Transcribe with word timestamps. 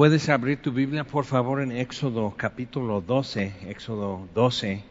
Puedes 0.00 0.30
abrir 0.30 0.62
tu 0.62 0.72
Biblia, 0.72 1.04
por 1.04 1.26
favor, 1.26 1.60
en 1.60 1.72
Éxodo 1.72 2.32
capítulo 2.34 3.02
12, 3.02 3.52
Éxodo 3.68 4.26
12, 4.34 4.82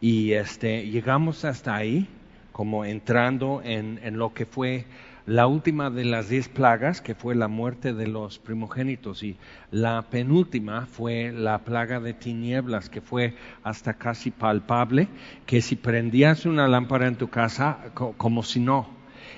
y 0.00 0.32
este, 0.32 0.88
llegamos 0.88 1.44
hasta 1.44 1.76
ahí, 1.76 2.08
como 2.50 2.86
entrando 2.86 3.60
en, 3.62 4.00
en 4.02 4.16
lo 4.16 4.32
que 4.32 4.46
fue 4.46 4.86
la 5.26 5.46
última 5.46 5.90
de 5.90 6.06
las 6.06 6.30
diez 6.30 6.48
plagas, 6.48 7.02
que 7.02 7.14
fue 7.14 7.34
la 7.34 7.46
muerte 7.46 7.92
de 7.92 8.06
los 8.06 8.38
primogénitos, 8.38 9.22
y 9.22 9.36
la 9.70 10.06
penúltima 10.08 10.86
fue 10.86 11.30
la 11.30 11.58
plaga 11.58 12.00
de 12.00 12.14
tinieblas, 12.14 12.88
que 12.88 13.02
fue 13.02 13.34
hasta 13.64 13.98
casi 13.98 14.30
palpable, 14.30 15.08
que 15.44 15.60
si 15.60 15.76
prendías 15.76 16.46
una 16.46 16.68
lámpara 16.68 17.06
en 17.06 17.16
tu 17.16 17.28
casa, 17.28 17.90
como 17.92 18.42
si 18.42 18.60
no. 18.60 18.88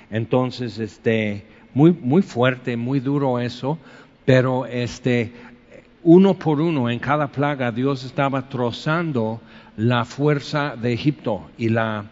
Entonces, 0.09 0.79
este, 0.79 1.43
muy, 1.73 1.91
muy 1.91 2.21
fuerte, 2.21 2.77
muy 2.77 3.01
duro 3.01 3.39
eso, 3.39 3.77
pero 4.25 4.65
este, 4.65 5.33
uno 6.03 6.35
por 6.35 6.61
uno 6.61 6.89
en 6.89 6.99
cada 6.99 7.27
plaga 7.27 7.71
Dios 7.71 8.03
estaba 8.03 8.49
trozando 8.49 9.41
la 9.77 10.05
fuerza 10.05 10.75
de 10.75 10.93
Egipto 10.93 11.49
y 11.57 11.69
la, 11.69 12.05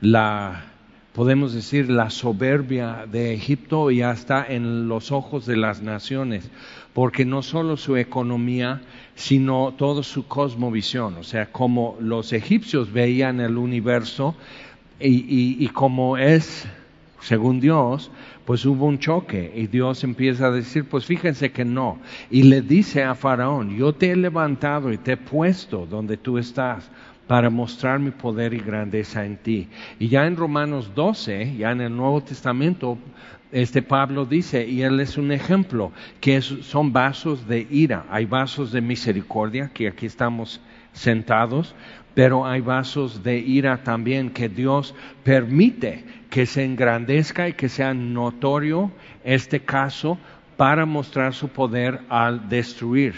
la 0.00 0.64
podemos 1.18 1.52
decir, 1.52 1.90
la 1.90 2.10
soberbia 2.10 3.04
de 3.10 3.34
Egipto 3.34 3.90
ya 3.90 4.12
está 4.12 4.46
en 4.48 4.86
los 4.86 5.10
ojos 5.10 5.46
de 5.46 5.56
las 5.56 5.82
naciones, 5.82 6.48
porque 6.94 7.24
no 7.24 7.42
solo 7.42 7.76
su 7.76 7.96
economía, 7.96 8.82
sino 9.16 9.74
toda 9.76 10.04
su 10.04 10.28
cosmovisión, 10.28 11.16
o 11.16 11.24
sea, 11.24 11.50
como 11.50 11.96
los 12.00 12.32
egipcios 12.32 12.92
veían 12.92 13.40
el 13.40 13.58
universo 13.58 14.36
y, 15.00 15.56
y, 15.58 15.66
como 15.70 16.18
es, 16.18 16.68
según 17.20 17.60
Dios, 17.60 18.10
pues 18.44 18.64
hubo 18.64 18.86
un 18.86 18.98
choque 18.98 19.52
y 19.54 19.66
Dios 19.66 20.04
empieza 20.04 20.46
a 20.46 20.50
decir, 20.50 20.84
pues 20.84 21.04
fíjense 21.04 21.50
que 21.50 21.64
no. 21.64 21.98
Y 22.30 22.44
le 22.44 22.62
dice 22.62 23.02
a 23.02 23.14
Faraón, 23.14 23.76
yo 23.76 23.92
te 23.92 24.10
he 24.10 24.16
levantado 24.16 24.92
y 24.92 24.98
te 24.98 25.12
he 25.12 25.16
puesto 25.16 25.86
donde 25.86 26.16
tú 26.16 26.38
estás 26.38 26.90
para 27.26 27.50
mostrar 27.50 27.98
mi 27.98 28.10
poder 28.10 28.54
y 28.54 28.58
grandeza 28.58 29.24
en 29.24 29.36
ti. 29.36 29.68
Y 29.98 30.08
ya 30.08 30.26
en 30.26 30.36
Romanos 30.36 30.92
12, 30.94 31.56
ya 31.56 31.72
en 31.72 31.82
el 31.82 31.94
Nuevo 31.94 32.22
Testamento, 32.22 32.98
este 33.52 33.82
Pablo 33.82 34.24
dice, 34.24 34.66
y 34.66 34.82
él 34.82 34.98
es 35.00 35.18
un 35.18 35.32
ejemplo, 35.32 35.92
que 36.20 36.40
son 36.40 36.92
vasos 36.92 37.46
de 37.46 37.66
ira, 37.70 38.06
hay 38.10 38.24
vasos 38.24 38.72
de 38.72 38.80
misericordia, 38.80 39.70
que 39.72 39.88
aquí 39.88 40.06
estamos 40.06 40.60
sentados, 40.92 41.74
pero 42.18 42.44
hay 42.44 42.60
vasos 42.60 43.22
de 43.22 43.38
ira 43.38 43.84
también 43.84 44.30
que 44.30 44.48
Dios 44.48 44.92
permite 45.22 46.04
que 46.30 46.46
se 46.46 46.64
engrandezca 46.64 47.48
y 47.48 47.52
que 47.52 47.68
sea 47.68 47.94
notorio 47.94 48.90
este 49.22 49.60
caso 49.60 50.18
para 50.56 50.84
mostrar 50.84 51.32
su 51.32 51.46
poder 51.46 52.00
al 52.08 52.48
destruir 52.48 53.14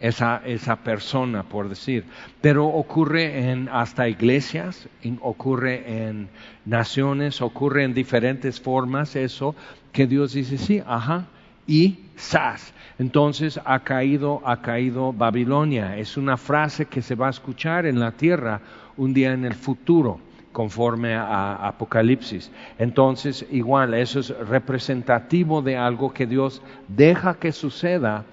esa, 0.00 0.42
esa 0.44 0.76
persona, 0.76 1.44
por 1.44 1.70
decir. 1.70 2.04
Pero 2.42 2.66
ocurre 2.66 3.48
en 3.52 3.70
hasta 3.70 4.06
iglesias, 4.06 4.86
ocurre 5.22 6.06
en 6.06 6.28
naciones, 6.66 7.40
ocurre 7.40 7.84
en 7.84 7.94
diferentes 7.94 8.60
formas 8.60 9.16
eso, 9.16 9.56
que 9.92 10.06
Dios 10.06 10.34
dice, 10.34 10.58
sí, 10.58 10.82
ajá, 10.86 11.24
y 11.66 11.98
sas. 12.16 12.72
Entonces 12.98 13.60
ha 13.64 13.80
caído, 13.80 14.40
ha 14.44 14.62
caído 14.62 15.12
Babilonia. 15.12 15.96
Es 15.98 16.16
una 16.16 16.36
frase 16.36 16.86
que 16.86 17.02
se 17.02 17.14
va 17.14 17.26
a 17.26 17.30
escuchar 17.30 17.86
en 17.86 18.00
la 18.00 18.12
tierra 18.12 18.60
un 18.96 19.12
día 19.12 19.32
en 19.32 19.44
el 19.44 19.54
futuro 19.54 20.20
conforme 20.52 21.14
a 21.14 21.54
Apocalipsis. 21.66 22.50
Entonces, 22.78 23.44
igual, 23.50 23.92
eso 23.92 24.20
es 24.20 24.30
representativo 24.48 25.60
de 25.60 25.76
algo 25.76 26.14
que 26.14 26.26
Dios 26.26 26.62
deja 26.88 27.34
que 27.34 27.52
suceda 27.52 28.24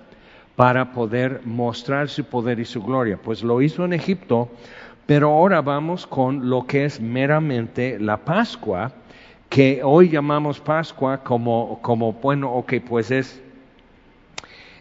para 0.56 0.94
poder 0.94 1.42
mostrar 1.44 2.08
su 2.08 2.24
poder 2.24 2.62
y 2.62 2.66
su 2.66 2.82
gloria. 2.82 3.20
Pues 3.22 3.44
lo 3.44 3.62
hizo 3.62 3.84
en 3.84 3.92
Egipto, 3.92 4.50
pero 5.06 5.32
ahora 5.32 5.62
vamos 5.62 6.08
con 6.08 6.50
lo 6.50 6.66
que 6.66 6.86
es 6.86 7.02
meramente 7.02 8.00
la 8.00 8.16
Pascua, 8.16 8.94
que 9.50 9.82
hoy 9.84 10.10
llamamos 10.10 10.60
Pascua 10.60 11.24
como, 11.24 11.80
como 11.82 12.14
bueno, 12.14 12.52
ok, 12.52 12.74
pues 12.88 13.12
es 13.12 13.42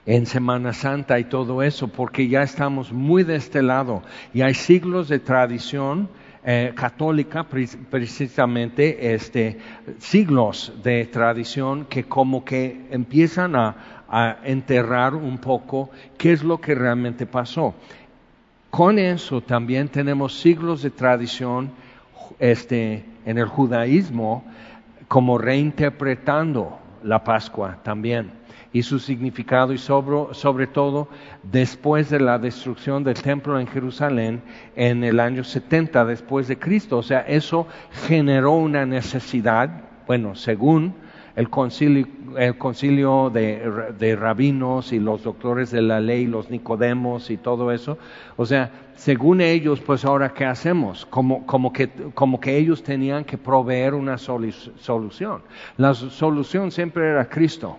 en 0.07 0.27
Semana 0.27 0.73
Santa 0.73 1.19
y 1.19 1.25
todo 1.25 1.63
eso, 1.63 1.89
porque 1.89 2.29
ya 2.29 2.43
estamos 2.43 2.93
muy 2.93 3.23
de 3.23 3.37
este 3.37 3.63
lado 3.63 4.03
y 4.35 4.43
hay 4.43 4.55
siglos 4.55 5.09
de 5.09 5.19
tradición 5.21 6.09
eh, 6.45 6.73
católica, 6.75 7.45
precisamente, 7.45 9.15
este, 9.15 9.59
siglos 9.99 10.73
de 10.83 11.07
tradición 11.07 11.85
que 11.85 12.05
como 12.05 12.45
que 12.45 12.87
empiezan 12.91 13.55
a, 13.55 14.03
a 14.09 14.39
enterrar 14.45 15.15
un 15.15 15.39
poco 15.39 15.91
qué 16.19 16.33
es 16.33 16.43
lo 16.43 16.61
que 16.61 16.75
realmente 16.75 17.27
pasó. 17.27 17.75
Con 18.71 18.99
eso 18.99 19.41
también 19.41 19.89
tenemos 19.89 20.35
siglos 20.41 20.83
de 20.83 20.91
tradición 20.91 21.71
este, 22.39 23.05
en 23.25 23.39
el 23.39 23.47
judaísmo 23.47 24.45
como 25.13 25.37
reinterpretando 25.37 26.79
la 27.03 27.23
Pascua 27.23 27.77
también 27.83 28.31
y 28.73 28.83
su 28.83 28.99
significado 28.99 29.75
y 29.75 29.77
sobre, 29.77 30.33
sobre, 30.33 30.67
todo 30.67 31.07
después 31.43 32.09
de 32.09 32.19
la 32.19 32.39
destrucción 32.39 33.05
del 33.05 33.21
templo 33.21 33.61
en 33.61 33.67
Jerusalén 33.67 34.41
en 34.75 35.05
el 35.05 35.21
año 35.21 35.45
70 35.45 36.07
después 36.07 36.49
de 36.49 36.59
Cristo. 36.59 36.97
O 36.97 37.03
sea, 37.03 37.21
eso 37.29 37.67
generó 38.09 38.53
una 38.53 38.87
necesidad, 38.87 39.83
bueno, 40.07 40.35
según 40.35 40.95
el 41.37 41.51
concilio, 41.51 42.07
el 42.37 42.59
concilio 42.59 43.31
de, 43.31 44.17
rabinos 44.19 44.93
y 44.93 44.99
los 44.99 45.23
doctores 45.23 45.71
de 45.71 45.83
la 45.83 46.01
ley, 46.01 46.27
los 46.27 46.51
nicodemos 46.51 47.31
y 47.31 47.37
todo 47.37 47.73
eso. 47.73 47.99
O 48.37 48.47
sea, 48.47 48.71
según 48.95 49.41
ellos, 49.41 49.81
pues 49.81 50.05
ahora 50.05 50.33
qué 50.35 50.45
hacemos? 50.45 51.07
Como, 51.07 51.47
como, 51.47 51.73
que, 51.73 51.91
como 52.15 52.41
que 52.41 52.57
ellos 52.57 52.83
tenían 52.83 53.25
que 53.25 53.39
proveer 53.39 53.95
una 53.95 54.19
solución. 54.19 55.43
La 55.77 55.95
solución 55.95 56.71
siempre 56.71 57.09
era 57.09 57.29
Cristo. 57.29 57.77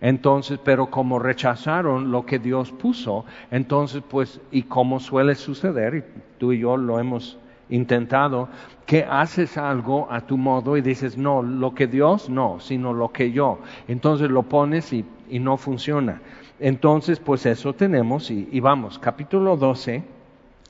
Entonces, 0.00 0.58
pero 0.64 0.90
como 0.90 1.18
rechazaron 1.18 2.10
lo 2.10 2.24
que 2.24 2.38
Dios 2.38 2.72
puso, 2.72 3.26
entonces 3.50 4.02
pues, 4.08 4.40
y 4.50 4.62
como 4.62 4.98
suele 4.98 5.34
suceder, 5.34 5.94
y 5.94 6.04
tú 6.38 6.52
y 6.52 6.60
yo 6.60 6.76
lo 6.78 6.98
hemos 6.98 7.38
intentado, 7.70 8.48
que 8.86 9.04
haces 9.04 9.56
algo 9.56 10.08
a 10.10 10.20
tu 10.20 10.36
modo 10.36 10.76
y 10.76 10.82
dices, 10.82 11.16
no, 11.16 11.42
lo 11.42 11.74
que 11.74 11.86
Dios 11.86 12.28
no, 12.28 12.60
sino 12.60 12.92
lo 12.92 13.12
que 13.12 13.32
yo. 13.32 13.60
Entonces 13.88 14.30
lo 14.30 14.42
pones 14.42 14.92
y, 14.92 15.04
no 15.30 15.56
funciona. 15.56 16.20
Entonces, 16.58 17.20
pues 17.20 17.46
eso 17.46 17.72
tenemos 17.72 18.30
y, 18.30 18.48
y 18.50 18.60
vamos, 18.60 18.98
capítulo 18.98 19.56
12 19.56 20.02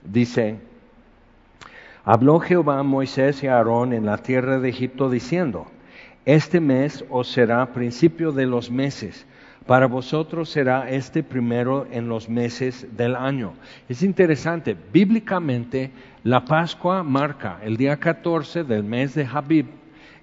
dice, 0.04 0.58
habló 2.04 2.40
Jehová 2.40 2.78
a 2.78 2.82
Moisés 2.82 3.42
y 3.42 3.46
a 3.46 3.56
Aarón 3.56 3.92
en 3.92 4.06
la 4.06 4.18
tierra 4.18 4.60
de 4.60 4.68
Egipto 4.68 5.08
diciendo, 5.10 5.66
este 6.26 6.60
mes 6.60 7.04
os 7.08 7.28
será 7.28 7.72
principio 7.72 8.32
de 8.32 8.46
los 8.46 8.70
meses 8.70 9.26
para 9.70 9.86
vosotros 9.86 10.48
será 10.48 10.90
este 10.90 11.22
primero 11.22 11.86
en 11.92 12.08
los 12.08 12.28
meses 12.28 12.88
del 12.96 13.14
año. 13.14 13.52
Es 13.88 14.02
interesante, 14.02 14.76
bíblicamente 14.92 15.92
la 16.24 16.44
Pascua 16.44 17.04
marca 17.04 17.60
el 17.62 17.76
día 17.76 17.96
14 17.96 18.64
del 18.64 18.82
mes 18.82 19.14
de 19.14 19.24
Habib, 19.24 19.66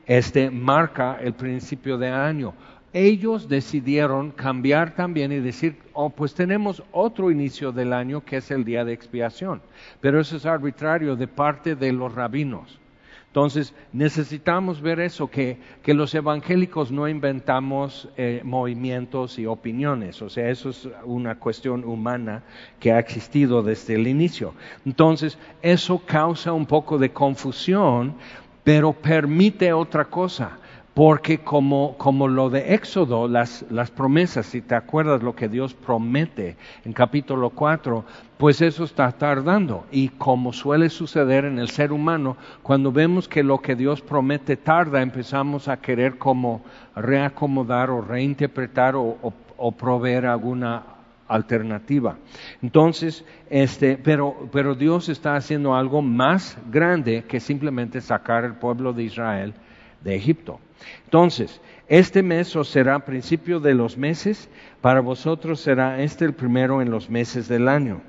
este 0.06 0.52
marca 0.52 1.18
el 1.22 1.32
principio 1.32 1.98
de 1.98 2.10
año. 2.10 2.56
Ellos 2.92 3.48
decidieron 3.48 4.32
cambiar 4.32 4.94
también 4.96 5.32
y 5.32 5.40
decir, 5.40 5.78
oh, 5.94 6.10
pues 6.10 6.34
tenemos 6.34 6.84
otro 6.92 7.32
inicio 7.32 7.72
del 7.72 7.94
año 7.94 8.26
que 8.26 8.36
es 8.36 8.52
el 8.52 8.66
día 8.66 8.84
de 8.84 8.92
expiación. 8.92 9.62
Pero 10.02 10.20
eso 10.20 10.36
es 10.36 10.46
arbitrario 10.46 11.16
de 11.16 11.30
parte 11.30 11.78
de 11.78 11.94
los 11.94 12.14
rabinos. 12.14 12.82
Entonces, 13.38 13.72
necesitamos 13.94 14.82
ver 14.82 15.00
eso, 15.00 15.30
que, 15.30 15.60
los 15.86 16.16
evangélicos 16.16 16.92
no 16.92 17.08
inventamos 17.08 18.10
eh, 18.18 18.42
movimientos 18.44 19.38
y 19.38 19.46
opiniones, 19.46 20.24
o 20.24 20.30
sea, 20.32 20.50
eso 20.50 20.72
es 20.72 20.90
una 21.06 21.36
cuestión 21.38 21.84
humana 21.84 22.42
que 22.80 22.92
ha 22.92 22.98
existido 22.98 23.62
desde 23.62 23.94
el 23.94 24.08
inicio. 24.08 24.56
Entonces, 24.88 25.38
eso 25.62 26.00
causa 26.00 26.52
un 26.52 26.66
poco 26.66 26.98
de 26.98 27.14
confusión, 27.14 28.16
pero 28.64 28.92
permite 28.92 29.72
otra 29.72 30.06
cosa 30.06 30.58
porque 30.98 31.38
como, 31.38 31.96
como 32.00 32.28
lo 32.28 32.50
de 32.50 32.74
Éxodo, 32.74 33.28
las, 33.28 33.64
las, 33.70 33.92
promesas, 33.92 34.48
si 34.48 34.62
te 34.62 34.74
acuerdas 34.74 35.22
lo 35.22 35.36
que 35.36 35.48
Dios 35.48 35.76
promete 35.76 36.58
en 36.84 36.92
capítulo 36.92 37.52
4, 37.52 38.04
pues 38.40 38.64
eso 38.64 38.84
está 38.84 39.12
tardando. 39.12 39.86
Y 39.92 40.10
como 40.10 40.54
suele 40.54 40.90
suceder 40.90 41.46
en 41.46 41.60
el 41.60 41.70
ser 41.70 41.92
humano, 41.92 42.36
cuando 42.64 42.92
vemos 42.92 43.28
que 43.28 43.44
lo 43.44 43.62
que 43.62 43.76
Dios 43.76 44.02
promete 44.02 44.58
tarda, 44.58 45.04
empezamos 45.04 45.68
a 45.68 45.78
querer 45.78 46.18
como 46.18 46.64
reacomodar 46.96 47.92
o 47.92 48.02
reinterpretar 48.02 48.96
o, 48.96 49.20
o, 49.56 49.72
proveer 49.74 50.26
alguna 50.26 50.82
alternativa. 51.28 52.18
Entonces, 52.64 53.24
este, 53.52 53.98
pero, 53.98 54.50
pero 54.52 54.74
Dios 54.74 55.10
está 55.10 55.36
haciendo 55.36 55.76
algo 55.76 56.02
más 56.02 56.58
grande 56.72 57.24
que 57.28 57.40
simplemente 57.40 58.02
sacar 58.02 58.44
el 58.46 58.56
pueblo 58.56 58.94
de 58.94 59.04
Israel 59.04 59.54
de 60.02 60.16
Egipto. 60.16 60.60
Entonces, 61.06 61.62
este 61.88 62.22
mes 62.22 62.56
os 62.56 62.68
será 62.68 63.00
principio 63.00 63.60
de 63.60 63.74
los 63.74 63.98
meses, 63.98 64.50
para 64.82 65.00
vosotros 65.00 65.62
será 65.62 66.02
este 66.02 66.26
el 66.26 66.34
primero 66.34 66.82
en 66.82 66.92
los 66.92 67.10
meses 67.10 67.48
del 67.48 67.68
año. 67.68 68.02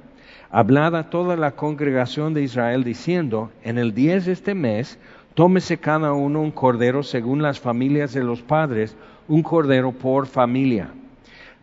Hablad 0.50 0.97
a 0.97 1.11
toda 1.11 1.37
la 1.37 1.53
congregación 1.53 2.35
de 2.35 2.43
Israel 2.43 2.82
diciendo, 2.82 3.53
en 3.62 3.79
el 3.79 3.94
10 3.94 4.26
de 4.26 4.32
este 4.32 4.55
mes, 4.55 4.99
tómese 5.35 5.79
cada 5.79 6.12
uno 6.12 6.41
un 6.41 6.50
cordero 6.50 7.03
según 7.03 7.43
las 7.43 7.61
familias 7.61 8.12
de 8.15 8.25
los 8.25 8.43
padres, 8.43 8.97
un 9.29 9.43
cordero 9.43 9.93
por 9.93 10.26
familia. 10.26 10.91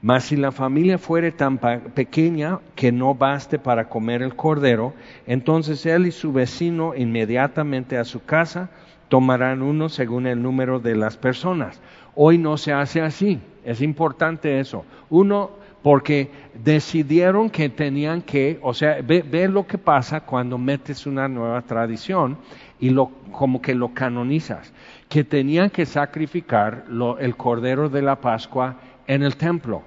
Mas 0.01 0.25
si 0.25 0.35
la 0.35 0.51
familia 0.51 0.99
fuere 0.99 1.31
tan 1.31 1.57
pequeña 1.57 2.59
que 2.75 2.91
no 2.91 3.15
baste 3.15 3.57
para 3.57 3.89
comer 3.89 4.21
el 4.21 4.35
cordero, 4.35 4.93
entonces 5.25 5.85
él 5.85 6.05
y 6.05 6.11
su 6.11 6.31
vecino 6.31 6.93
inmediatamente 6.95 7.97
a 7.97 8.03
su 8.05 8.23
casa 8.23 8.69
tomarán 9.15 9.61
uno 9.61 9.87
según 9.87 10.27
el 10.27 10.41
número 10.41 10.81
de 10.81 10.93
las 10.93 11.15
personas. 11.15 11.79
Hoy 12.15 12.37
no 12.37 12.57
se 12.57 12.73
hace 12.73 12.99
así, 12.99 13.39
es 13.63 13.81
importante 13.81 14.59
eso. 14.59 14.83
Uno, 15.09 15.51
porque 15.81 16.29
decidieron 16.53 17.49
que 17.49 17.69
tenían 17.69 18.21
que, 18.21 18.59
o 18.61 18.73
sea, 18.73 18.97
ve, 19.01 19.47
lo 19.47 19.65
que 19.65 19.77
pasa 19.77 20.19
cuando 20.19 20.57
metes 20.57 21.07
una 21.07 21.29
nueva 21.29 21.61
tradición 21.61 22.37
y 22.77 22.89
lo, 22.89 23.09
como 23.31 23.61
que 23.61 23.73
lo 23.73 23.93
canonizas, 23.93 24.73
que 25.07 25.23
tenían 25.23 25.69
que 25.69 25.85
sacrificar 25.85 26.83
el 27.17 27.37
cordero 27.37 27.87
de 27.87 28.01
la 28.01 28.19
Pascua 28.19 28.75
en 29.07 29.23
el 29.23 29.37
templo. 29.37 29.83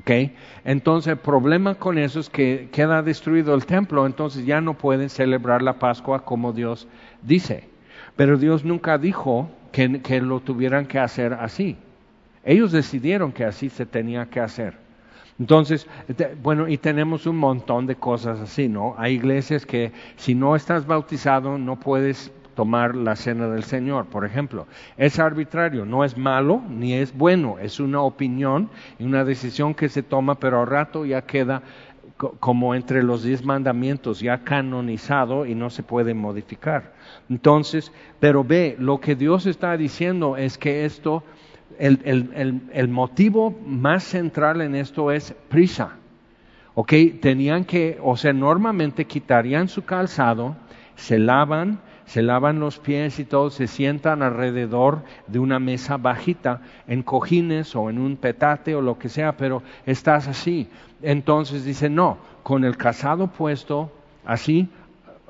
¿Okay? 0.00 0.34
Entonces 0.64 1.12
el 1.12 1.18
problema 1.18 1.76
con 1.76 1.96
eso 1.96 2.18
es 2.18 2.28
que 2.28 2.70
queda 2.72 3.02
destruido 3.02 3.54
el 3.54 3.66
templo, 3.66 4.04
entonces 4.04 4.44
ya 4.44 4.60
no 4.60 4.74
pueden 4.74 5.10
celebrar 5.10 5.62
la 5.62 5.78
Pascua 5.78 6.24
como 6.24 6.52
Dios 6.52 6.88
dice. 7.22 7.77
Pero 8.18 8.36
Dios 8.36 8.64
nunca 8.64 8.98
dijo 8.98 9.48
que, 9.70 10.20
lo 10.20 10.40
tuvieran 10.40 10.86
que 10.86 10.98
hacer 10.98 11.34
así. 11.34 11.76
Ellos 12.42 12.72
decidieron 12.72 13.30
que 13.30 13.44
así 13.44 13.68
se 13.68 13.86
tenía 13.86 14.26
que 14.26 14.40
hacer. 14.40 14.74
Entonces, 15.38 15.86
bueno, 16.42 16.66
y 16.66 16.78
tenemos 16.78 17.28
un 17.28 17.36
montón 17.36 17.86
de 17.86 17.94
cosas 17.94 18.40
así, 18.40 18.68
¿no? 18.68 18.96
Hay 18.98 19.14
iglesias 19.14 19.64
que 19.64 19.92
si 20.16 20.34
no 20.34 20.56
estás 20.56 20.84
bautizado 20.84 21.58
no 21.58 21.78
puedes 21.78 22.32
tomar 22.56 22.96
la 22.96 23.14
cena 23.14 23.46
del 23.46 23.62
Señor, 23.62 24.06
por 24.06 24.24
ejemplo. 24.24 24.66
Es 24.96 25.20
arbitrario, 25.20 25.84
no 25.84 26.02
es 26.02 26.18
malo 26.18 26.60
ni 26.68 26.94
es 26.94 27.16
bueno, 27.16 27.60
es 27.60 27.78
una 27.78 28.00
opinión 28.00 28.68
y 28.98 29.04
una 29.04 29.22
decisión 29.22 29.74
que 29.74 29.88
se 29.88 30.02
toma, 30.02 30.34
pero 30.40 30.62
al 30.62 30.66
rato 30.66 31.06
ya 31.06 31.22
queda 31.22 31.62
como 32.18 32.74
entre 32.74 33.02
los 33.02 33.22
diez 33.22 33.44
mandamientos, 33.44 34.20
ya 34.20 34.38
canonizado 34.38 35.46
y 35.46 35.54
no 35.54 35.70
se 35.70 35.82
puede 35.82 36.14
modificar. 36.14 36.92
Entonces, 37.30 37.92
pero 38.18 38.42
ve, 38.42 38.76
lo 38.78 39.00
que 39.00 39.14
Dios 39.14 39.46
está 39.46 39.76
diciendo 39.76 40.36
es 40.36 40.58
que 40.58 40.84
esto, 40.84 41.22
el, 41.78 42.88
motivo 42.88 43.56
más 43.64 44.02
central 44.02 44.60
en 44.60 44.74
esto 44.74 45.12
es 45.12 45.32
prisa. 45.48 45.96
¿Ok? 46.74 46.92
Tenían 47.20 47.64
que, 47.64 47.98
o 48.02 48.16
sea, 48.16 48.32
normalmente 48.32 49.04
quitarían 49.04 49.68
su 49.68 49.84
calzado, 49.84 50.56
se 50.96 51.18
lavan, 51.18 51.80
se 52.08 52.22
lavan 52.22 52.58
los 52.58 52.78
pies 52.78 53.18
y 53.18 53.26
todo, 53.26 53.50
se 53.50 53.66
sientan 53.66 54.22
alrededor 54.22 55.02
de 55.26 55.38
una 55.38 55.58
mesa 55.58 55.98
bajita, 55.98 56.62
en 56.86 57.02
cojines 57.02 57.76
o 57.76 57.90
en 57.90 57.98
un 57.98 58.16
petate 58.16 58.74
o 58.74 58.80
lo 58.80 58.98
que 58.98 59.10
sea, 59.10 59.36
pero 59.36 59.62
estás 59.84 60.26
así. 60.26 60.70
Entonces 61.02 61.66
dice, 61.66 61.90
no, 61.90 62.16
con 62.42 62.64
el 62.64 62.78
calzado 62.78 63.26
puesto, 63.26 63.92
así, 64.24 64.70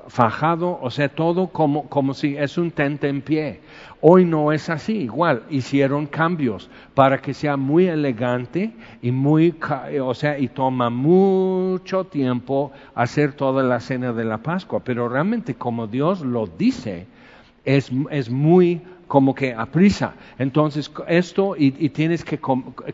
fajado, 0.08 0.78
o 0.80 0.90
sea, 0.90 1.08
todo 1.08 1.48
como, 1.48 1.88
como 1.88 2.14
si 2.14 2.36
es 2.36 2.58
un 2.58 2.70
tente 2.70 3.08
en 3.08 3.20
pie. 3.20 3.60
Hoy 4.00 4.24
no 4.24 4.52
es 4.52 4.70
así, 4.70 4.96
igual, 4.98 5.42
hicieron 5.50 6.06
cambios 6.06 6.70
para 6.94 7.18
que 7.18 7.34
sea 7.34 7.56
muy 7.56 7.86
elegante 7.86 8.72
y 9.02 9.10
muy, 9.10 9.54
o 10.02 10.14
sea, 10.14 10.38
y 10.38 10.48
toma 10.48 10.88
mucho 10.88 12.04
tiempo 12.04 12.72
hacer 12.94 13.32
toda 13.32 13.62
la 13.62 13.80
cena 13.80 14.12
de 14.12 14.24
la 14.24 14.38
Pascua, 14.38 14.80
pero 14.84 15.08
realmente 15.08 15.54
como 15.54 15.86
Dios 15.86 16.20
lo 16.20 16.46
dice, 16.46 17.06
es, 17.64 17.90
es 18.10 18.30
muy 18.30 18.80
como 19.08 19.34
que 19.34 19.54
a 19.54 19.66
prisa. 19.66 20.14
Entonces, 20.38 20.92
esto, 21.08 21.56
y, 21.56 21.74
y 21.78 21.88
tienes 21.88 22.24
que 22.24 22.38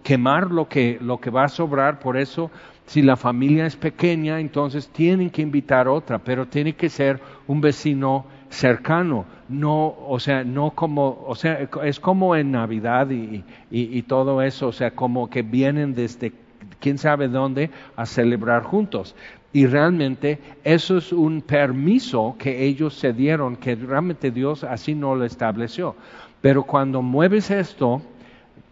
quemar 0.02 0.50
lo 0.50 0.69
que, 0.69 0.99
lo 1.00 1.19
que 1.19 1.28
va 1.28 1.44
a 1.44 1.49
sobrar, 1.49 1.99
por 1.99 2.17
eso 2.17 2.50
si 2.86 3.02
la 3.02 3.16
familia 3.16 3.66
es 3.66 3.76
pequeña, 3.76 4.40
entonces 4.40 4.88
tienen 4.88 5.31
que 5.31 5.42
invitar 5.42 5.88
otra, 5.88 6.19
pero 6.19 6.46
tiene 6.46 6.75
que 6.75 6.88
ser 6.88 7.20
un 7.46 7.60
vecino 7.60 8.26
cercano, 8.50 9.25
no, 9.48 9.94
o 10.06 10.19
sea, 10.20 10.44
no 10.44 10.70
como, 10.70 11.25
o 11.26 11.34
sea, 11.34 11.69
es 11.84 12.00
como 12.00 12.36
en 12.36 12.52
Navidad 12.52 13.08
y, 13.10 14.02
todo 14.02 14.42
eso, 14.42 14.69
o 14.69 14.72
sea, 14.72 14.92
como 14.92 15.28
que 15.28 15.42
vienen 15.42 15.94
desde 15.94 16.32
quién 16.81 16.98
sabe 16.98 17.28
dónde 17.28 17.70
a 17.96 18.06
celebrar 18.06 18.62
juntos. 18.62 19.14
Y 19.52 19.66
realmente 19.66 20.40
eso 20.64 20.98
es 20.98 21.12
un 21.12 21.40
permiso 21.40 22.34
que 22.38 22.64
ellos 22.64 22.94
se 22.94 23.12
dieron, 23.12 23.56
que 23.56 23.76
realmente 23.76 24.31
Dios 24.31 24.64
así 24.64 24.94
no 24.94 25.14
lo 25.14 25.25
estableció. 25.25 25.94
Pero 26.40 26.64
cuando 26.64 27.02
mueves 27.02 27.50
esto, 27.50 28.02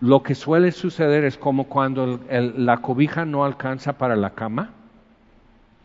lo 0.03 0.25
que 0.25 0.35
suele 0.35 0.73
suceder 0.73 1.23
es 1.23 1.39
como 1.39 1.69
cuando 1.69 2.19
la 2.29 2.79
cobija 2.79 3.25
no 3.25 3.45
alcanza 3.45 3.93
para 3.93 4.17
la 4.17 4.31
cama 4.31 4.71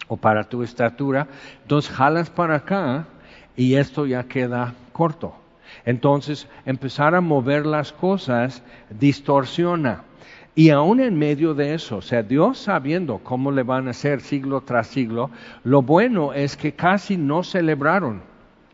o 0.08 0.18
para 0.18 0.44
tu 0.46 0.64
estatura, 0.64 1.28
entonces 1.62 1.92
jalas 1.92 2.32
para 2.32 2.56
acá 2.56 3.06
y 3.56 3.76
esto 3.76 4.08
ya 4.08 4.24
queda 4.24 4.74
corto. 4.92 5.36
Entonces, 5.86 6.48
empezar 6.66 7.14
a 7.14 7.22
mover 7.22 7.68
las 7.68 7.94
cosas 7.94 8.64
distorsiona. 8.90 10.02
Y 10.56 10.72
aún 10.72 11.00
en 11.00 11.16
medio 11.16 11.54
de 11.54 11.76
eso, 11.76 11.98
o 11.98 12.02
sea, 12.02 12.24
Dios 12.24 12.58
sabiendo 12.58 13.20
cómo 13.20 13.52
le 13.52 13.62
van 13.62 13.86
a 13.88 13.92
hacer 13.92 14.22
siglo 14.22 14.62
tras 14.62 14.88
siglo, 14.88 15.30
lo 15.64 15.84
bueno 15.84 16.34
es 16.34 16.58
que 16.58 16.72
casi 16.72 17.18
no 17.18 17.44
celebraron 17.44 18.24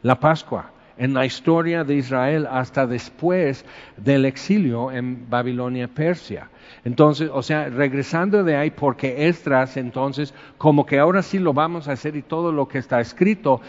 la 0.04 0.22
Pascua 0.22 0.70
en 1.04 1.14
la 1.14 1.26
historia 1.26 1.84
de 1.84 1.96
Israel 1.96 2.48
hasta 2.50 2.88
después 2.88 3.66
del 3.98 4.24
exilio 4.24 4.90
en 4.90 5.30
Babilonia, 5.30 5.90
Persia. 5.90 6.50
Entonces, 6.86 7.30
o 7.34 7.44
sea, 7.44 7.68
regresando 7.68 8.42
de 8.46 8.56
ahí, 8.56 8.72
porque 8.72 9.28
Esdras 9.28 9.76
entonces, 9.76 10.34
como 10.58 10.86
que 10.86 11.00
ahora 11.00 11.22
sí 11.22 11.40
lo 11.40 11.52
vamos 11.52 11.90
a 11.90 11.92
hacer 11.92 12.16
y 12.16 12.22
todo 12.22 12.54
lo 12.54 12.70
que 12.70 12.78
está 12.78 13.02
escrito, 13.02 13.60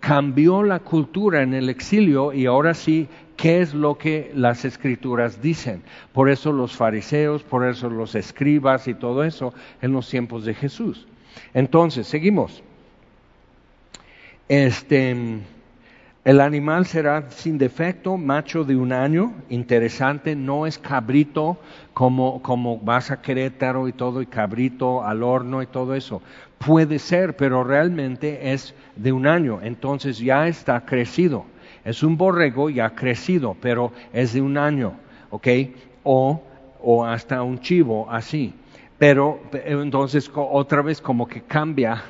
cambió 0.00 0.64
la 0.64 0.80
cultura 0.80 1.42
en 1.42 1.54
el 1.54 1.68
exilio 1.68 2.32
y 2.32 2.46
ahora 2.46 2.74
sí, 2.74 3.06
¿qué 3.36 3.60
es 3.60 3.72
lo 3.72 3.96
que 3.96 4.32
las 4.34 4.64
escrituras 4.64 5.40
dicen? 5.40 5.84
Por 6.12 6.28
eso 6.28 6.50
los 6.50 6.74
fariseos, 6.74 7.44
por 7.44 7.68
eso 7.68 7.88
los 7.88 8.16
escribas 8.16 8.88
y 8.88 8.94
todo 8.94 9.22
eso 9.22 9.54
en 9.80 9.92
los 9.92 10.10
tiempos 10.10 10.44
de 10.44 10.54
Jesús. 10.54 11.06
Entonces, 11.54 12.08
seguimos. 12.08 12.64
Este 14.48 15.14
el 16.22 16.42
animal 16.42 16.84
será 16.84 17.30
sin 17.30 17.56
defecto, 17.56 18.18
macho 18.18 18.64
de 18.64 18.76
un 18.76 18.92
año, 18.92 19.32
interesante, 19.48 20.36
no 20.36 20.66
es 20.66 20.78
cabrito 20.78 21.58
como, 21.94 22.42
como 22.42 22.76
vas 22.78 23.10
a 23.10 23.22
Querétaro 23.22 23.88
y 23.88 23.92
todo, 23.94 24.20
y 24.20 24.26
cabrito 24.26 25.02
al 25.02 25.22
horno 25.22 25.62
y 25.62 25.66
todo 25.66 25.94
eso. 25.94 26.20
Puede 26.58 26.98
ser, 26.98 27.36
pero 27.36 27.64
realmente 27.64 28.52
es 28.52 28.74
de 28.96 29.12
un 29.12 29.26
año, 29.26 29.60
entonces 29.62 30.18
ya 30.18 30.46
está 30.46 30.84
crecido. 30.84 31.46
Es 31.86 32.02
un 32.02 32.18
borrego 32.18 32.68
ya 32.68 32.90
crecido, 32.90 33.56
pero 33.58 33.90
es 34.12 34.34
de 34.34 34.42
un 34.42 34.58
año, 34.58 34.92
¿ok? 35.30 35.48
O, 36.02 36.42
o 36.82 37.06
hasta 37.06 37.42
un 37.42 37.60
chivo, 37.60 38.06
así. 38.10 38.52
Pero 38.98 39.40
entonces 39.54 40.30
otra 40.34 40.82
vez 40.82 41.00
como 41.00 41.26
que 41.26 41.40
cambia 41.40 42.02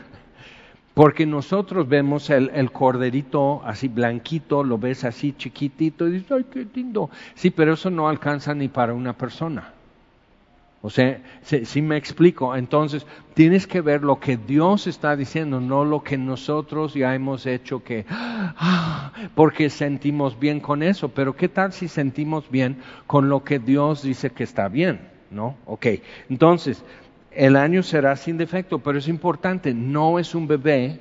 porque 0.94 1.24
nosotros 1.26 1.88
vemos 1.88 2.30
el, 2.30 2.72
corderito 2.72 3.62
así 3.64 3.88
blanquito, 3.88 4.64
lo 4.64 4.78
ves 4.78 5.04
así 5.04 5.32
chiquitito 5.32 6.08
y 6.08 6.12
dices, 6.12 6.32
ay, 6.32 6.46
qué 6.50 6.66
lindo. 6.74 7.10
Sí, 7.34 7.50
pero 7.50 7.74
eso 7.74 7.90
no 7.90 8.08
alcanza 8.08 8.54
ni 8.54 8.68
para 8.68 8.92
una 8.92 9.16
persona. 9.16 9.72
O 10.82 10.88
sea, 10.88 11.20
si, 11.42 11.82
me 11.82 11.98
explico, 11.98 12.56
entonces 12.56 13.06
tienes 13.34 13.66
que 13.66 13.82
ver 13.82 14.02
lo 14.02 14.18
que 14.18 14.38
Dios 14.38 14.86
está 14.86 15.14
diciendo, 15.14 15.60
no 15.60 15.84
lo 15.84 16.02
que 16.02 16.16
nosotros 16.16 16.94
ya 16.94 17.14
hemos 17.14 17.44
hecho 17.44 17.84
que, 17.84 18.06
ah, 18.10 19.12
porque 19.34 19.68
sentimos 19.68 20.38
bien 20.38 20.58
con 20.58 20.82
eso, 20.82 21.10
pero 21.10 21.36
¿qué 21.36 21.50
tal 21.50 21.74
si 21.74 21.86
sentimos 21.86 22.50
bien 22.50 22.78
con 23.06 23.28
lo 23.28 23.44
que 23.44 23.58
Dios 23.58 24.02
dice 24.02 24.30
que 24.30 24.44
está 24.44 24.68
bien? 24.68 25.10
¿No? 25.30 25.56
Ok, 25.66 25.86
entonces, 26.30 26.82
el 27.30 27.56
año 27.56 27.82
será 27.82 28.16
sin 28.16 28.36
defecto, 28.36 28.78
pero 28.78 28.98
es 28.98 29.08
importante, 29.08 29.72
no 29.72 30.18
es 30.18 30.34
un 30.34 30.46
bebé 30.46 31.00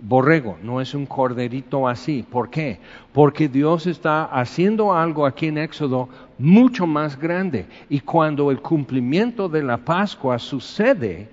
borrego, 0.00 0.56
no 0.62 0.80
es 0.80 0.94
un 0.94 1.06
corderito 1.06 1.86
así. 1.86 2.24
¿Por 2.28 2.50
qué? 2.50 2.78
Porque 3.12 3.48
Dios 3.48 3.86
está 3.86 4.24
haciendo 4.24 4.94
algo 4.94 5.26
aquí 5.26 5.46
en 5.46 5.58
Éxodo 5.58 6.08
mucho 6.38 6.86
más 6.86 7.18
grande. 7.18 7.66
Y 7.88 8.00
cuando 8.00 8.50
el 8.50 8.60
cumplimiento 8.60 9.48
de 9.48 9.62
la 9.62 9.78
Pascua 9.78 10.38
sucede 10.38 11.28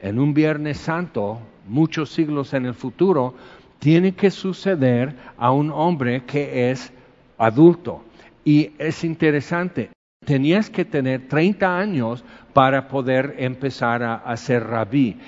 en 0.00 0.18
un 0.18 0.34
Viernes 0.34 0.78
Santo, 0.78 1.38
muchos 1.68 2.10
siglos 2.10 2.54
en 2.54 2.66
el 2.66 2.74
futuro, 2.74 3.34
tiene 3.78 4.12
que 4.12 4.30
suceder 4.30 5.14
a 5.36 5.50
un 5.50 5.70
hombre 5.70 6.22
que 6.24 6.70
es 6.70 6.92
adulto. 7.38 8.02
Y 8.44 8.70
es 8.78 9.04
interesante, 9.04 9.90
tenías 10.24 10.70
que 10.70 10.84
tener 10.84 11.28
30 11.28 11.78
años 11.78 12.24
para 12.52 12.88
poder 12.88 13.36
empezar 13.38 14.02
a, 14.02 14.14
hacer 14.14 14.64
rabí. 14.64 15.18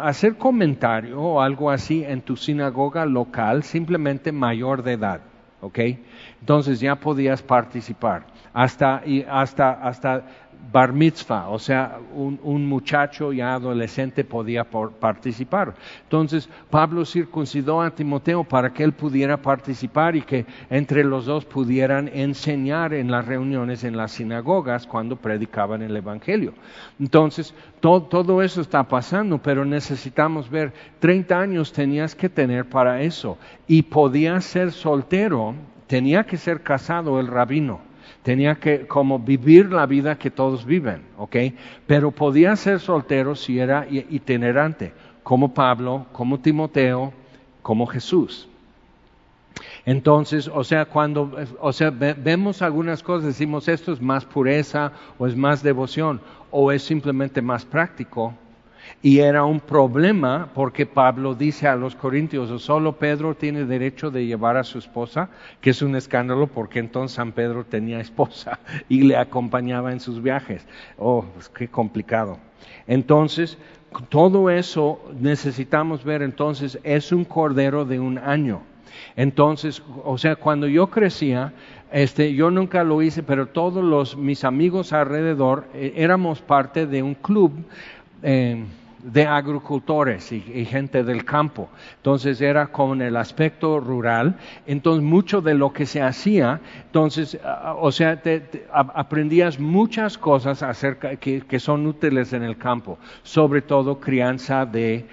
hacer 0.00 0.36
comentario 0.36 1.20
o 1.20 1.40
algo 1.40 1.70
así 1.70 2.04
en 2.04 2.20
tu 2.20 2.36
sinagoga 2.36 3.06
local, 3.06 3.62
simplemente 3.62 4.32
mayor 4.32 4.82
de 4.82 4.92
edad, 4.92 5.20
¿ok? 5.60 5.78
Entonces 6.40 6.80
ya 6.80 6.96
podías 6.96 7.42
participar. 7.42 8.26
Hasta, 8.52 9.02
y 9.04 9.22
hasta, 9.28 9.72
hasta 9.72 10.24
bar 10.72 10.92
mitzvah, 10.92 11.48
o 11.48 11.58
sea, 11.58 11.98
un, 12.14 12.66
muchacho 12.66 13.32
ya 13.32 13.54
adolescente 13.54 14.24
podía 14.24 14.64
participar. 14.64 15.74
Entonces, 16.02 16.48
Pablo 16.68 17.04
circuncidó 17.04 17.80
a 17.80 17.90
Timoteo 17.90 18.44
para 18.44 18.72
que 18.72 18.82
él 18.82 18.92
pudiera 18.92 19.36
participar 19.40 20.16
y 20.16 20.22
que 20.22 20.44
entre 20.68 21.04
los 21.04 21.24
dos 21.24 21.44
pudieran 21.44 22.08
enseñar 22.08 22.92
en 22.92 23.10
las 23.10 23.24
reuniones 23.24 23.84
en 23.84 23.96
las 23.96 24.12
sinagogas 24.12 24.86
cuando 24.86 25.16
predicaban 25.16 25.82
el 25.82 25.96
Evangelio. 25.96 26.52
Entonces, 27.00 27.54
todo 27.80 28.42
eso 28.42 28.60
está 28.60 28.82
pasando, 28.84 29.38
pero 29.38 29.64
necesitamos 29.64 30.50
ver, 30.50 30.72
30 30.98 31.40
años 31.40 31.72
tenías 31.72 32.14
que 32.14 32.28
tener 32.28 32.66
para 32.66 33.00
eso 33.00 33.38
y 33.66 33.82
podías 33.82 34.44
ser 34.44 34.72
soltero, 34.72 35.54
tenía 35.86 36.24
que 36.24 36.36
ser 36.36 36.62
casado 36.62 37.20
el 37.20 37.28
rabino 37.28 37.80
tenía 38.22 38.56
que 38.56 38.86
como 38.86 39.18
vivir 39.18 39.72
la 39.72 39.86
vida 39.86 40.18
que 40.18 40.30
todos 40.30 40.64
viven, 40.64 41.02
¿ok? 41.16 41.36
Pero 41.86 42.10
podía 42.10 42.56
ser 42.56 42.80
soltero 42.80 43.34
si 43.34 43.58
era 43.58 43.86
itinerante, 43.90 44.92
como 45.22 45.52
Pablo, 45.54 46.06
como 46.12 46.40
Timoteo, 46.40 47.12
como 47.62 47.86
Jesús. 47.86 48.48
Entonces, 49.84 50.50
o 50.52 50.64
sea, 50.64 50.84
cuando, 50.84 51.32
o 51.60 51.72
sea, 51.72 51.90
vemos 51.90 52.60
algunas 52.62 53.02
cosas, 53.02 53.26
decimos 53.26 53.68
esto 53.68 53.92
es 53.92 54.00
más 54.00 54.24
pureza 54.24 54.92
o 55.18 55.26
es 55.26 55.36
más 55.36 55.62
devoción 55.62 56.20
o 56.50 56.72
es 56.72 56.82
simplemente 56.82 57.40
más 57.40 57.64
práctico, 57.64 58.34
y 59.02 59.20
era 59.20 59.44
un 59.44 59.60
problema 59.60 60.50
porque 60.54 60.86
Pablo 60.86 61.34
dice 61.34 61.68
a 61.68 61.76
los 61.76 61.94
corintios, 61.94 62.62
solo 62.62 62.92
Pedro 62.96 63.34
tiene 63.34 63.64
derecho 63.64 64.10
de 64.10 64.26
llevar 64.26 64.56
a 64.56 64.64
su 64.64 64.78
esposa, 64.78 65.28
que 65.60 65.70
es 65.70 65.82
un 65.82 65.96
escándalo 65.96 66.46
porque 66.46 66.78
entonces 66.78 67.16
San 67.16 67.32
Pedro 67.32 67.64
tenía 67.64 68.00
esposa 68.00 68.58
y 68.88 69.02
le 69.02 69.16
acompañaba 69.16 69.92
en 69.92 70.00
sus 70.00 70.22
viajes. 70.22 70.66
Oh, 70.98 71.24
pues 71.34 71.48
qué 71.48 71.68
complicado. 71.68 72.38
Entonces, 72.86 73.58
todo 74.08 74.50
eso 74.50 75.00
necesitamos 75.18 76.04
ver, 76.04 76.22
entonces 76.22 76.78
es 76.82 77.12
un 77.12 77.24
cordero 77.24 77.84
de 77.84 78.00
un 78.00 78.18
año. 78.18 78.62
Entonces, 79.14 79.82
o 80.04 80.18
sea, 80.18 80.36
cuando 80.36 80.66
yo 80.66 80.88
crecía, 80.88 81.52
este, 81.92 82.34
yo 82.34 82.50
nunca 82.50 82.84
lo 82.84 83.00
hice, 83.02 83.22
pero 83.22 83.46
todos 83.46 83.84
los, 83.84 84.16
mis 84.16 84.44
amigos 84.44 84.92
alrededor 84.92 85.66
eh, 85.74 85.92
éramos 85.96 86.40
parte 86.40 86.86
de 86.86 87.02
un 87.02 87.14
club 87.14 87.52
eh, 88.22 88.64
de 89.02 89.24
agricultores 89.24 90.32
y, 90.32 90.40
gente 90.64 91.04
del 91.04 91.24
campo. 91.24 91.68
Entonces 91.98 92.40
era 92.40 92.66
con 92.66 93.00
el 93.00 93.16
aspecto 93.16 93.78
rural. 93.78 94.36
Entonces 94.66 95.04
mucho 95.04 95.40
de 95.40 95.54
lo 95.54 95.72
que 95.72 95.86
se 95.86 96.02
hacía, 96.02 96.60
entonces, 96.86 97.38
o 97.78 97.92
sea, 97.92 98.20
aprendías 98.72 99.60
muchas 99.60 100.18
cosas 100.18 100.62
acerca 100.62 101.16
que, 101.16 101.60
son 101.60 101.86
útiles 101.86 102.32
en 102.32 102.42
el 102.42 102.56
campo, 102.56 102.98
sobre 103.22 103.62
todo 103.62 104.00
crianza 104.00 104.66
de 104.66 105.06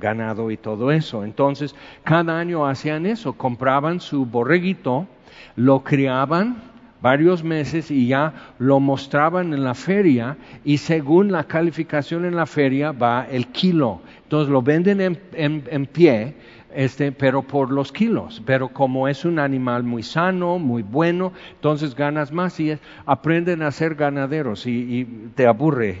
ganado 0.00 0.50
y 0.50 0.56
todo 0.56 0.90
eso. 0.90 1.24
Entonces, 1.24 1.76
cada 2.02 2.38
año 2.38 2.66
hacían 2.66 3.06
eso, 3.06 3.34
compraban 3.34 4.00
su 4.00 4.26
borreguito, 4.26 5.06
lo 5.54 5.84
criaban, 5.84 6.71
varios 7.02 7.42
meses 7.42 7.90
y 7.90 8.06
ya 8.06 8.32
lo 8.58 8.80
mostraban 8.80 9.52
en 9.52 9.64
la 9.64 9.74
feria 9.74 10.36
y 10.64 10.78
según 10.78 11.32
la 11.32 11.44
calificación 11.44 12.24
en 12.24 12.36
la 12.36 12.46
feria 12.46 12.92
va 12.92 13.26
el 13.30 13.48
kilo. 13.48 14.00
Entonces 14.22 14.48
lo 14.48 14.62
venden 14.62 15.00
en, 15.00 15.18
en, 15.34 15.86
pie, 15.86 16.34
este, 16.74 17.12
pero 17.12 17.42
por 17.42 17.70
los 17.70 17.92
kilos. 17.92 18.40
Pero 18.46 18.68
como 18.68 19.08
es 19.08 19.24
un 19.24 19.38
animal 19.38 19.82
muy 19.82 20.02
sano, 20.02 20.58
muy 20.58 20.82
bueno, 20.82 21.32
entonces 21.54 21.94
ganas 21.94 22.32
más 22.32 22.58
y 22.60 22.78
aprenden 23.04 23.62
a 23.62 23.72
ser 23.72 23.96
ganaderos 23.96 24.66
y, 24.66 24.70
y 24.70 25.04
te 25.34 25.46
aburre 25.46 25.98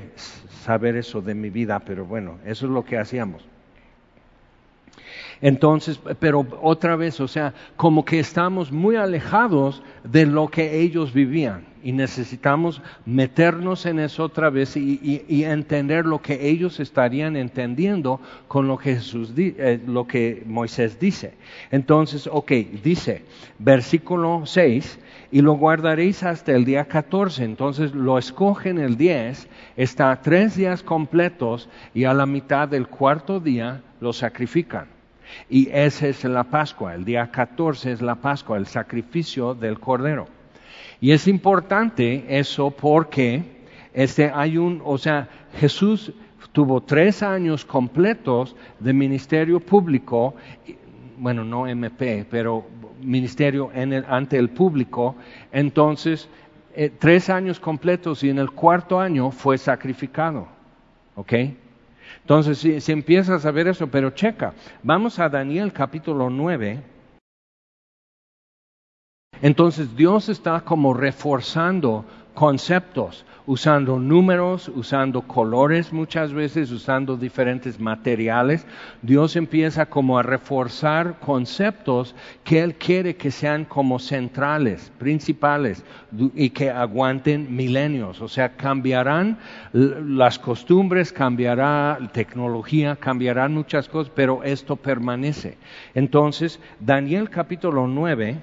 saber 0.62 0.96
eso 0.96 1.20
de 1.20 1.34
mi 1.34 1.50
vida, 1.50 1.80
pero 1.80 2.06
bueno, 2.06 2.38
eso 2.46 2.66
es 2.66 2.72
lo 2.72 2.84
que 2.84 2.96
hacíamos. 2.96 3.51
Entonces, 5.42 6.00
pero 6.20 6.46
otra 6.62 6.94
vez, 6.94 7.20
o 7.20 7.26
sea, 7.26 7.52
como 7.76 8.04
que 8.04 8.20
estamos 8.20 8.70
muy 8.70 8.94
alejados 8.94 9.82
de 10.04 10.24
lo 10.24 10.48
que 10.48 10.80
ellos 10.80 11.12
vivían 11.12 11.66
y 11.82 11.90
necesitamos 11.90 12.80
meternos 13.04 13.86
en 13.86 13.98
eso 13.98 14.22
otra 14.22 14.50
vez 14.50 14.76
y, 14.76 15.42
entender 15.42 16.06
lo 16.06 16.22
que 16.22 16.48
ellos 16.48 16.78
estarían 16.78 17.36
entendiendo 17.36 18.20
con 18.46 18.68
lo 18.68 18.78
que 18.78 18.94
Jesús 18.94 19.32
eh, 19.36 19.80
lo 19.84 20.06
que 20.06 20.44
Moisés 20.46 21.00
dice. 21.00 21.34
Entonces, 21.72 22.28
ok, 22.30 22.52
dice, 22.84 23.24
versículo 23.58 24.42
6, 24.44 25.00
y 25.32 25.40
lo 25.40 25.54
guardaréis 25.54 26.22
hasta 26.22 26.52
el 26.52 26.64
día 26.64 26.84
14. 26.84 27.42
Entonces 27.42 27.92
lo 27.94 28.16
escogen 28.16 28.78
el 28.78 28.96
10, 28.96 29.48
está 29.76 30.20
tres 30.22 30.54
días 30.56 30.84
completos 30.84 31.68
y 31.94 32.04
a 32.04 32.14
la 32.14 32.26
mitad 32.26 32.68
del 32.68 32.86
cuarto 32.86 33.40
día 33.40 33.82
lo 34.00 34.12
sacrifican. 34.12 35.01
Y 35.48 35.68
esa 35.70 36.08
es 36.08 36.24
la 36.24 36.44
Pascua, 36.44 36.94
el 36.94 37.04
día 37.04 37.30
14 37.30 37.92
es 37.92 38.02
la 38.02 38.16
Pascua, 38.16 38.56
el 38.56 38.66
sacrificio 38.66 39.54
del 39.54 39.78
Cordero. 39.78 40.26
Y 41.00 41.12
es 41.12 41.26
importante 41.26 42.24
eso 42.28 42.70
porque 42.70 43.42
este, 43.92 44.30
hay 44.32 44.56
un, 44.56 44.80
o 44.84 44.98
sea, 44.98 45.28
Jesús 45.58 46.12
tuvo 46.52 46.82
tres 46.82 47.22
años 47.22 47.64
completos 47.64 48.54
de 48.78 48.92
ministerio 48.92 49.60
público, 49.60 50.34
bueno, 51.18 51.44
no 51.44 51.66
MP, 51.66 52.26
pero 52.30 52.64
ministerio 53.00 53.70
ante 54.08 54.38
el 54.38 54.50
público, 54.50 55.16
entonces 55.50 56.28
eh, 56.74 56.90
tres 56.96 57.28
años 57.30 57.60
completos 57.60 58.22
y 58.22 58.30
en 58.30 58.38
el 58.38 58.50
cuarto 58.50 58.98
año 58.98 59.30
fue 59.30 59.58
sacrificado. 59.58 60.48
¿Ok? 61.14 61.32
Entonces, 62.22 62.58
si, 62.58 62.92
empiezas 62.92 63.44
a 63.44 63.50
ver 63.50 63.68
eso, 63.68 63.88
pero 63.88 64.10
checa, 64.10 64.54
vamos 64.82 65.18
a 65.18 65.28
Daniel 65.28 65.72
capítulo 65.72 66.30
9. 66.30 66.82
Entonces 69.42 69.96
Dios 69.96 70.28
está 70.28 70.60
como 70.60 70.94
reforzando 70.94 72.04
conceptos, 72.34 73.24
usando 73.46 73.98
números, 73.98 74.68
usando 74.68 75.22
colores 75.22 75.92
muchas 75.92 76.32
veces, 76.32 76.70
usando 76.70 77.16
diferentes 77.16 77.80
materiales. 77.80 78.66
Dios 79.02 79.36
empieza 79.36 79.86
como 79.86 80.18
a 80.18 80.22
reforzar 80.22 81.18
conceptos 81.18 82.14
que 82.44 82.60
Él 82.60 82.76
quiere 82.76 83.16
que 83.16 83.30
sean 83.30 83.64
como 83.64 83.98
centrales, 83.98 84.92
principales 84.98 85.84
y 86.34 86.50
que 86.50 86.70
aguanten 86.70 87.54
milenios. 87.54 88.20
O 88.20 88.28
sea, 88.28 88.56
cambiarán 88.56 89.38
las 89.72 90.38
costumbres, 90.38 91.12
cambiará 91.12 91.98
tecnología, 92.12 92.96
cambiarán 92.96 93.54
muchas 93.54 93.88
cosas, 93.88 94.12
pero 94.14 94.42
esto 94.44 94.76
permanece. 94.76 95.58
Entonces, 95.94 96.60
Daniel 96.78 97.28
capítulo 97.28 97.86
9, 97.86 98.38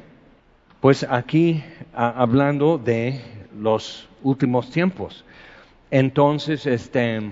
pues 0.82 1.06
aquí 1.10 1.64
hablando 1.94 2.78
de 2.78 3.39
los 3.60 4.08
últimos 4.24 4.70
tiempos. 4.70 5.24
Entonces, 5.92 6.66
este, 6.66 7.32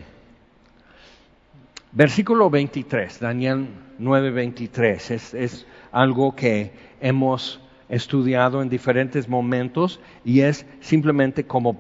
versículo 1.92 2.50
23, 2.50 3.20
Daniel 3.20 3.68
9:23, 4.00 5.12
es, 5.12 5.34
es 5.34 5.68
algo 5.92 6.36
que 6.36 6.72
hemos 7.02 7.60
estudiado 7.90 8.62
en 8.62 8.70
diferentes 8.70 9.30
momentos 9.30 10.00
y 10.26 10.42
es 10.42 10.66
simplemente 10.82 11.46
como 11.46 11.78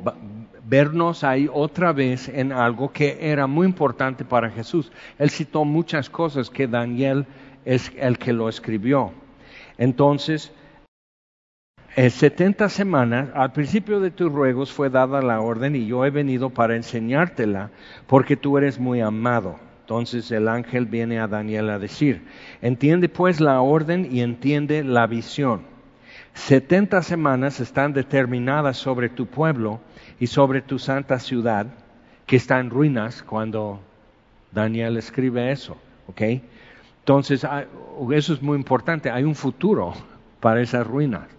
vernos 0.63 1.23
ahí 1.23 1.49
otra 1.51 1.93
vez 1.93 2.29
en 2.29 2.51
algo 2.51 2.91
que 2.91 3.17
era 3.21 3.47
muy 3.47 3.67
importante 3.67 4.23
para 4.25 4.49
Jesús. 4.49 4.91
Él 5.17 5.29
citó 5.29 5.65
muchas 5.65 6.09
cosas 6.09 6.49
que 6.49 6.67
Daniel 6.67 7.25
es 7.65 7.91
el 7.97 8.17
que 8.17 8.33
lo 8.33 8.49
escribió. 8.49 9.11
Entonces, 9.77 10.51
en 11.97 12.11
70 12.11 12.69
semanas, 12.69 13.29
al 13.33 13.53
principio 13.53 13.99
de 13.99 14.11
tus 14.11 14.31
ruegos 14.31 14.71
fue 14.71 14.91
dada 14.91 15.19
la 15.19 15.41
orden 15.41 15.75
y 15.75 15.87
yo 15.87 16.05
he 16.05 16.11
venido 16.11 16.51
para 16.51 16.75
enseñártela 16.75 17.71
porque 18.05 18.37
tú 18.37 18.55
eres 18.59 18.77
muy 18.77 19.01
amado. 19.01 19.55
Entonces 19.81 20.29
el 20.31 20.47
ángel 20.47 20.85
viene 20.85 21.19
a 21.19 21.27
Daniel 21.27 21.71
a 21.71 21.79
decir, 21.79 22.27
entiende 22.61 23.09
pues 23.09 23.41
la 23.41 23.61
orden 23.61 24.07
y 24.11 24.21
entiende 24.21 24.83
la 24.83 25.07
visión. 25.07 25.61
70 26.35 27.01
semanas 27.01 27.59
están 27.59 27.93
determinadas 27.93 28.77
sobre 28.77 29.09
tu 29.09 29.25
pueblo 29.25 29.79
y 30.19 30.27
sobre 30.27 30.61
tu 30.61 30.77
santa 30.77 31.17
ciudad, 31.17 31.65
que 32.27 32.35
está 32.35 32.59
en 32.59 32.69
ruinas 32.69 33.23
cuando 33.23 33.79
Daniel 34.51 34.97
escribe 34.97 35.51
eso. 35.51 35.75
¿ok? 36.05 36.21
Entonces, 36.99 37.43
eso 38.11 38.33
es 38.33 38.41
muy 38.43 38.55
importante, 38.55 39.09
hay 39.09 39.23
un 39.23 39.33
futuro 39.33 39.93
para 40.39 40.61
esas 40.61 40.85
ruinas. 40.85 41.36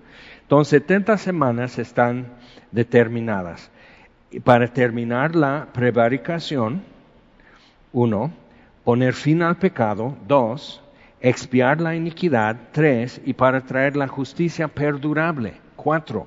Entonces, 0.48 0.80
70 0.80 1.18
semanas 1.18 1.78
están 1.78 2.28
determinadas. 2.72 3.70
Y 4.30 4.40
para 4.40 4.66
terminar 4.66 5.36
la 5.36 5.68
prevaricación, 5.74 6.84
uno, 7.92 8.32
poner 8.82 9.12
fin 9.12 9.42
al 9.42 9.58
pecado, 9.58 10.16
dos, 10.26 10.82
expiar 11.20 11.82
la 11.82 11.94
iniquidad, 11.94 12.56
tres, 12.72 13.20
y 13.26 13.34
para 13.34 13.60
traer 13.60 13.94
la 13.94 14.08
justicia 14.08 14.68
perdurable, 14.68 15.52
cuatro, 15.76 16.26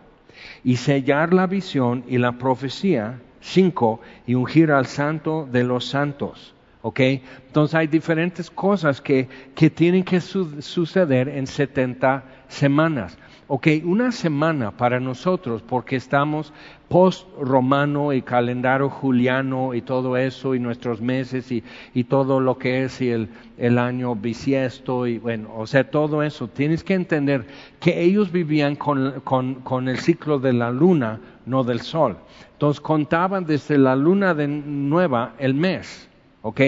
y 0.64 0.76
sellar 0.76 1.34
la 1.34 1.48
visión 1.48 2.04
y 2.08 2.20
la 2.20 2.34
profecía, 2.34 3.20
cinco, 3.40 4.02
y 4.28 4.36
ungir 4.36 4.72
al 4.72 4.86
santo 4.86 5.50
de 5.52 5.64
los 5.64 5.86
santos. 5.86 6.54
¿Ok? 6.84 7.00
Entonces 7.00 7.74
hay 7.74 7.88
diferentes 7.88 8.52
cosas 8.52 9.02
que, 9.02 9.28
que 9.56 9.72
tienen 9.72 10.04
que 10.04 10.22
suceder 10.22 11.28
en 11.28 11.48
70 11.48 12.24
semanas. 12.50 13.18
Ok, 13.54 13.68
una 13.84 14.14
semana 14.14 14.72
para 14.72 15.02
nosotros, 15.02 15.62
porque 15.62 15.98
estamos 15.98 16.54
post-romano 16.88 18.14
y 18.14 18.22
calendario 18.22 18.90
juliano 18.90 19.74
y 19.74 19.82
todo 19.82 20.16
eso, 20.16 20.56
y 20.56 20.60
nuestros 20.62 21.02
meses 21.02 21.52
y, 21.52 21.62
y 21.94 22.06
todo 22.06 22.40
lo 22.40 22.58
que 22.58 22.86
es 22.86 23.02
y 23.02 23.10
el, 23.10 23.28
el, 23.58 23.78
año 23.78 24.16
bisiesto, 24.16 25.06
y 25.06 25.18
bueno, 25.18 25.50
o 25.54 25.68
sea, 25.68 25.92
todo 25.92 26.24
eso. 26.24 26.48
Tienes 26.48 26.82
que 26.82 26.94
entender 26.94 27.46
que 27.82 28.02
ellos 28.02 28.32
vivían 28.32 28.78
con, 28.78 29.20
con, 29.26 29.56
con 29.56 29.90
el 29.90 30.00
ciclo 30.00 30.40
de 30.40 30.54
la 30.54 30.72
luna, 30.72 31.20
no 31.46 31.66
del 31.66 31.82
sol. 31.82 32.20
Entonces 32.54 32.80
contaban 32.80 33.46
desde 33.46 33.78
la 33.78 33.98
luna 33.98 34.34
de 34.34 34.48
nueva 34.48 35.34
el 35.40 35.56
mes, 35.56 36.08
¿ok? 36.42 36.62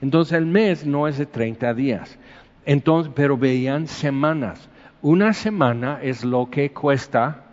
Entonces 0.00 0.38
el 0.38 0.46
mes 0.46 0.86
no 0.86 1.06
es 1.06 1.18
de 1.18 1.26
30 1.26 1.74
días. 1.74 2.18
Entonces, 2.64 3.12
pero 3.14 3.36
veían 3.36 3.86
semanas. 3.86 4.70
Una 5.02 5.32
semana 5.32 5.98
es 6.02 6.26
lo 6.26 6.50
que 6.50 6.72
cuesta 6.72 7.44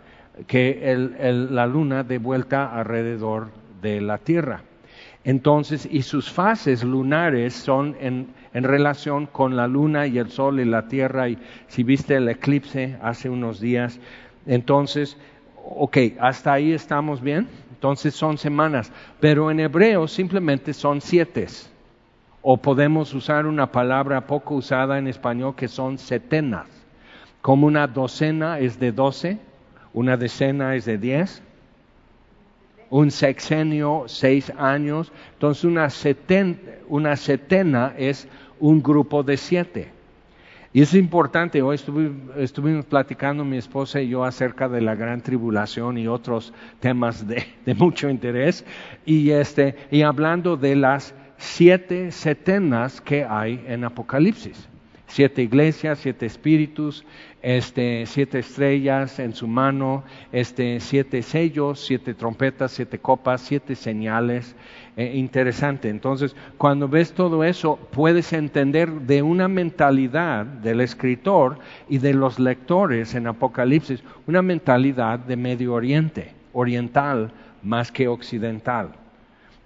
que 0.46 1.46
la 1.50 1.66
luna 1.66 2.04
dé 2.04 2.18
vuelta 2.18 2.66
alrededor 2.66 3.48
de 3.80 4.02
la 4.02 4.18
Tierra. 4.18 4.60
Entonces, 5.24 5.88
y 5.90 6.02
sus 6.02 6.30
fases 6.30 6.84
lunares 6.84 7.54
son 7.54 7.96
en, 8.00 8.34
en, 8.52 8.64
relación 8.64 9.24
con 9.24 9.56
la 9.56 9.66
luna 9.66 10.06
y 10.06 10.18
el 10.18 10.28
sol 10.28 10.60
y 10.60 10.66
la 10.66 10.88
Tierra. 10.88 11.30
Y 11.30 11.38
si 11.68 11.84
viste 11.84 12.16
el 12.16 12.28
eclipse 12.28 12.98
hace 13.00 13.30
unos 13.30 13.60
días, 13.60 13.98
entonces, 14.46 15.16
ok, 15.64 15.96
hasta 16.20 16.52
ahí 16.52 16.72
estamos 16.72 17.22
bien. 17.22 17.48
Entonces 17.70 18.14
son 18.14 18.36
semanas, 18.36 18.92
pero 19.20 19.50
en 19.50 19.60
hebreo 19.60 20.06
simplemente 20.06 20.74
son 20.74 21.00
siete. 21.00 21.46
O 22.42 22.58
podemos 22.58 23.14
usar 23.14 23.46
una 23.46 23.72
palabra 23.72 24.26
poco 24.26 24.56
usada 24.56 24.98
en 24.98 25.08
español 25.08 25.54
que 25.56 25.68
son 25.68 25.96
setenas 25.96 26.77
como 27.42 27.66
una 27.66 27.86
docena 27.86 28.58
es 28.58 28.78
de 28.78 28.92
doce, 28.92 29.38
una 29.92 30.16
decena 30.16 30.74
es 30.74 30.84
de 30.84 30.98
diez, 30.98 31.42
un 32.90 33.10
sexenio, 33.10 34.04
seis 34.06 34.52
años, 34.56 35.12
entonces 35.34 35.64
una, 35.64 35.90
setena 37.16 37.94
es 37.96 38.28
un 38.60 38.82
grupo 38.82 39.22
de 39.22 39.36
siete. 39.36 39.88
Y 40.72 40.82
es 40.82 40.94
importante, 40.94 41.62
hoy 41.62 41.80
estuvimos 42.36 42.84
platicando 42.84 43.44
mi 43.44 43.56
esposa 43.56 44.00
y 44.00 44.10
yo 44.10 44.24
acerca 44.24 44.68
de 44.68 44.82
la 44.82 44.94
gran 44.94 45.22
tribulación 45.22 45.96
y 45.96 46.06
otros 46.06 46.52
temas 46.80 47.26
de, 47.26 47.44
de 47.64 47.74
mucho 47.74 48.10
interés, 48.10 48.64
y, 49.06 49.30
este, 49.30 49.74
y 49.90 50.02
hablando 50.02 50.56
de 50.56 50.76
las 50.76 51.14
siete 51.38 52.10
setenas 52.10 53.00
que 53.00 53.24
hay 53.24 53.64
en 53.66 53.84
Apocalipsis 53.84 54.68
siete 55.08 55.42
iglesias, 55.42 55.98
siete 55.98 56.26
espíritus, 56.26 57.04
este, 57.42 58.04
siete 58.06 58.38
estrellas 58.38 59.18
en 59.18 59.34
su 59.34 59.48
mano, 59.48 60.04
este, 60.32 60.78
siete 60.80 61.22
sellos, 61.22 61.80
siete 61.80 62.14
trompetas, 62.14 62.72
siete 62.72 62.98
copas, 62.98 63.40
siete 63.40 63.74
señales. 63.74 64.54
Eh, 64.96 65.16
interesante. 65.16 65.88
Entonces, 65.88 66.34
cuando 66.56 66.88
ves 66.88 67.12
todo 67.12 67.44
eso, 67.44 67.78
puedes 67.92 68.32
entender 68.32 68.90
de 68.90 69.22
una 69.22 69.46
mentalidad 69.46 70.44
del 70.44 70.80
escritor 70.80 71.58
y 71.88 71.98
de 71.98 72.14
los 72.14 72.40
lectores 72.40 73.14
en 73.14 73.28
Apocalipsis, 73.28 74.02
una 74.26 74.42
mentalidad 74.42 75.20
de 75.20 75.36
Medio 75.36 75.74
Oriente, 75.74 76.32
oriental 76.52 77.30
más 77.62 77.92
que 77.92 78.08
occidental. 78.08 78.90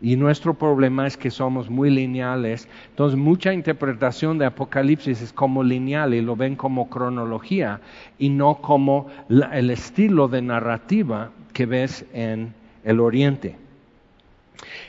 Y 0.03 0.17
nuestro 0.17 0.55
problema 0.55 1.07
es 1.07 1.17
que 1.17 1.31
somos 1.31 1.71
muy 1.71 1.89
lineales. 1.89 2.69
Entonces, 2.91 3.17
mucha 3.17 3.53
interpretación 3.55 4.37
de 4.37 4.47
Apocalipsis 4.47 5.23
es 5.23 5.33
como 5.33 5.63
lineal 5.63 6.13
y 6.13 6.21
lo 6.21 6.35
ven 6.35 6.57
como 6.57 6.91
cronología 6.91 7.81
y 8.19 8.29
no 8.29 8.57
como 8.57 9.07
el 9.29 9.71
estilo 9.71 10.27
de 10.27 10.43
narrativa 10.43 11.31
que 11.53 11.67
ves 11.67 12.05
en 12.13 12.53
el 12.83 12.99
Oriente. 12.99 13.57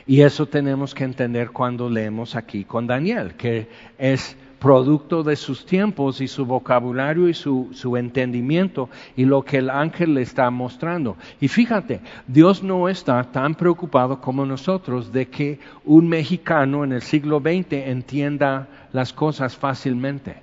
Y 0.04 0.22
eso 0.22 0.46
tenemos 0.46 0.96
que 0.96 1.04
entender 1.04 1.50
cuando 1.50 1.88
leemos 1.88 2.34
aquí 2.34 2.64
con 2.64 2.88
Daniel, 2.88 3.34
que 3.34 3.68
es 3.98 4.36
producto 4.64 5.22
de 5.22 5.36
sus 5.36 5.66
tiempos 5.66 6.22
y 6.22 6.26
su 6.26 6.46
vocabulario 6.46 7.28
y 7.28 7.34
su, 7.34 7.96
entendimiento 7.98 8.88
y 9.14 9.26
lo 9.26 9.42
que 9.42 9.58
el 9.58 9.68
ángel 9.68 10.14
le 10.14 10.22
está 10.22 10.48
mostrando. 10.48 11.18
Y 11.38 11.48
fíjate, 11.48 12.00
Dios 12.26 12.62
no 12.62 12.88
está 12.88 13.22
tan 13.24 13.56
preocupado 13.56 14.22
como 14.22 14.46
nosotros 14.46 15.12
de 15.12 15.28
que 15.28 15.58
un 15.84 16.08
mexicano 16.08 16.82
en 16.82 16.94
el 16.94 17.02
siglo 17.02 17.40
XX 17.40 17.72
entienda 17.72 18.66
las 18.94 19.12
cosas 19.12 19.54
fácilmente. 19.54 20.36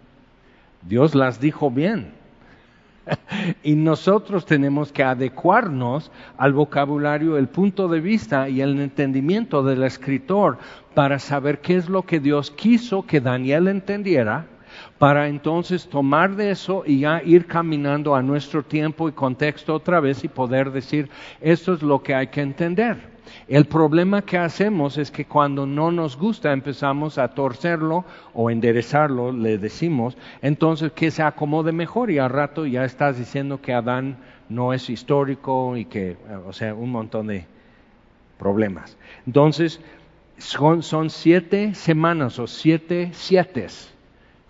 Dios 0.83 1.15
las 1.15 1.41
dijo 1.41 1.71
bien. 1.71 2.20
y 3.63 3.75
nosotros 3.75 4.45
tenemos 4.45 4.91
que 4.91 5.03
adecuarnos 5.03 6.11
al 6.37 6.53
vocabulario, 6.53 7.37
el 7.37 7.47
punto 7.47 7.87
de 7.87 7.99
vista 7.99 8.49
y 8.49 8.61
el 8.61 8.79
entendimiento 8.79 9.63
del 9.63 9.83
escritor 9.83 10.57
para 10.93 11.19
saber 11.19 11.61
qué 11.61 11.75
es 11.75 11.89
lo 11.89 12.03
que 12.03 12.19
Dios 12.19 12.51
quiso 12.51 13.05
que 13.05 13.21
Daniel 13.21 13.67
entendiera, 13.67 14.45
para 15.01 15.27
entonces 15.27 15.87
tomar 15.87 16.35
de 16.35 16.51
eso 16.51 16.83
y 16.85 16.99
ya 16.99 17.23
ir 17.25 17.47
caminando 17.47 18.13
a 18.13 18.21
nuestro 18.21 18.61
tiempo 18.61 19.09
y 19.09 19.13
contexto 19.13 19.73
otra 19.73 19.99
vez 19.99 20.23
y 20.23 20.27
poder 20.27 20.71
decir, 20.71 21.09
esto 21.41 21.73
es 21.73 21.81
lo 21.81 22.03
que 22.03 22.13
hay 22.13 22.27
que 22.27 22.41
entender. 22.41 22.97
El 23.47 23.65
problema 23.65 24.21
que 24.21 24.37
hacemos 24.37 24.99
es 24.99 25.09
que 25.09 25.25
cuando 25.25 25.65
no 25.65 25.91
nos 25.91 26.15
gusta 26.15 26.53
empezamos 26.53 27.17
a 27.17 27.29
torcerlo 27.29 28.05
o 28.35 28.51
enderezarlo, 28.51 29.31
le 29.31 29.57
decimos, 29.57 30.15
entonces 30.43 30.91
que 30.91 31.09
se 31.09 31.23
acomode 31.23 31.71
mejor 31.71 32.11
y 32.11 32.19
al 32.19 32.29
rato 32.29 32.67
ya 32.67 32.85
estás 32.85 33.17
diciendo 33.17 33.59
que 33.59 33.73
Adán 33.73 34.17
no 34.49 34.71
es 34.71 34.87
histórico 34.87 35.77
y 35.77 35.85
que, 35.85 36.15
o 36.45 36.53
sea, 36.53 36.75
un 36.75 36.91
montón 36.91 37.25
de 37.25 37.47
problemas. 38.37 38.95
Entonces, 39.25 39.81
son, 40.37 40.83
son 40.83 41.09
siete 41.09 41.73
semanas 41.73 42.37
o 42.37 42.45
siete 42.45 43.09
siete, 43.13 43.65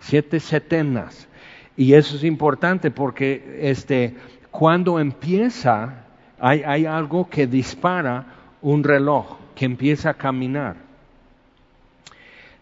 siete 0.02 0.40
setenas. 0.40 1.28
Y 1.76 1.94
eso 1.94 2.16
es 2.16 2.24
importante 2.24 2.90
porque 2.90 3.58
este, 3.62 4.14
cuando 4.50 5.00
empieza, 5.00 6.04
hay, 6.38 6.62
hay 6.64 6.84
algo 6.84 7.30
que 7.30 7.46
dispara 7.46 8.26
un 8.60 8.84
reloj 8.84 9.38
que 9.54 9.64
empieza 9.64 10.10
a 10.10 10.14
caminar. 10.14 10.76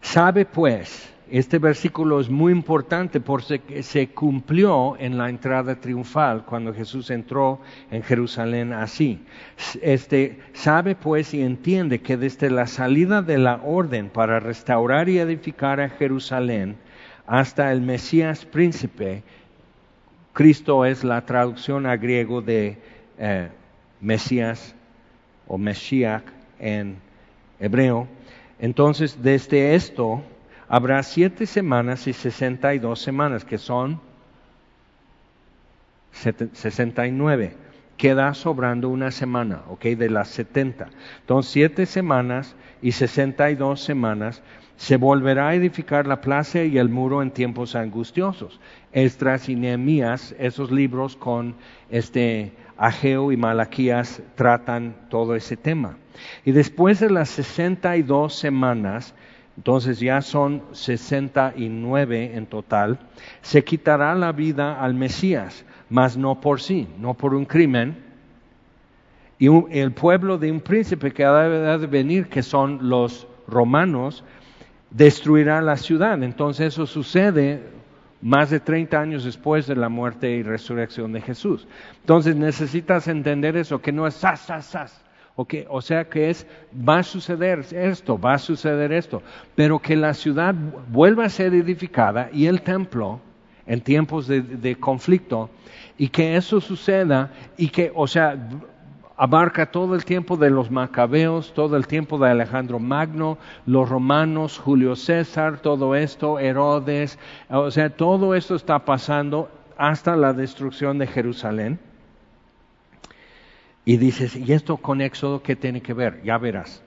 Sabe 0.01 0.45
pues, 0.45 1.11
este 1.29 1.59
versículo 1.59 2.19
es 2.19 2.29
muy 2.29 2.51
importante 2.51 3.21
porque 3.21 3.83
se 3.83 4.09
cumplió 4.09 4.97
en 4.99 5.17
la 5.17 5.29
entrada 5.29 5.75
triunfal 5.75 6.43
cuando 6.45 6.73
Jesús 6.73 7.09
entró 7.09 7.61
en 7.89 8.03
Jerusalén 8.03 8.73
así. 8.73 9.23
Este, 9.81 10.39
sabe 10.53 10.95
pues 10.95 11.33
y 11.33 11.41
entiende 11.41 12.01
que 12.01 12.17
desde 12.17 12.49
la 12.49 12.67
salida 12.67 13.21
de 13.21 13.37
la 13.37 13.61
orden 13.63 14.09
para 14.09 14.39
restaurar 14.39 15.07
y 15.07 15.19
edificar 15.19 15.79
a 15.79 15.89
Jerusalén 15.89 16.75
hasta 17.25 17.71
el 17.71 17.81
Mesías 17.81 18.45
príncipe, 18.45 19.23
Cristo 20.33 20.85
es 20.85 21.03
la 21.03 21.25
traducción 21.25 21.85
a 21.85 21.97
griego 21.97 22.41
de 22.41 22.77
eh, 23.17 23.49
Mesías 23.99 24.75
o 25.47 25.57
Meshiach 25.57 26.23
en 26.59 26.97
hebreo. 27.59 28.07
Entonces, 28.59 29.21
desde 29.21 29.75
esto 29.75 30.23
habrá 30.69 31.03
siete 31.03 31.45
semanas 31.45 32.07
y 32.07 32.13
sesenta 32.13 32.73
y 32.73 32.79
dos 32.79 33.01
semanas, 33.01 33.43
que 33.43 33.57
son 33.57 33.99
sesenta 36.53 37.07
y 37.07 37.11
nueve. 37.11 37.55
Queda 37.97 38.33
sobrando 38.33 38.89
una 38.89 39.11
semana, 39.11 39.61
¿ok? 39.69 39.83
De 39.83 40.09
las 40.09 40.29
setenta. 40.29 40.89
Entonces, 41.19 41.51
siete 41.51 41.85
semanas 41.85 42.55
y 42.81 42.93
sesenta 42.93 43.51
y 43.51 43.55
dos 43.55 43.83
semanas 43.83 44.41
se 44.81 44.97
volverá 44.97 45.49
a 45.49 45.53
edificar 45.53 46.07
la 46.07 46.21
plaza 46.21 46.63
y 46.63 46.79
el 46.79 46.89
muro 46.89 47.21
en 47.21 47.29
tiempos 47.29 47.75
angustiosos. 47.75 48.59
Estras 48.91 49.47
y 49.47 49.55
Nehemías, 49.55 50.33
esos 50.39 50.71
libros 50.71 51.15
con 51.15 51.53
este 51.91 52.51
Ageo 52.77 53.31
y 53.31 53.37
Malaquías 53.37 54.23
tratan 54.33 54.95
todo 55.11 55.35
ese 55.35 55.55
tema. 55.55 55.99
Y 56.45 56.51
después 56.51 56.99
de 56.99 57.11
las 57.11 57.29
62 57.29 58.33
semanas 58.33 59.13
entonces 59.55 59.99
ya 59.99 60.23
son 60.23 60.63
69 60.71 62.31
en 62.33 62.47
total, 62.47 62.97
se 63.43 63.63
quitará 63.63 64.15
la 64.15 64.31
vida 64.31 64.81
al 64.81 64.95
Mesías, 64.95 65.63
mas 65.91 66.17
no 66.17 66.41
por 66.41 66.59
sí, 66.59 66.87
no 66.97 67.13
por 67.13 67.35
un 67.35 67.45
crimen. 67.45 67.97
Y 69.37 69.47
el 69.77 69.91
pueblo 69.91 70.39
de 70.39 70.51
un 70.51 70.59
príncipe 70.59 71.11
que 71.11 71.23
ha 71.23 71.77
de 71.77 71.85
venir, 71.85 72.29
que 72.29 72.41
son 72.41 72.89
los 72.89 73.27
romanos, 73.47 74.23
destruirá 74.91 75.61
la 75.61 75.77
ciudad. 75.77 76.21
Entonces 76.21 76.73
eso 76.73 76.85
sucede 76.85 77.61
más 78.21 78.49
de 78.51 78.59
30 78.59 78.99
años 78.99 79.23
después 79.23 79.65
de 79.65 79.75
la 79.75 79.89
muerte 79.89 80.29
y 80.29 80.43
resurrección 80.43 81.11
de 81.11 81.21
Jesús. 81.21 81.67
Entonces 82.01 82.35
necesitas 82.35 83.07
entender 83.07 83.57
eso, 83.57 83.81
que 83.81 83.91
no 83.91 84.05
es 84.05 84.13
sas, 84.13 84.41
sas, 84.41 84.65
sas. 84.65 85.03
o 85.35 85.81
sea 85.81 86.07
que 86.07 86.29
es, 86.29 86.45
va 86.87 86.99
a 86.99 87.03
suceder 87.03 87.65
esto, 87.71 88.19
va 88.19 88.33
a 88.33 88.37
suceder 88.37 88.91
esto, 88.91 89.23
pero 89.55 89.79
que 89.79 89.95
la 89.95 90.13
ciudad 90.13 90.53
vuelva 90.89 91.25
a 91.25 91.29
ser 91.29 91.53
edificada 91.53 92.29
y 92.31 92.45
el 92.45 92.61
templo 92.61 93.19
en 93.65 93.81
tiempos 93.81 94.27
de, 94.27 94.41
de 94.41 94.75
conflicto 94.75 95.49
y 95.97 96.09
que 96.09 96.35
eso 96.35 96.61
suceda 96.61 97.31
y 97.57 97.69
que, 97.69 97.91
o 97.95 98.07
sea, 98.07 98.37
abarca 99.21 99.67
todo 99.67 99.93
el 99.93 100.03
tiempo 100.03 100.35
de 100.35 100.49
los 100.49 100.71
macabeos, 100.71 101.53
todo 101.53 101.77
el 101.77 101.85
tiempo 101.85 102.17
de 102.17 102.31
Alejandro 102.31 102.79
Magno, 102.79 103.37
los 103.67 103.87
romanos, 103.87 104.57
Julio 104.57 104.95
César, 104.95 105.59
todo 105.59 105.93
esto, 105.93 106.39
Herodes, 106.39 107.19
o 107.47 107.69
sea, 107.69 107.91
todo 107.91 108.33
esto 108.33 108.55
está 108.55 108.83
pasando 108.83 109.51
hasta 109.77 110.15
la 110.15 110.33
destrucción 110.33 110.97
de 110.97 111.05
Jerusalén. 111.05 111.77
Y 113.85 113.97
dices, 113.97 114.35
¿y 114.35 114.53
esto 114.53 114.77
con 114.77 115.01
Éxodo 115.01 115.43
qué 115.43 115.55
tiene 115.55 115.83
que 115.83 115.93
ver? 115.93 116.23
Ya 116.23 116.39
verás. 116.39 116.81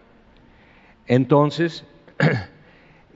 Entonces, 1.06 1.84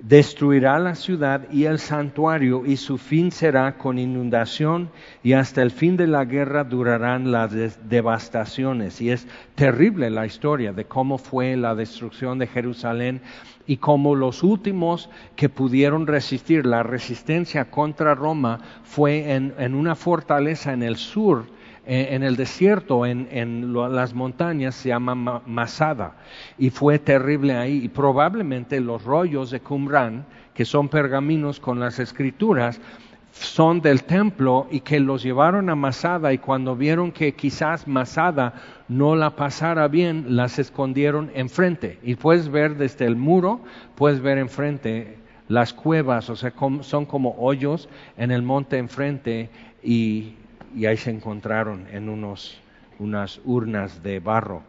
destruirá 0.03 0.79
la 0.79 0.95
ciudad 0.95 1.51
y 1.51 1.65
el 1.65 1.79
santuario 1.79 2.65
y 2.65 2.77
su 2.77 2.99
fin 2.99 3.33
será 3.33 3.77
con 3.77 3.99
inundación 3.99 4.91
y 5.23 5.33
hasta 5.33 5.63
el 5.63 5.71
fin 5.71 5.97
de 5.97 6.07
la 6.07 6.25
guerra 6.25 6.65
durarán 6.65 7.33
las 7.33 7.53
devastaciones. 7.89 9.01
Y 9.01 9.11
es 9.11 9.27
terrible 9.55 10.11
la 10.11 10.27
historia 10.27 10.73
de 10.73 10.85
cómo 10.85 11.19
fue 11.19 11.57
la 11.57 11.75
destrucción 11.75 12.39
de 12.39 12.47
Jerusalén 12.47 13.21
y 13.67 13.79
cómo 13.79 14.15
los 14.15 14.43
últimos 14.43 15.11
que 15.37 15.49
pudieron 15.49 16.07
resistir 16.07 16.65
la 16.65 16.83
resistencia 16.83 17.71
contra 17.71 18.15
Roma 18.15 18.61
fue 18.85 19.33
en, 19.35 19.55
en 19.59 19.75
una 19.75 19.95
fortaleza 19.95 20.73
en 20.73 20.83
el 20.83 20.97
sur 20.97 21.47
en 21.91 22.23
el 22.23 22.37
desierto, 22.37 23.07
en, 23.07 23.73
las 23.73 24.13
montañas, 24.13 24.75
se 24.75 24.91
llama 24.91 25.43
Masada. 25.47 26.17
Y 26.59 26.69
fue 26.69 26.99
terrible 26.99 27.57
ahí. 27.57 27.85
Y 27.85 27.89
probablemente 27.89 28.79
los 28.81 29.05
rollos 29.05 29.51
de 29.51 29.61
Qumran, 29.61 30.27
que 30.53 30.67
son 30.67 30.91
pergaminos 30.91 31.61
con 31.61 31.81
las 31.81 31.99
escrituras, 31.99 32.79
son 33.33 33.81
del 33.81 34.05
templo 34.05 34.67
y 34.71 34.81
que 34.81 35.01
los 35.01 35.23
llevaron 35.23 35.71
a 35.71 35.77
Masada 35.77 36.33
y 36.33 36.39
cuando 36.39 36.77
vieron 36.77 37.13
que 37.13 37.35
quizás 37.35 37.87
Masada 37.87 38.55
no 38.89 39.17
la 39.17 39.37
pasara 39.37 39.89
bien, 39.89 40.37
las 40.37 40.59
escondieron 40.59 41.31
enfrente. 41.35 41.99
Y 42.03 42.17
puedes 42.17 42.51
ver 42.51 42.77
desde 42.77 43.07
el 43.07 43.17
muro, 43.17 43.61
puedes 43.95 44.21
ver 44.21 44.37
enfrente 44.37 45.17
las 45.49 45.73
cuevas, 45.73 46.29
o 46.29 46.37
sea, 46.37 46.53
son 46.83 47.07
como 47.07 47.35
hoyos 47.39 47.89
en 48.19 48.31
el 48.31 48.43
monte 48.43 48.77
enfrente 48.77 49.49
y 49.83 50.35
y 50.75 50.87
ahí 50.87 50.97
se 50.97 51.11
encontraron 51.11 51.87
en 51.91 52.09
unos, 52.09 52.61
unas 52.99 53.41
urnas 53.45 54.03
de 54.03 54.21
barro. 54.21 54.63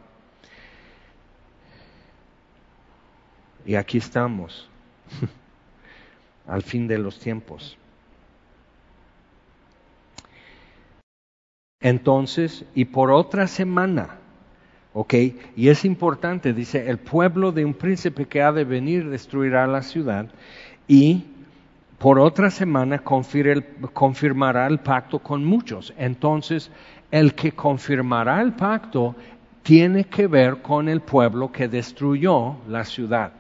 Y 3.65 3.75
aquí 3.75 3.97
estamos, 3.97 4.69
al 6.47 6.63
fin 6.63 6.87
de 6.87 6.97
los 6.97 7.19
tiempos. 7.19 7.77
Entonces, 11.81 12.65
y 12.75 12.85
por 12.85 13.11
otra 13.11 13.47
semana, 13.47 14.17
¿ok? 14.93 15.13
Y 15.55 15.69
es 15.69 15.85
importante, 15.85 16.53
dice, 16.53 16.89
el 16.89 16.97
pueblo 16.97 17.51
de 17.51 17.63
un 17.63 17.73
príncipe 17.73 18.25
que 18.25 18.41
ha 18.41 18.51
de 18.51 18.65
venir 18.65 19.09
destruirá 19.09 19.65
la 19.65 19.81
ciudad 19.81 20.29
y 20.87 21.25
por 21.99 22.17
otra 22.17 22.49
semana 22.49 22.99
confirmará 22.99 24.67
el 24.67 24.79
pacto 24.79 25.19
con 25.19 25.45
muchos. 25.45 25.93
Entonces, 25.97 26.71
el 27.11 27.35
que 27.35 27.51
confirmará 27.51 28.41
el 28.41 28.53
pacto 28.53 29.15
tiene 29.63 30.05
que 30.05 30.27
ver 30.27 30.61
con 30.61 30.87
el 30.87 31.01
pueblo 31.01 31.51
que 31.51 31.67
destruyó 31.67 32.55
la 32.67 32.85
ciudad. 32.85 33.33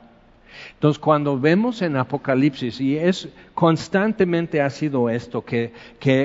Entonces, 0.73 0.99
cuando 0.99 1.39
vemos 1.39 1.81
en 1.81 1.95
Apocalipsis, 1.95 2.81
y 2.81 2.97
es 2.97 3.29
constantemente 3.53 4.61
ha 4.61 4.69
sido 4.69 5.09
esto, 5.09 5.43
que, 5.45 5.71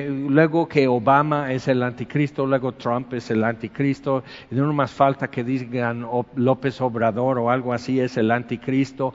luego 0.08 0.66
que 0.66 0.88
Obama 0.88 1.52
es 1.52 1.68
el 1.68 1.82
anticristo, 1.82 2.46
luego 2.46 2.72
Trump 2.72 3.12
es 3.14 3.30
el 3.30 3.44
anticristo, 3.44 4.24
y 4.50 4.56
no 4.56 4.72
más 4.72 4.90
falta 4.90 5.28
que 5.28 5.44
digan 5.44 6.06
López 6.34 6.80
Obrador 6.80 7.38
o 7.38 7.50
algo 7.50 7.72
así 7.72 8.00
es 8.00 8.16
el 8.16 8.30
anticristo, 8.30 9.14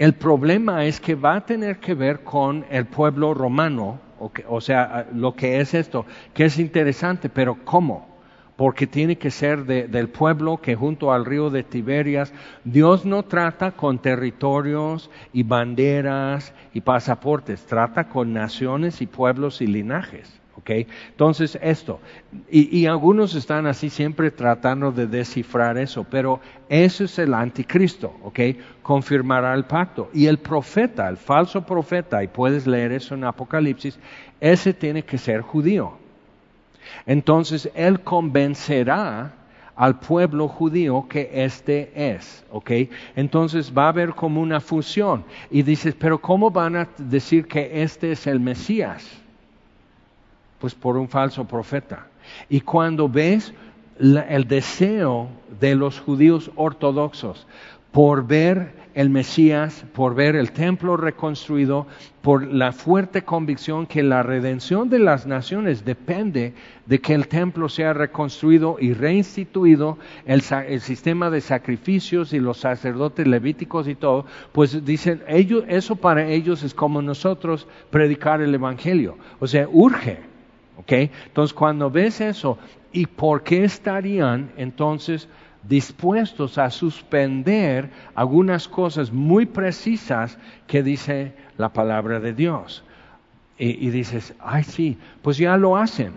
el 0.00 0.14
problema 0.14 0.86
es 0.86 0.98
que 0.98 1.14
va 1.14 1.36
a 1.36 1.44
tener 1.44 1.78
que 1.78 1.92
ver 1.92 2.24
con 2.24 2.64
el 2.70 2.86
pueblo 2.86 3.34
romano, 3.34 4.00
o, 4.48 4.60
sea, 4.62 5.06
lo 5.12 5.34
que 5.34 5.60
es 5.60 5.74
esto, 5.74 6.06
que 6.32 6.46
es 6.46 6.58
interesante, 6.58 7.28
pero 7.28 7.58
¿cómo? 7.66 8.08
Porque 8.56 8.86
tiene 8.86 9.16
que 9.16 9.30
ser 9.30 9.66
del 9.66 10.08
pueblo 10.08 10.56
que 10.56 10.74
junto 10.74 11.12
al 11.12 11.26
río 11.26 11.50
de 11.50 11.64
Tiberias, 11.64 12.32
Dios 12.64 13.04
no 13.04 13.24
trata 13.24 13.72
con 13.72 13.98
territorios 13.98 15.10
y 15.34 15.42
banderas 15.42 16.54
y 16.72 16.80
pasaportes, 16.80 17.66
trata 17.66 18.08
con 18.08 18.32
naciones 18.32 19.02
y 19.02 19.06
pueblos 19.06 19.60
y 19.60 19.66
linajes. 19.66 20.39
Entonces, 20.66 21.58
esto, 21.62 22.00
y, 22.50 22.86
algunos 22.86 23.34
están 23.34 23.66
así 23.66 23.90
siempre 23.90 24.30
tratando 24.30 24.92
de 24.92 25.06
descifrar 25.06 25.78
eso, 25.78 26.04
pero 26.08 26.40
ese 26.68 27.04
es 27.04 27.18
el 27.18 27.34
anticristo, 27.34 28.14
¿ok? 28.22 28.40
Confirmará 28.82 29.54
el 29.54 29.64
pacto. 29.64 30.10
Y 30.12 30.26
el 30.26 30.38
profeta, 30.38 31.08
el 31.08 31.16
falso 31.16 31.64
profeta, 31.64 32.22
y 32.22 32.28
puedes 32.28 32.66
leer 32.66 32.92
eso 32.92 33.14
en 33.14 33.24
Apocalipsis, 33.24 33.98
ese 34.40 34.74
tiene 34.74 35.02
que 35.02 35.18
ser 35.18 35.40
judío. 35.40 35.92
Entonces, 37.06 37.70
él 37.74 38.00
convencerá 38.00 39.34
al 39.80 39.98
pueblo 39.98 40.46
judío 40.46 41.06
que 41.08 41.30
este 41.32 41.90
es, 41.94 42.44
¿ok? 42.50 42.70
Entonces 43.16 43.72
va 43.76 43.86
a 43.86 43.88
haber 43.88 44.10
como 44.10 44.42
una 44.42 44.60
fusión. 44.60 45.24
Y 45.50 45.62
dices, 45.62 45.94
pero 45.98 46.20
¿cómo 46.20 46.50
van 46.50 46.76
a 46.76 46.88
decir 46.98 47.46
que 47.46 47.82
este 47.82 48.12
es 48.12 48.26
el 48.26 48.40
Mesías? 48.40 49.20
Pues 50.60 50.74
por 50.74 50.96
un 50.96 51.08
falso 51.08 51.44
profeta. 51.46 52.06
Y 52.48 52.60
cuando 52.60 53.08
ves 53.08 53.52
el 53.98 54.46
deseo 54.46 55.28
de 55.58 55.74
los 55.74 55.98
judíos 55.98 56.50
ortodoxos 56.54 57.46
por 57.90 58.26
ver 58.26 58.80
el 58.94 59.10
Mesías, 59.10 59.84
por 59.94 60.14
ver 60.14 60.36
el 60.36 60.52
templo 60.52 60.96
reconstruido, 60.96 61.86
por 62.22 62.46
la 62.46 62.72
fuerte 62.72 63.22
convicción 63.22 63.86
que 63.86 64.02
la 64.02 64.22
redención 64.22 64.90
de 64.90 64.98
las 64.98 65.26
naciones 65.26 65.84
depende 65.84 66.54
de 66.86 67.00
que 67.00 67.14
el 67.14 67.28
templo 67.28 67.68
sea 67.68 67.92
reconstruido 67.92 68.76
y 68.80 68.92
reinstituido, 68.92 69.98
el, 70.26 70.42
el 70.66 70.80
sistema 70.80 71.30
de 71.30 71.40
sacrificios 71.40 72.32
y 72.32 72.40
los 72.40 72.58
sacerdotes 72.58 73.26
levíticos 73.26 73.86
y 73.86 73.94
todo, 73.94 74.26
pues 74.52 74.84
dicen, 74.84 75.22
ellos, 75.28 75.64
eso 75.68 75.96
para 75.96 76.26
ellos 76.26 76.62
es 76.62 76.74
como 76.74 77.00
nosotros 77.00 77.68
predicar 77.90 78.40
el 78.40 78.54
Evangelio. 78.54 79.16
O 79.38 79.46
sea, 79.46 79.68
urge. 79.70 80.29
Entonces, 80.86 81.54
cuando 81.54 81.90
ves 81.90 82.20
eso, 82.20 82.58
¿y 82.92 83.06
por 83.06 83.42
qué 83.42 83.64
estarían 83.64 84.50
entonces 84.56 85.28
dispuestos 85.62 86.58
a 86.58 86.70
suspender 86.70 87.90
algunas 88.14 88.66
cosas 88.66 89.12
muy 89.12 89.46
precisas 89.46 90.38
que 90.66 90.82
dice 90.82 91.34
la 91.58 91.72
palabra 91.72 92.20
de 92.20 92.32
Dios? 92.32 92.84
Y, 93.58 93.86
y 93.86 93.90
dices, 93.90 94.34
ay 94.40 94.64
sí, 94.64 94.98
pues 95.22 95.36
ya 95.36 95.56
lo 95.56 95.76
hacen. 95.76 96.14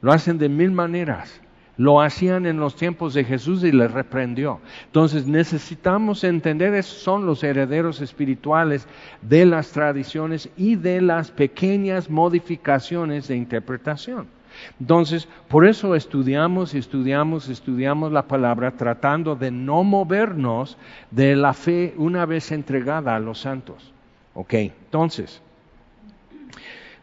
Lo 0.00 0.12
hacen 0.12 0.38
de 0.38 0.48
mil 0.48 0.70
maneras. 0.70 1.40
Lo 1.78 2.02
hacían 2.02 2.44
en 2.44 2.58
los 2.58 2.76
tiempos 2.76 3.14
de 3.14 3.24
Jesús 3.24 3.64
y 3.64 3.72
les 3.72 3.90
reprendió. 3.90 4.60
Entonces 4.86 5.26
necesitamos 5.26 6.24
entender, 6.24 6.74
esos 6.74 6.98
son 6.98 7.24
los 7.24 7.42
herederos 7.42 8.00
espirituales 8.00 8.86
de 9.22 9.46
las 9.46 9.70
tradiciones 9.70 10.50
y 10.56 10.76
de 10.76 11.00
las 11.00 11.30
pequeñas 11.30 12.10
modificaciones 12.10 13.28
de 13.28 13.36
interpretación. 13.36 14.26
Entonces, 14.80 15.28
por 15.48 15.66
eso 15.66 15.94
estudiamos, 15.94 16.74
estudiamos, 16.74 17.48
estudiamos 17.48 18.12
la 18.12 18.26
palabra 18.26 18.72
tratando 18.72 19.36
de 19.36 19.50
no 19.50 19.84
movernos 19.84 20.76
de 21.10 21.36
la 21.36 21.54
fe 21.54 21.94
una 21.96 22.26
vez 22.26 22.50
entregada 22.52 23.14
a 23.14 23.20
los 23.20 23.38
santos. 23.38 23.92
Ok, 24.34 24.54
entonces, 24.54 25.40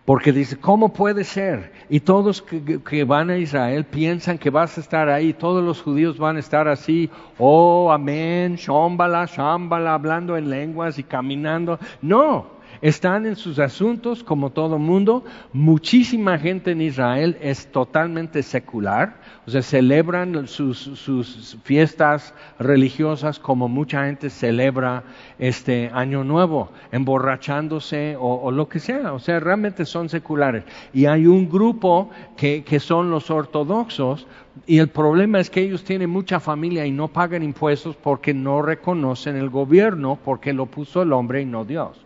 Porque 0.06 0.32
dice, 0.32 0.58
¿cómo 0.58 0.94
puede 0.94 1.24
ser? 1.24 1.72
Y 1.90 2.00
todos 2.00 2.44
que, 2.44 3.04
van 3.06 3.32
a 3.32 3.38
Israel 3.38 3.86
piensan 3.86 4.38
que 4.38 4.52
vas 4.52 4.78
a 4.78 4.82
estar 4.82 5.10
ahí, 5.10 5.34
todos 5.34 5.64
los 5.64 5.82
judíos 5.82 6.20
van 6.20 6.36
a 6.38 6.40
estar 6.40 6.68
así, 6.68 7.10
oh, 7.40 7.92
amén, 7.92 8.56
shambhala, 8.56 9.26
shambhala, 9.26 9.96
hablando 9.96 10.38
en 10.38 10.52
lenguas 10.52 11.00
y 11.00 11.04
caminando. 11.04 11.80
No, 12.04 12.55
están 12.82 13.26
en 13.26 13.36
sus 13.36 13.60
asuntos 13.60 14.24
como 14.24 14.52
todo 14.52 14.78
mundo. 14.78 15.24
Muchísima 15.54 16.38
gente 16.38 16.72
en 16.72 16.82
Israel 16.82 17.38
es 17.42 17.72
totalmente 17.72 18.44
secular, 18.44 19.18
o 19.46 19.52
sea, 19.52 19.62
celebran 19.62 20.48
sus, 20.48 21.58
fiestas 21.64 22.34
religiosas 22.60 23.40
como 23.40 23.68
mucha 23.68 24.06
gente 24.06 24.30
celebra 24.30 25.04
este 25.40 25.90
año 25.94 26.24
nuevo, 26.24 26.72
emborrachándose 26.92 28.16
o, 28.20 28.52
lo 28.52 28.68
que 28.68 28.80
sea, 28.80 29.14
o 29.14 29.20
sea, 29.20 29.40
realmente 29.40 29.86
son 29.86 30.10
seculares. 30.10 30.64
Y 30.94 31.06
hay 31.06 31.28
un 31.28 31.50
grupo 31.50 32.10
que 32.38 32.80
son 32.80 33.10
los 33.10 33.30
ortodoxos, 33.30 34.28
y 34.66 34.80
el 34.80 34.88
problema 34.88 35.40
es 35.40 35.50
que 35.50 35.62
ellos 35.62 35.84
tienen 35.84 36.10
mucha 36.10 36.40
familia 36.40 36.86
y 36.86 36.92
no 36.92 37.10
pagan 37.10 37.44
impuestos 37.44 37.96
porque 37.96 38.34
no 38.34 38.62
reconocen 38.62 39.36
el 39.36 39.50
gobierno, 39.50 40.18
porque 40.24 40.54
lo 40.54 40.66
puso 40.66 41.02
el 41.02 41.14
hombre 41.14 41.42
y 41.42 41.46
no 41.46 41.66
Dios. 41.66 42.05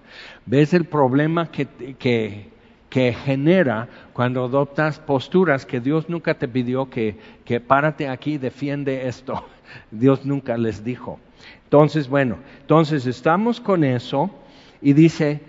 ¿Ves 0.50 0.74
el 0.74 0.86
problema 0.86 1.52
que, 1.52 1.68
que, 2.00 2.50
que 2.90 3.14
genera 3.14 3.88
cuando 4.14 4.46
adoptas 4.46 4.98
posturas 4.98 5.64
que 5.64 5.80
Dios 5.80 6.10
nunca 6.10 6.34
te 6.34 6.48
pidió 6.48 6.90
que, 6.90 7.20
que 7.46 7.60
párate 7.60 8.10
aquí, 8.10 8.40
defiende 8.40 9.08
esto? 9.08 9.46
Dios 9.92 10.26
nunca 10.26 10.58
les 10.58 10.84
dijo. 10.84 11.20
Entonces, 11.66 12.10
bueno, 12.10 12.38
entonces 12.62 13.06
estamos 13.06 13.62
con 13.62 13.84
eso 13.84 14.32
y 14.82 14.94
dice, 14.94 15.42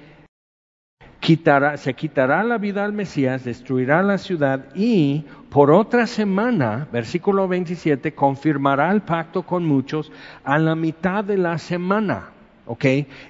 quitará, 1.18 1.78
se 1.78 1.94
quitará 1.94 2.44
la 2.44 2.58
vida 2.58 2.84
al 2.84 2.92
Mesías, 2.92 3.42
destruirá 3.42 4.02
la 4.02 4.18
ciudad 4.18 4.66
y 4.74 5.24
por 5.48 5.70
otra 5.70 6.06
semana, 6.06 6.88
versículo 6.92 7.48
27, 7.48 8.12
confirmará 8.12 8.92
el 8.92 9.00
pacto 9.00 9.44
con 9.44 9.64
muchos 9.64 10.12
a 10.44 10.58
la 10.58 10.74
mitad 10.74 11.24
de 11.24 11.38
la 11.38 11.56
semana. 11.56 12.32
¿Ok? 12.66 12.84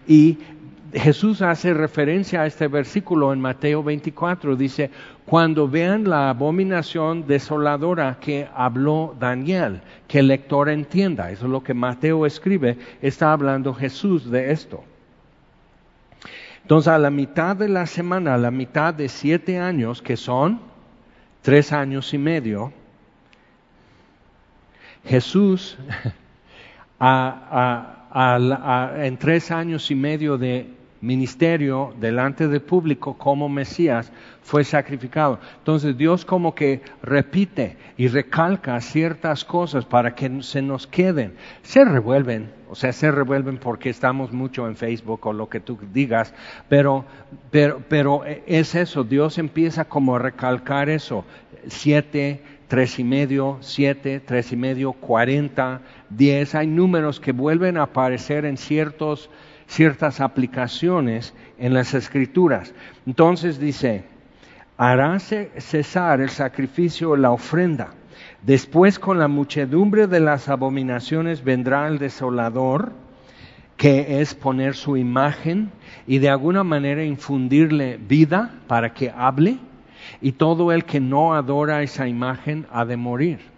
Y 0.06 0.38
Jesús 0.92 1.40
hace 1.40 1.72
referencia 1.72 2.42
a 2.42 2.46
este 2.46 2.66
versículo 2.66 3.32
en 3.32 3.40
Mateo 3.40 3.82
24. 3.82 4.56
Dice, 4.56 4.90
cuando 5.24 5.68
vean 5.68 6.08
la 6.08 6.30
abominación 6.30 7.26
desoladora 7.26 8.18
que 8.20 8.48
habló 8.54 9.14
Daniel, 9.18 9.82
que 10.08 10.18
el 10.18 10.28
lector 10.28 10.68
entienda. 10.68 11.30
Eso 11.30 11.46
es 11.46 11.52
lo 11.52 11.62
que 11.62 11.74
Mateo 11.74 12.26
escribe. 12.26 12.76
Está 13.00 13.32
hablando 13.32 13.72
Jesús 13.72 14.30
de 14.30 14.50
esto. 14.50 14.82
Entonces, 16.62 16.88
a 16.88 16.98
la 16.98 17.10
mitad 17.10 17.56
de 17.56 17.68
la 17.68 17.86
semana, 17.86 18.34
a 18.34 18.38
la 18.38 18.50
mitad 18.50 18.92
de 18.92 19.08
siete 19.08 19.58
años, 19.58 20.02
que 20.02 20.16
son 20.16 20.60
tres 21.42 21.72
años 21.72 22.12
y 22.14 22.18
medio, 22.18 22.72
Jesús, 25.04 25.78
en 28.94 29.16
tres 29.18 29.50
años 29.50 29.90
y 29.90 29.94
medio 29.94 30.36
de 30.36 30.79
ministerio 31.00 31.94
delante 31.98 32.48
del 32.48 32.60
público 32.60 33.16
como 33.16 33.48
Mesías 33.48 34.12
fue 34.42 34.64
sacrificado. 34.64 35.38
Entonces 35.58 35.96
Dios 35.96 36.24
como 36.24 36.54
que 36.54 36.82
repite 37.02 37.76
y 37.96 38.08
recalca 38.08 38.80
ciertas 38.80 39.44
cosas 39.44 39.84
para 39.84 40.14
que 40.14 40.42
se 40.42 40.62
nos 40.62 40.86
queden. 40.86 41.34
Se 41.62 41.84
revuelven, 41.84 42.52
o 42.68 42.74
sea, 42.74 42.92
se 42.92 43.10
revuelven 43.10 43.58
porque 43.58 43.90
estamos 43.90 44.32
mucho 44.32 44.66
en 44.66 44.76
Facebook 44.76 45.26
o 45.26 45.32
lo 45.32 45.48
que 45.48 45.60
tú 45.60 45.78
digas, 45.92 46.34
pero, 46.68 47.04
pero, 47.50 47.82
pero 47.88 48.24
es 48.24 48.74
eso, 48.74 49.04
Dios 49.04 49.38
empieza 49.38 49.86
como 49.86 50.16
a 50.16 50.18
recalcar 50.18 50.88
eso. 50.88 51.24
Siete, 51.66 52.42
tres 52.68 52.98
y 52.98 53.04
medio, 53.04 53.58
siete, 53.60 54.20
tres 54.20 54.52
y 54.52 54.56
medio, 54.56 54.92
cuarenta, 54.92 55.80
diez. 56.08 56.54
Hay 56.54 56.66
números 56.66 57.20
que 57.20 57.32
vuelven 57.32 57.76
a 57.76 57.82
aparecer 57.82 58.44
en 58.44 58.56
ciertos 58.56 59.28
ciertas 59.70 60.20
aplicaciones 60.20 61.32
en 61.56 61.74
las 61.74 61.94
escrituras. 61.94 62.74
Entonces 63.06 63.60
dice, 63.60 64.02
hará 64.76 65.16
cesar 65.20 66.20
el 66.20 66.30
sacrificio, 66.30 67.16
la 67.16 67.30
ofrenda. 67.30 67.90
Después 68.42 68.98
con 68.98 69.20
la 69.20 69.28
muchedumbre 69.28 70.08
de 70.08 70.18
las 70.18 70.48
abominaciones 70.48 71.44
vendrá 71.44 71.86
el 71.86 71.98
desolador, 71.98 72.92
que 73.76 74.20
es 74.20 74.34
poner 74.34 74.74
su 74.74 74.96
imagen 74.96 75.70
y 76.06 76.18
de 76.18 76.30
alguna 76.30 76.64
manera 76.64 77.04
infundirle 77.04 77.96
vida 77.96 78.50
para 78.66 78.92
que 78.92 79.12
hable, 79.16 79.58
y 80.20 80.32
todo 80.32 80.72
el 80.72 80.84
que 80.84 80.98
no 80.98 81.34
adora 81.34 81.82
esa 81.82 82.08
imagen 82.08 82.66
ha 82.72 82.84
de 82.84 82.96
morir. 82.96 83.49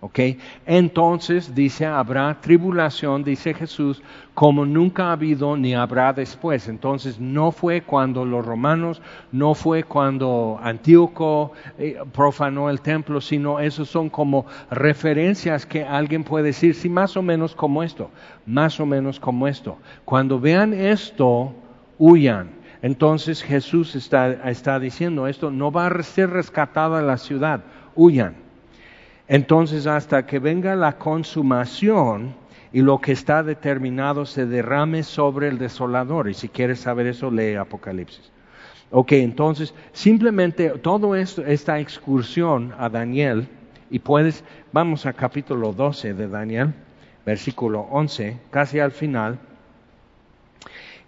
¿Ok? 0.00 0.20
Entonces 0.64 1.56
dice, 1.56 1.84
habrá 1.84 2.40
tribulación, 2.40 3.24
dice 3.24 3.52
Jesús, 3.52 4.00
como 4.32 4.64
nunca 4.64 5.08
ha 5.08 5.12
habido 5.12 5.56
ni 5.56 5.74
habrá 5.74 6.12
después. 6.12 6.68
Entonces 6.68 7.18
no 7.18 7.50
fue 7.50 7.82
cuando 7.82 8.24
los 8.24 8.46
romanos, 8.46 9.02
no 9.32 9.54
fue 9.54 9.82
cuando 9.82 10.60
Antíoco 10.62 11.50
eh, 11.78 11.98
profanó 12.12 12.70
el 12.70 12.80
templo, 12.80 13.20
sino 13.20 13.58
esos 13.58 13.88
son 13.88 14.08
como 14.08 14.46
referencias 14.70 15.66
que 15.66 15.84
alguien 15.84 16.22
puede 16.22 16.44
decir, 16.46 16.76
sí, 16.76 16.88
más 16.88 17.16
o 17.16 17.22
menos 17.22 17.56
como 17.56 17.82
esto, 17.82 18.08
más 18.46 18.78
o 18.78 18.86
menos 18.86 19.18
como 19.18 19.48
esto. 19.48 19.78
Cuando 20.04 20.38
vean 20.38 20.74
esto, 20.74 21.52
huyan. 21.98 22.50
Entonces 22.82 23.42
Jesús 23.42 23.96
está, 23.96 24.48
está 24.48 24.78
diciendo 24.78 25.26
esto, 25.26 25.50
no 25.50 25.72
va 25.72 25.88
a 25.88 26.02
ser 26.04 26.30
rescatada 26.30 27.02
la 27.02 27.16
ciudad, 27.16 27.64
huyan. 27.96 28.47
Entonces, 29.28 29.86
hasta 29.86 30.26
que 30.26 30.38
venga 30.38 30.74
la 30.74 30.96
consumación 30.98 32.34
y 32.72 32.80
lo 32.80 32.98
que 32.98 33.12
está 33.12 33.42
determinado 33.42 34.24
se 34.26 34.46
derrame 34.46 35.02
sobre 35.02 35.48
el 35.48 35.58
desolador. 35.58 36.28
Y 36.28 36.34
si 36.34 36.48
quieres 36.48 36.80
saber 36.80 37.06
eso, 37.06 37.30
lee 37.30 37.54
Apocalipsis. 37.54 38.32
Ok, 38.90 39.12
entonces, 39.12 39.74
simplemente 39.92 40.70
todo 40.70 41.14
esto, 41.14 41.44
esta 41.44 41.78
excursión 41.78 42.74
a 42.78 42.88
Daniel, 42.88 43.46
y 43.90 43.98
puedes, 43.98 44.44
vamos 44.72 45.04
a 45.04 45.12
capítulo 45.12 45.72
12 45.72 46.14
de 46.14 46.28
Daniel, 46.28 46.72
versículo 47.26 47.80
11, 47.90 48.38
casi 48.50 48.80
al 48.80 48.92
final, 48.92 49.38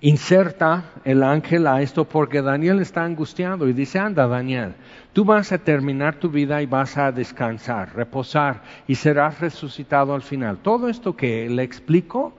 inserta 0.01 0.85
el 1.05 1.23
ángel 1.23 1.67
a 1.67 1.83
esto 1.83 2.07
porque 2.07 2.41
Daniel 2.41 2.81
está 2.81 3.05
angustiado 3.05 3.69
y 3.69 3.73
dice, 3.73 3.99
anda 3.99 4.27
Daniel, 4.27 4.75
tú 5.13 5.25
vas 5.25 5.53
a 5.53 5.59
terminar 5.59 6.17
tu 6.17 6.31
vida 6.31 6.63
y 6.63 6.67
vas 6.67 6.97
a 6.97 7.13
descansar, 7.13 7.95
reposar 7.95 8.63
y 8.87 8.95
serás 8.95 9.41
resucitado 9.41 10.15
al 10.15 10.23
final. 10.23 10.59
Todo 10.59 10.89
esto 10.89 11.15
que 11.15 11.49
le 11.51 11.63
explico, 11.63 12.33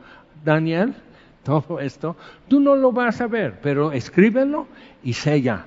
Daniel, 0.44 0.96
todo 1.44 1.80
esto, 1.80 2.16
tú 2.48 2.60
no 2.60 2.76
lo 2.76 2.92
vas 2.92 3.22
a 3.22 3.28
ver, 3.28 3.60
pero 3.62 3.92
escríbelo 3.92 4.68
y 5.04 5.14
sella 5.14 5.66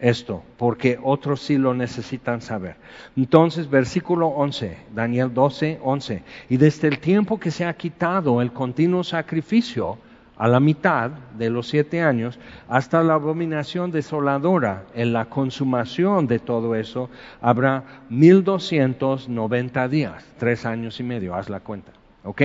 esto, 0.00 0.42
porque 0.58 0.98
otros 1.02 1.40
sí 1.40 1.56
lo 1.56 1.72
necesitan 1.72 2.42
saber. 2.42 2.76
Entonces, 3.16 3.68
versículo 3.68 4.28
11, 4.28 4.76
Daniel 4.94 5.32
12, 5.32 5.80
11, 5.82 6.22
y 6.50 6.56
desde 6.58 6.88
el 6.88 6.98
tiempo 6.98 7.40
que 7.40 7.50
se 7.50 7.64
ha 7.64 7.72
quitado 7.74 8.42
el 8.42 8.52
continuo 8.52 9.02
sacrificio, 9.04 9.98
a 10.38 10.48
la 10.48 10.60
mitad 10.60 11.10
de 11.38 11.50
los 11.50 11.68
siete 11.68 12.02
años, 12.02 12.38
hasta 12.68 13.02
la 13.02 13.14
abominación 13.14 13.90
desoladora, 13.90 14.84
en 14.94 15.12
la 15.12 15.26
consumación 15.26 16.26
de 16.26 16.38
todo 16.38 16.74
eso, 16.74 17.08
habrá 17.40 17.84
mil 18.10 18.44
doscientos 18.44 19.28
noventa 19.28 19.88
días, 19.88 20.24
tres 20.38 20.66
años 20.66 21.00
y 21.00 21.02
medio, 21.02 21.34
haz 21.34 21.48
la 21.48 21.60
cuenta. 21.60 21.92
¿Ok? 22.24 22.42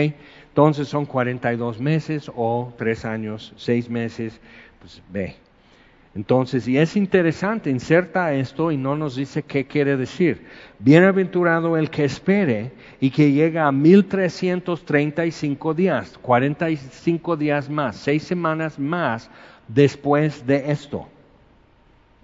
Entonces 0.50 0.88
son 0.88 1.06
cuarenta 1.06 1.52
y 1.52 1.58
dos 1.58 1.80
meses 1.80 2.32
o 2.36 2.72
tres 2.78 3.04
años, 3.04 3.52
seis 3.58 3.90
meses, 3.90 4.40
pues 4.80 5.02
ve, 5.10 5.36
entonces, 6.14 6.68
y 6.68 6.78
es 6.78 6.98
interesante, 6.98 7.70
inserta 7.70 8.34
esto 8.34 8.74
y 8.74 8.78
no 8.78 8.98
nos 8.98 9.16
dice 9.16 9.44
qué 9.44 9.66
quiere 9.66 9.96
decir. 9.96 10.46
Bienaventurado 10.80 11.78
el 11.78 11.90
que 11.90 12.04
espere 12.04 12.74
y 13.00 13.12
que 13.12 13.32
llega 13.32 13.66
a 13.66 13.72
1335 13.72 15.74
días, 15.74 16.18
45 16.22 17.38
días 17.38 17.70
más, 17.70 17.96
seis 17.96 18.24
semanas 18.24 18.78
más 18.78 19.30
después 19.70 20.46
de 20.46 20.72
esto. 20.72 21.08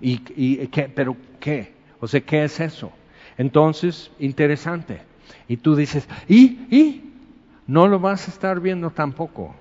¿Y, 0.02 0.20
y 0.36 0.68
pero 0.94 1.16
qué? 1.40 1.72
O 2.02 2.08
sea, 2.08 2.20
¿qué 2.20 2.44
es 2.44 2.60
eso? 2.60 2.92
Entonces, 3.38 4.12
interesante. 4.20 5.00
Y 5.48 5.56
tú 5.58 5.78
dices, 5.78 6.10
¿y? 6.28 6.60
¿y? 6.70 7.04
No 7.68 7.88
lo 7.88 8.00
vas 8.00 8.28
a 8.28 8.32
estar 8.32 8.60
viendo 8.60 8.90
tampoco. 8.90 9.56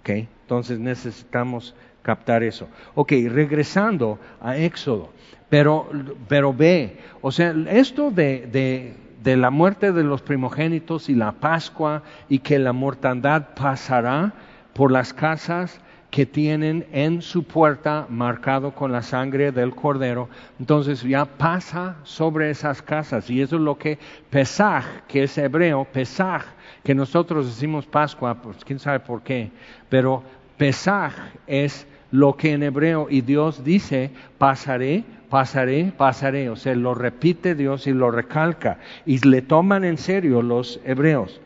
¿Ok? 0.00 0.10
Entonces 0.42 0.80
necesitamos 0.80 1.76
captar 2.02 2.42
eso. 2.42 2.68
Ok, 2.94 3.12
regresando 3.28 4.18
a 4.40 4.56
Éxodo, 4.56 5.10
pero, 5.48 5.88
pero 6.28 6.52
ve, 6.52 6.98
o 7.20 7.32
sea, 7.32 7.54
esto 7.70 8.10
de, 8.10 8.46
de, 8.50 8.94
de 9.22 9.36
la 9.36 9.50
muerte 9.50 9.92
de 9.92 10.04
los 10.04 10.22
primogénitos 10.22 11.08
y 11.08 11.14
la 11.14 11.32
Pascua 11.32 12.02
y 12.28 12.38
que 12.38 12.58
la 12.58 12.72
mortandad 12.72 13.48
pasará 13.54 14.32
por 14.72 14.92
las 14.92 15.12
casas 15.12 15.80
que 16.10 16.26
tienen 16.26 16.86
en 16.92 17.22
su 17.22 17.44
puerta 17.44 18.06
marcado 18.08 18.72
con 18.74 18.90
la 18.90 19.02
sangre 19.02 19.52
del 19.52 19.74
cordero, 19.74 20.28
entonces 20.58 21.02
ya 21.02 21.24
pasa 21.24 21.96
sobre 22.02 22.50
esas 22.50 22.82
casas 22.82 23.30
y 23.30 23.40
eso 23.40 23.56
es 23.56 23.62
lo 23.62 23.78
que 23.78 23.98
Pesaj, 24.28 24.84
que 25.06 25.24
es 25.24 25.38
hebreo, 25.38 25.84
Pesaj, 25.84 26.42
que 26.82 26.94
nosotros 26.94 27.46
decimos 27.46 27.86
Pascua, 27.86 28.34
pues 28.42 28.64
quién 28.64 28.80
sabe 28.80 29.00
por 29.00 29.22
qué, 29.22 29.50
pero 29.88 30.22
Pesaj 30.60 31.14
es 31.46 31.86
lo 32.10 32.36
que 32.36 32.52
en 32.52 32.62
hebreo 32.62 33.06
y 33.08 33.22
Dios 33.22 33.64
dice, 33.64 34.10
pasaré, 34.36 35.04
pasaré, 35.30 35.90
pasaré, 35.96 36.50
o 36.50 36.56
sea, 36.56 36.74
lo 36.74 36.92
repite 36.92 37.54
Dios 37.54 37.86
y 37.86 37.94
lo 37.94 38.10
recalca. 38.10 38.78
Y 39.06 39.26
le 39.26 39.40
toman 39.40 39.84
en 39.84 39.96
serio 39.96 40.42
los 40.42 40.78
hebreos. 40.84 41.40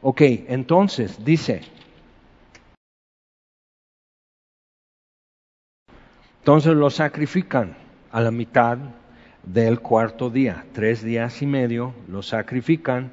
Ok, 0.00 0.22
entonces 0.48 1.22
dice, 1.26 1.60
Entonces 6.38 6.74
lo 6.74 6.88
sacrifican 6.88 7.76
a 8.12 8.22
la 8.22 8.30
mitad 8.30 8.78
del 9.42 9.80
cuarto 9.80 10.30
día, 10.30 10.64
tres 10.72 11.02
días 11.02 11.42
y 11.42 11.46
medio, 11.46 11.92
lo 12.08 12.22
sacrifican, 12.22 13.12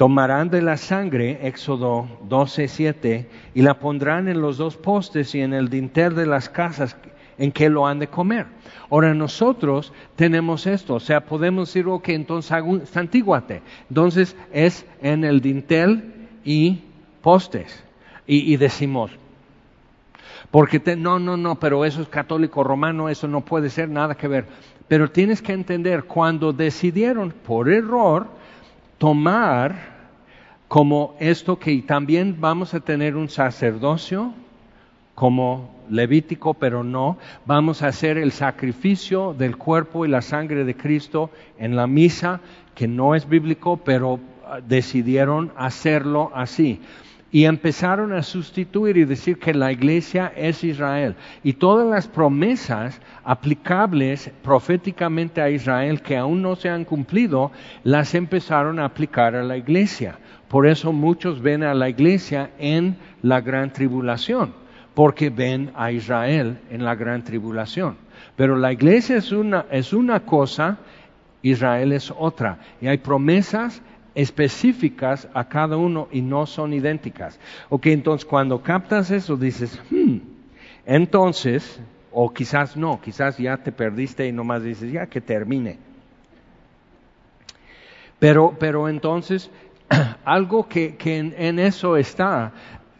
tomarán 0.00 0.48
de 0.48 0.62
la 0.62 0.78
sangre, 0.78 1.46
Éxodo 1.46 2.08
12, 2.26 2.68
7, 2.68 3.26
y 3.52 3.60
la 3.60 3.78
pondrán 3.78 4.28
en 4.28 4.40
los 4.40 4.56
dos 4.56 4.78
postes 4.78 5.34
y 5.34 5.42
en 5.42 5.52
el 5.52 5.68
dintel 5.68 6.14
de 6.14 6.24
las 6.24 6.48
casas 6.48 6.96
en 7.36 7.52
que 7.52 7.68
lo 7.68 7.86
han 7.86 7.98
de 7.98 8.06
comer. 8.06 8.46
Ahora 8.88 9.12
nosotros 9.12 9.92
tenemos 10.16 10.66
esto, 10.66 10.94
o 10.94 11.00
sea, 11.00 11.26
podemos 11.26 11.68
decir, 11.68 11.86
ok, 11.86 12.08
entonces 12.08 12.50
santíguate. 12.88 13.60
Entonces 13.90 14.34
es 14.54 14.86
en 15.02 15.22
el 15.22 15.42
dintel 15.42 16.14
y 16.46 16.80
postes. 17.20 17.84
Y, 18.26 18.54
y 18.54 18.56
decimos, 18.56 19.10
porque 20.50 20.80
no, 20.96 21.18
no, 21.18 21.36
no, 21.36 21.60
pero 21.60 21.84
eso 21.84 22.00
es 22.00 22.08
católico 22.08 22.64
romano, 22.64 23.10
eso 23.10 23.28
no 23.28 23.42
puede 23.42 23.68
ser 23.68 23.90
nada 23.90 24.14
que 24.14 24.28
ver. 24.28 24.46
Pero 24.88 25.10
tienes 25.10 25.42
que 25.42 25.52
entender, 25.52 26.04
cuando 26.04 26.54
decidieron 26.54 27.32
por 27.32 27.68
error 27.68 28.40
tomar 28.96 29.89
como 30.70 31.16
esto 31.18 31.58
que 31.58 31.82
también 31.82 32.36
vamos 32.38 32.74
a 32.74 32.78
tener 32.78 33.16
un 33.16 33.28
sacerdocio 33.28 34.32
como 35.16 35.68
levítico, 35.90 36.54
pero 36.54 36.84
no, 36.84 37.18
vamos 37.44 37.82
a 37.82 37.88
hacer 37.88 38.16
el 38.16 38.30
sacrificio 38.30 39.34
del 39.34 39.56
cuerpo 39.56 40.06
y 40.06 40.08
la 40.08 40.22
sangre 40.22 40.62
de 40.64 40.76
Cristo 40.76 41.32
en 41.58 41.74
la 41.74 41.88
misa, 41.88 42.40
que 42.76 42.86
no 42.86 43.16
es 43.16 43.28
bíblico, 43.28 43.78
pero 43.78 44.20
ah, 44.46 44.60
decidieron 44.64 45.50
hacerlo 45.56 46.30
así 46.36 46.80
y 47.32 47.46
empezaron 47.46 48.12
a 48.12 48.22
sustituir 48.22 48.96
y 48.96 49.04
decir 49.04 49.40
que 49.40 49.54
la 49.54 49.72
iglesia 49.72 50.32
es 50.36 50.62
Israel. 50.62 51.16
Y 51.42 51.54
todas 51.54 51.88
las 51.88 52.06
promesas 52.06 53.00
aplicables 53.24 54.30
proféticamente 54.42 55.40
a 55.40 55.50
Israel 55.50 56.00
que 56.00 56.16
aún 56.16 56.42
no 56.42 56.54
se 56.54 56.68
han 56.68 56.84
cumplido, 56.84 57.50
las 57.82 58.14
empezaron 58.14 58.78
a 58.78 58.84
aplicar 58.84 59.34
a 59.34 59.42
la 59.42 59.56
iglesia. 59.56 60.18
Por 60.50 60.66
eso 60.66 60.92
muchos 60.92 61.40
ven 61.40 61.62
a 61.62 61.74
la 61.74 61.88
iglesia 61.88 62.50
en 62.58 62.96
la 63.22 63.40
gran 63.40 63.72
tribulación, 63.72 64.52
porque 64.94 65.30
ven 65.30 65.70
a 65.76 65.92
Israel 65.92 66.58
en 66.70 66.84
la 66.84 66.96
gran 66.96 67.22
tribulación. 67.22 67.96
Pero 68.34 68.56
la 68.56 68.72
iglesia 68.72 69.16
es 69.16 69.30
una, 69.30 69.66
es 69.70 69.92
una 69.92 70.26
cosa, 70.26 70.78
Israel 71.40 71.92
es 71.92 72.12
otra. 72.18 72.58
Y 72.80 72.88
hay 72.88 72.98
promesas 72.98 73.80
específicas 74.16 75.28
a 75.34 75.44
cada 75.44 75.76
uno 75.76 76.08
y 76.10 76.20
no 76.20 76.46
son 76.46 76.72
idénticas. 76.72 77.38
Ok, 77.68 77.86
entonces 77.86 78.24
cuando 78.24 78.60
captas 78.60 79.12
eso 79.12 79.36
dices, 79.36 79.80
hmm, 79.88 80.16
entonces, 80.84 81.80
o 82.10 82.34
quizás 82.34 82.76
no, 82.76 83.00
quizás 83.00 83.38
ya 83.38 83.56
te 83.58 83.70
perdiste 83.70 84.26
y 84.26 84.32
nomás 84.32 84.64
dices, 84.64 84.90
ya 84.90 85.06
que 85.06 85.20
termine. 85.20 85.78
Pero, 88.18 88.56
pero 88.58 88.88
entonces, 88.88 89.48
algo 90.24 90.68
que, 90.68 90.96
que 90.96 91.18
en 91.18 91.58
eso 91.58 91.96
está, 91.96 92.52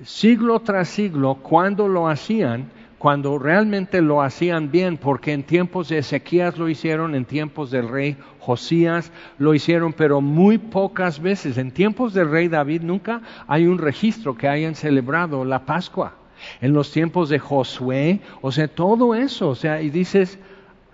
siglo 0.05 0.61
tras 0.61 0.89
siglo, 0.89 1.37
cuando 1.37 1.89
lo 1.89 2.09
hacían, 2.09 2.71
cuando 3.01 3.39
realmente 3.39 4.03
lo 4.03 4.21
hacían 4.21 4.71
bien, 4.71 4.99
porque 4.99 5.33
en 5.33 5.43
tiempos 5.43 5.89
de 5.89 5.97
Ezequías 5.97 6.59
lo 6.59 6.69
hicieron, 6.69 7.15
en 7.15 7.25
tiempos 7.25 7.71
del 7.71 7.89
rey 7.89 8.19
Josías 8.41 9.11
lo 9.39 9.55
hicieron, 9.55 9.95
pero 9.95 10.21
muy 10.21 10.59
pocas 10.59 11.23
veces. 11.23 11.57
En 11.57 11.71
tiempos 11.71 12.13
del 12.13 12.31
rey 12.31 12.49
David 12.49 12.83
nunca 12.83 13.23
hay 13.47 13.67
un 13.67 13.79
registro 13.79 14.35
que 14.35 14.49
hayan 14.49 14.75
celebrado 14.75 15.47
la 15.47 15.65
Pascua. 15.65 16.13
En 16.61 16.75
los 16.75 16.93
tiempos 16.93 17.31
de 17.31 17.39
Josué, 17.39 18.21
o 18.43 18.53
sea, 18.53 18.69
todo 18.69 19.15
eso, 19.15 19.49
o 19.49 19.55
sea, 19.55 19.81
y 19.81 19.89
dices, 19.89 20.39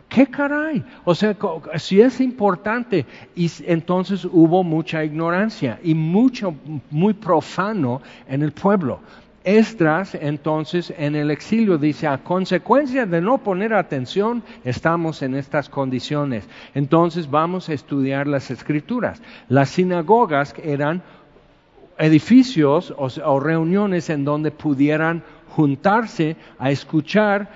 ¿qué 0.09 0.27
caray? 0.27 0.85
O 1.05 1.15
sea, 1.15 1.37
si 1.77 2.01
es 2.01 2.21
importante, 2.21 3.07
y 3.35 3.51
entonces 3.67 4.25
hubo 4.25 4.63
mucha 4.63 5.05
ignorancia 5.05 5.79
y 5.83 5.95
mucho, 5.95 6.55
muy 6.91 7.15
profano 7.15 8.01
en 8.29 8.43
el 8.43 8.53
pueblo. 8.53 9.01
Esdras 9.47 10.17
entonces 10.17 10.93
en 10.99 11.15
el 11.15 11.31
exilio 11.31 11.79
dice, 11.79 12.09
a 12.09 12.19
consecuencia 12.19 13.07
de 13.07 13.21
no 13.21 13.39
poner 13.39 13.75
atención, 13.75 14.43
estamos 14.65 15.23
en 15.23 15.37
estas 15.37 15.69
condiciones. 15.69 16.49
Entonces 16.75 17.31
vamos 17.31 17.69
a 17.69 17.73
estudiar 17.73 18.27
las 18.27 18.51
escrituras. 18.51 19.23
Las 19.49 19.69
sinagogas 19.69 20.53
eran 20.61 21.01
edificios 21.97 22.93
o, 22.97 23.39
reuniones 23.39 24.11
en 24.11 24.25
donde 24.25 24.51
pudieran 24.51 25.23
juntarse 25.51 26.37
a 26.59 26.73
escuchar 26.73 27.49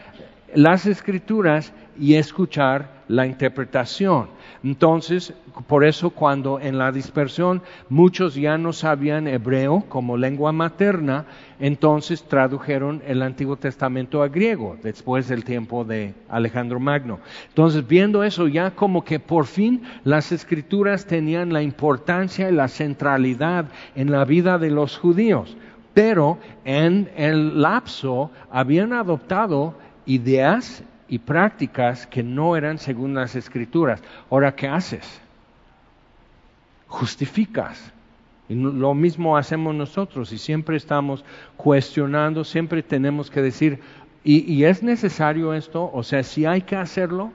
las 0.54 0.86
escrituras 0.86 1.72
y 1.98 2.14
escuchar 2.14 3.00
la 3.08 3.26
interpretación. 3.26 4.28
Entonces, 4.62 5.32
por 5.66 5.84
eso 5.84 6.10
cuando 6.10 6.60
en 6.60 6.78
la 6.78 6.92
dispersión 6.92 7.62
muchos 7.88 8.34
ya 8.34 8.58
no 8.58 8.72
sabían 8.72 9.26
hebreo 9.26 9.84
como 9.88 10.16
lengua 10.16 10.52
materna, 10.52 11.24
entonces 11.58 12.22
tradujeron 12.22 13.02
el 13.06 13.22
Antiguo 13.22 13.56
Testamento 13.56 14.22
a 14.22 14.28
griego 14.28 14.76
después 14.82 15.28
del 15.28 15.44
tiempo 15.44 15.84
de 15.84 16.14
Alejandro 16.28 16.78
Magno. 16.78 17.20
Entonces, 17.48 17.86
viendo 17.86 18.22
eso, 18.22 18.48
ya 18.48 18.70
como 18.72 19.04
que 19.04 19.18
por 19.18 19.46
fin 19.46 19.82
las 20.04 20.30
escrituras 20.30 21.06
tenían 21.06 21.52
la 21.52 21.62
importancia 21.62 22.48
y 22.48 22.54
la 22.54 22.68
centralidad 22.68 23.66
en 23.94 24.10
la 24.10 24.24
vida 24.24 24.58
de 24.58 24.70
los 24.70 24.98
judíos, 24.98 25.56
pero 25.94 26.38
en 26.64 27.10
el 27.16 27.60
lapso 27.60 28.30
habían 28.50 28.92
adoptado 28.92 29.74
ideas 30.06 30.84
y 31.10 31.18
prácticas 31.18 32.06
que 32.06 32.22
no 32.22 32.56
eran 32.56 32.78
según 32.78 33.14
las 33.14 33.34
escrituras. 33.34 34.00
Ahora, 34.30 34.54
¿qué 34.54 34.68
haces? 34.68 35.20
Justificas. 36.86 37.92
Y 38.48 38.54
lo 38.54 38.94
mismo 38.94 39.36
hacemos 39.36 39.74
nosotros 39.74 40.32
y 40.32 40.38
siempre 40.38 40.76
estamos 40.76 41.24
cuestionando, 41.56 42.44
siempre 42.44 42.84
tenemos 42.84 43.28
que 43.28 43.42
decir, 43.42 43.80
¿y, 44.22 44.62
es 44.62 44.84
necesario 44.84 45.52
esto? 45.52 45.90
O 45.92 46.04
sea, 46.04 46.22
si 46.22 46.46
hay 46.46 46.62
que 46.62 46.76
hacerlo. 46.76 47.32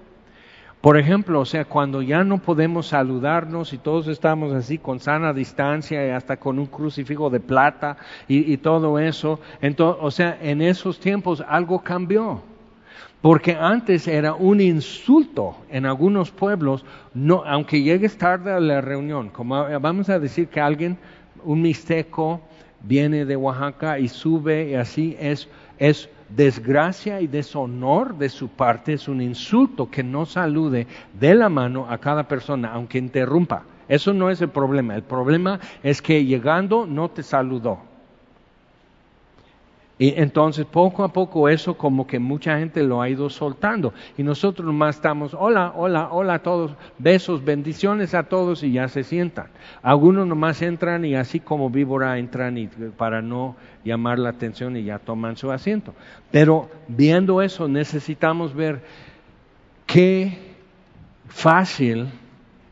Por 0.80 0.98
ejemplo, 0.98 1.40
o 1.40 1.46
sea, 1.46 1.66
cuando 1.66 2.02
ya 2.02 2.24
no 2.24 2.38
podemos 2.38 2.88
saludarnos 2.88 3.74
y 3.74 3.78
todos 3.80 4.08
estamos 4.08 4.54
así 4.54 4.78
con 4.78 5.00
sana 5.00 5.34
distancia 5.34 6.06
y 6.06 6.12
hasta 6.12 6.38
con 6.38 6.60
un 6.60 6.68
crucifijo 6.68 7.30
de 7.32 7.40
plata 7.40 7.98
y, 8.28 8.56
todo 8.58 9.00
eso, 9.00 9.40
o 9.80 10.12
sea, 10.12 10.38
en 10.42 10.62
esos 10.62 11.00
tiempos 11.00 11.44
algo 11.48 11.80
cambió. 11.80 12.55
Porque 13.26 13.58
antes 13.60 14.08
era 14.08 14.36
un 14.36 14.62
insulto 14.62 15.56
en 15.72 15.88
algunos 15.88 16.30
pueblos, 16.30 16.86
no, 17.16 17.42
aunque 17.44 17.82
llegues 17.82 18.20
tarde 18.20 18.52
a 18.52 18.60
la 18.60 18.82
reunión, 18.82 19.30
como 19.30 19.66
vamos 19.80 20.10
a 20.10 20.20
decir 20.20 20.48
que 20.48 20.62
alguien, 20.62 20.96
un 21.44 21.64
mixteco, 21.64 22.40
viene 22.84 23.26
de 23.26 23.36
Oaxaca 23.36 23.98
y 23.98 24.10
sube 24.10 24.70
y 24.70 24.76
así 24.76 25.18
es, 25.20 25.50
es 25.80 26.08
desgracia 26.30 27.20
y 27.20 27.26
deshonor 27.26 28.16
de 28.16 28.30
su 28.30 28.48
parte, 28.48 28.94
es 28.94 29.08
un 29.08 29.20
insulto 29.20 29.90
que 29.90 30.04
no 30.04 30.28
salude 30.28 30.86
de 31.20 31.34
la 31.34 31.50
mano 31.50 31.88
a 31.90 31.98
cada 31.98 32.28
persona, 32.28 32.74
aunque 32.74 33.00
interrumpa. 33.00 33.64
Eso 33.88 34.14
no 34.14 34.30
es 34.30 34.40
el 34.42 34.50
problema, 34.50 34.96
el 34.96 35.02
problema 35.02 35.60
es 35.82 36.00
que 36.00 36.24
llegando 36.24 36.86
no 36.86 37.10
te 37.10 37.24
saludó. 37.24 37.95
Y 39.98 40.14
entonces 40.20 40.66
poco 40.66 41.06
a 41.06 41.14
poco 41.14 41.48
eso 41.48 41.78
como 41.78 42.06
que 42.06 42.20
mucha 42.20 42.60
gente 42.60 42.84
lo 42.84 43.02
ha 43.02 43.08
ido 43.08 43.30
soltando. 43.30 43.94
Y 44.18 44.24
nosotros 44.24 44.66
nomás 44.66 44.98
estamos, 44.98 45.34
hola, 45.34 45.72
hola, 45.74 46.10
hola 46.12 46.34
a 46.34 46.40
todos, 46.40 46.72
besos, 46.98 47.46
bendiciones 47.46 48.14
a 48.14 48.24
todos 48.24 48.62
y 48.64 48.74
ya 48.74 48.90
se 48.90 49.04
sientan. 49.04 49.48
Algunos 49.82 50.28
nomás 50.28 50.62
entran 50.62 51.06
y 51.06 51.16
así 51.16 51.40
como 51.40 51.70
víbora 51.70 52.18
entran 52.18 52.58
y, 52.58 52.68
para 52.68 53.22
no 53.22 53.56
llamar 53.86 54.20
la 54.20 54.30
atención 54.30 54.76
y 54.76 54.84
ya 54.84 55.00
toman 55.00 55.38
su 55.38 55.50
asiento. 55.50 55.94
Pero 56.30 56.70
viendo 56.90 57.42
eso 57.42 57.70
necesitamos 57.70 58.54
ver 58.54 58.82
qué 59.86 60.38
fácil 61.30 62.08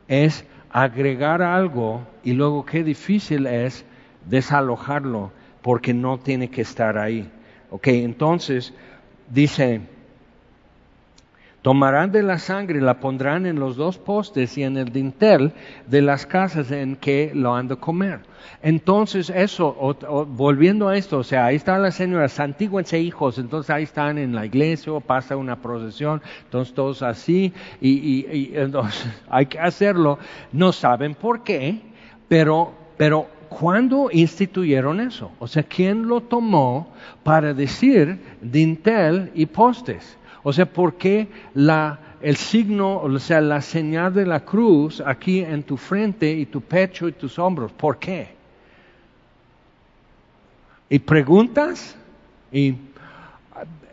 es 0.09 0.45
agregar 0.69 1.41
algo 1.41 2.01
y 2.21 2.33
luego 2.33 2.65
qué 2.65 2.83
difícil 2.83 3.47
es 3.47 3.85
desalojarlo 4.25 5.31
porque 5.63 5.93
no 5.93 6.19
tiene 6.19 6.49
que 6.51 6.61
estar 6.61 6.97
ahí. 6.99 7.27
Ok, 7.71 7.87
entonces 7.87 8.71
dice, 9.31 9.81
Tomarán 11.63 12.11
de 12.11 12.23
la 12.23 12.39
sangre 12.39 12.79
y 12.79 12.81
la 12.81 12.99
pondrán 12.99 13.45
en 13.45 13.57
los 13.57 13.77
dos 13.77 13.97
postes 13.97 14.57
y 14.57 14.63
en 14.63 14.75
el 14.75 14.91
dintel 14.91 15.53
de 15.87 16.01
las 16.01 16.25
casas 16.25 16.71
en 16.71 16.97
que 16.97 17.31
lo 17.33 17.55
han 17.55 17.69
de 17.69 17.77
comer. 17.77 18.19
Entonces 18.61 19.29
eso, 19.29 19.95
volviendo 20.27 20.89
a 20.89 20.97
esto, 20.97 21.19
o 21.19 21.23
sea, 21.23 21.45
ahí 21.45 21.55
está 21.55 21.79
la 21.79 21.91
señora, 21.91 22.27
santíguense 22.27 22.99
hijos, 22.99 23.37
entonces 23.37 23.69
ahí 23.69 23.83
están 23.83 24.17
en 24.17 24.35
la 24.35 24.45
iglesia, 24.45 24.91
o 24.91 24.99
pasa 24.99 25.37
una 25.37 25.55
procesión, 25.55 26.21
entonces 26.43 26.73
todos 26.73 27.01
así, 27.01 27.53
y, 27.79 27.89
y 28.29 28.51
entonces 28.55 29.07
hay 29.29 29.45
que 29.45 29.57
hacerlo. 29.57 30.19
No 30.51 30.73
saben 30.73 31.15
por 31.15 31.45
qué, 31.45 31.79
pero, 32.27 32.73
pero 32.97 33.27
¿cuándo 33.59 34.09
instituyeron 34.11 34.99
eso? 34.99 35.31
O 35.39 35.47
sea, 35.47 35.63
¿quién 35.63 36.07
lo 36.07 36.21
tomó 36.21 36.87
para 37.23 37.53
decir 37.53 38.19
dintel 38.41 39.31
y 39.33 39.45
postes? 39.45 40.17
O 40.43 40.51
sea, 40.51 40.65
¿por 40.65 40.95
qué 40.95 41.27
la, 41.53 41.99
el 42.21 42.35
signo, 42.35 42.97
o 42.97 43.19
sea, 43.19 43.41
la 43.41 43.61
señal 43.61 44.13
de 44.13 44.25
la 44.25 44.41
cruz 44.41 45.01
aquí 45.05 45.39
en 45.41 45.63
tu 45.63 45.77
frente 45.77 46.31
y 46.31 46.45
tu 46.45 46.61
pecho 46.61 47.07
y 47.07 47.13
tus 47.13 47.37
hombros? 47.39 47.71
¿Por 47.71 47.97
qué? 47.97 48.29
Y 50.89 50.99
preguntas 50.99 51.95
y, 52.51 52.75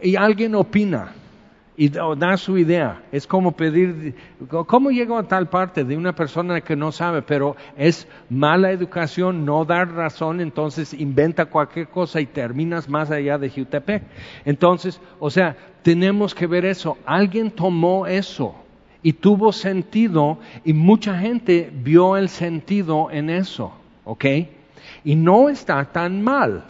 y 0.02 0.16
alguien 0.16 0.54
opina 0.54 1.12
y 1.80 1.88
da 1.88 2.36
su 2.36 2.58
idea. 2.58 3.00
Es 3.10 3.26
como 3.26 3.52
pedir, 3.52 4.14
¿cómo 4.66 4.90
llego 4.90 5.16
a 5.16 5.22
tal 5.22 5.48
parte 5.48 5.82
de 5.82 5.96
una 5.96 6.14
persona 6.14 6.60
que 6.60 6.76
no 6.76 6.92
sabe? 6.92 7.22
Pero 7.22 7.56
es 7.74 8.06
mala 8.28 8.70
educación 8.70 9.46
no 9.46 9.64
dar 9.64 9.90
razón, 9.90 10.42
entonces 10.42 10.92
inventa 10.92 11.46
cualquier 11.46 11.88
cosa 11.88 12.20
y 12.20 12.26
terminas 12.26 12.86
más 12.86 13.10
allá 13.10 13.38
de 13.38 13.48
Jutepec. 13.48 14.02
Entonces, 14.44 15.00
o 15.18 15.30
sea, 15.30 15.56
tenemos 15.80 16.34
que 16.34 16.46
ver 16.46 16.66
eso. 16.66 16.98
Alguien 17.06 17.50
tomó 17.50 18.06
eso 18.06 18.54
y 19.02 19.14
tuvo 19.14 19.50
sentido 19.50 20.38
y 20.66 20.74
mucha 20.74 21.16
gente 21.16 21.72
vio 21.72 22.18
el 22.18 22.28
sentido 22.28 23.10
en 23.10 23.30
eso, 23.30 23.72
¿ok? 24.04 24.26
Y 25.02 25.16
no 25.16 25.48
está 25.48 25.82
tan 25.86 26.20
mal 26.20 26.62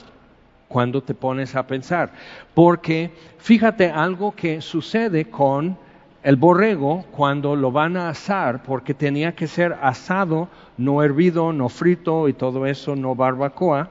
cuando 0.71 1.03
te 1.03 1.15
pones 1.15 1.57
a 1.57 1.67
pensar. 1.67 2.13
Porque 2.55 3.11
fíjate 3.39 3.91
algo 3.91 4.37
que 4.37 4.61
sucede 4.61 5.25
con 5.25 5.77
el 6.23 6.37
borrego 6.37 7.05
cuando 7.11 7.57
lo 7.57 7.73
van 7.73 7.97
a 7.97 8.09
asar, 8.09 8.63
porque 8.63 8.95
tenía 8.95 9.35
que 9.35 9.49
ser 9.49 9.77
asado, 9.83 10.49
no 10.79 11.03
hervido, 11.03 11.53
no 11.53 11.69
frito 11.69 12.29
y 12.29 12.35
todo 12.35 12.67
eso, 12.67 12.95
no 12.95 13.17
barbacoa, 13.17 13.91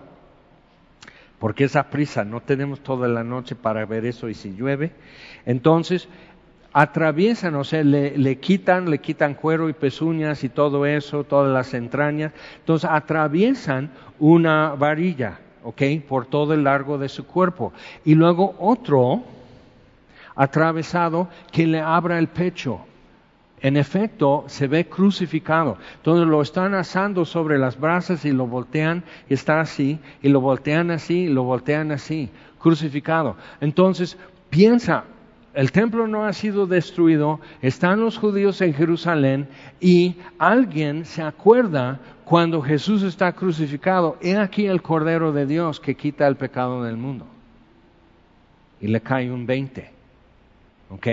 porque 1.38 1.66
esa 1.66 1.90
prisa, 1.90 2.24
no 2.24 2.40
tenemos 2.40 2.80
toda 2.80 3.10
la 3.10 3.26
noche 3.26 3.56
para 3.56 3.86
ver 3.86 4.06
eso 4.06 4.30
y 4.30 4.34
si 4.34 4.56
llueve. 4.56 4.94
Entonces, 5.46 6.08
atraviesan, 6.72 7.56
o 7.56 7.66
sea, 7.66 7.84
le, 7.84 8.18
le, 8.18 8.38
quitan, 8.38 8.90
le 8.90 9.00
quitan 9.00 9.34
cuero 9.34 9.68
y 9.68 9.74
pezuñas 9.74 10.46
y 10.46 10.50
todo 10.50 10.86
eso, 10.86 11.26
todas 11.26 11.52
las 11.52 11.74
entrañas. 11.74 12.32
Entonces, 12.60 12.90
atraviesan 12.90 13.90
una 14.18 14.76
varilla 14.76 15.40
¿ok? 15.70 15.82
Por 16.08 16.26
todo 16.26 16.54
el 16.56 16.64
largo 16.64 16.98
de 16.98 17.10
su 17.10 17.26
cuerpo. 17.26 17.74
Y 18.04 18.16
luego 18.16 18.56
otro 18.58 19.22
atravesado 20.36 21.28
que 21.52 21.68
le 21.68 21.80
abra 21.80 22.18
el 22.18 22.28
pecho. 22.28 22.82
En 23.62 23.78
efecto, 23.78 24.46
se 24.48 24.68
ve 24.68 24.88
crucificado. 24.88 25.78
Entonces 25.98 26.28
lo 26.28 26.42
están 26.42 26.74
asando 26.74 27.24
sobre 27.24 27.60
las 27.60 27.80
brasas 27.80 28.26
y 28.26 28.32
lo 28.32 28.48
voltean 28.48 29.04
y 29.30 29.34
está 29.36 29.60
así, 29.60 30.00
y 30.24 30.30
lo 30.30 30.42
voltean 30.42 30.92
así, 30.92 31.26
y 31.26 31.30
lo 31.30 31.44
voltean 31.44 31.92
así, 31.92 32.30
crucificado. 32.58 33.36
Entonces, 33.62 34.18
piensa, 34.50 35.04
el 35.60 35.74
templo 35.74 36.08
no 36.08 36.24
ha 36.24 36.32
sido 36.32 36.68
destruido, 36.68 37.42
están 37.62 38.00
los 38.00 38.18
judíos 38.18 38.62
en 38.62 38.74
Jerusalén 38.74 39.50
y 39.82 40.16
alguien 40.38 41.04
se 41.04 41.22
acuerda 41.22 42.00
cuando 42.24 42.62
Jesús 42.62 43.04
está 43.04 43.34
crucificado, 43.34 44.16
he 44.22 44.38
aquí 44.38 44.68
el 44.68 44.82
Cordero 44.82 45.34
de 45.34 45.46
Dios 45.46 45.82
que 45.82 45.96
quita 45.96 46.28
el 46.28 46.38
pecado 46.38 46.84
del 46.84 46.96
mundo. 46.96 47.26
Y 48.80 48.88
le 48.88 49.02
cae 49.02 49.30
un 49.30 49.46
20. 49.46 49.92
¿Ok? 50.92 51.08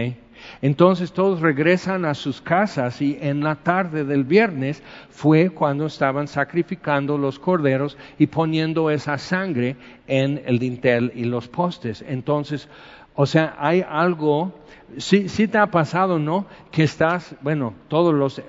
Entonces 0.63 1.13
todos 1.13 1.41
regresan 1.41 2.05
a 2.05 2.15
sus 2.15 2.41
casas 2.41 3.03
y 3.03 3.19
en 3.21 3.43
la 3.43 3.57
tarde 3.57 4.05
del 4.05 4.25
viernes 4.25 4.83
fue 5.11 5.51
cuando 5.51 5.87
estaban 5.87 6.29
sacrificando 6.29 7.19
los 7.19 7.39
corderos 7.39 7.99
y 8.19 8.29
poniendo 8.29 8.91
esa 8.91 9.19
sangre 9.19 9.77
en 10.07 10.41
el 10.47 10.59
dintel 10.59 11.13
y 11.15 11.25
los 11.25 11.49
postes. 11.49 12.05
Entonces, 12.07 12.69
o 13.17 13.27
sea, 13.27 13.57
hay 13.59 13.85
algo, 13.89 14.53
sí, 14.99 15.29
sí 15.29 15.49
te 15.49 15.59
ha 15.59 15.67
pasado, 15.67 16.19
¿no? 16.19 16.47
Que 16.71 16.85
estás, 16.85 17.35
bueno, 17.41 17.75
todos 17.89 18.15
los 18.15 18.43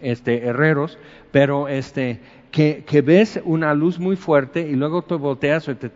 este, 0.00 0.46
herreros, 0.46 0.98
pero 1.30 1.68
este, 1.68 2.20
que, 2.50 2.84
que, 2.86 3.02
ves 3.02 3.40
una 3.44 3.74
luz 3.74 3.98
muy 3.98 4.16
fuerte 4.16 4.62
y 4.62 4.74
luego 4.74 5.02
te 5.02 5.14
volteas 5.14 5.68
y 5.68 5.74
te, 5.74 5.90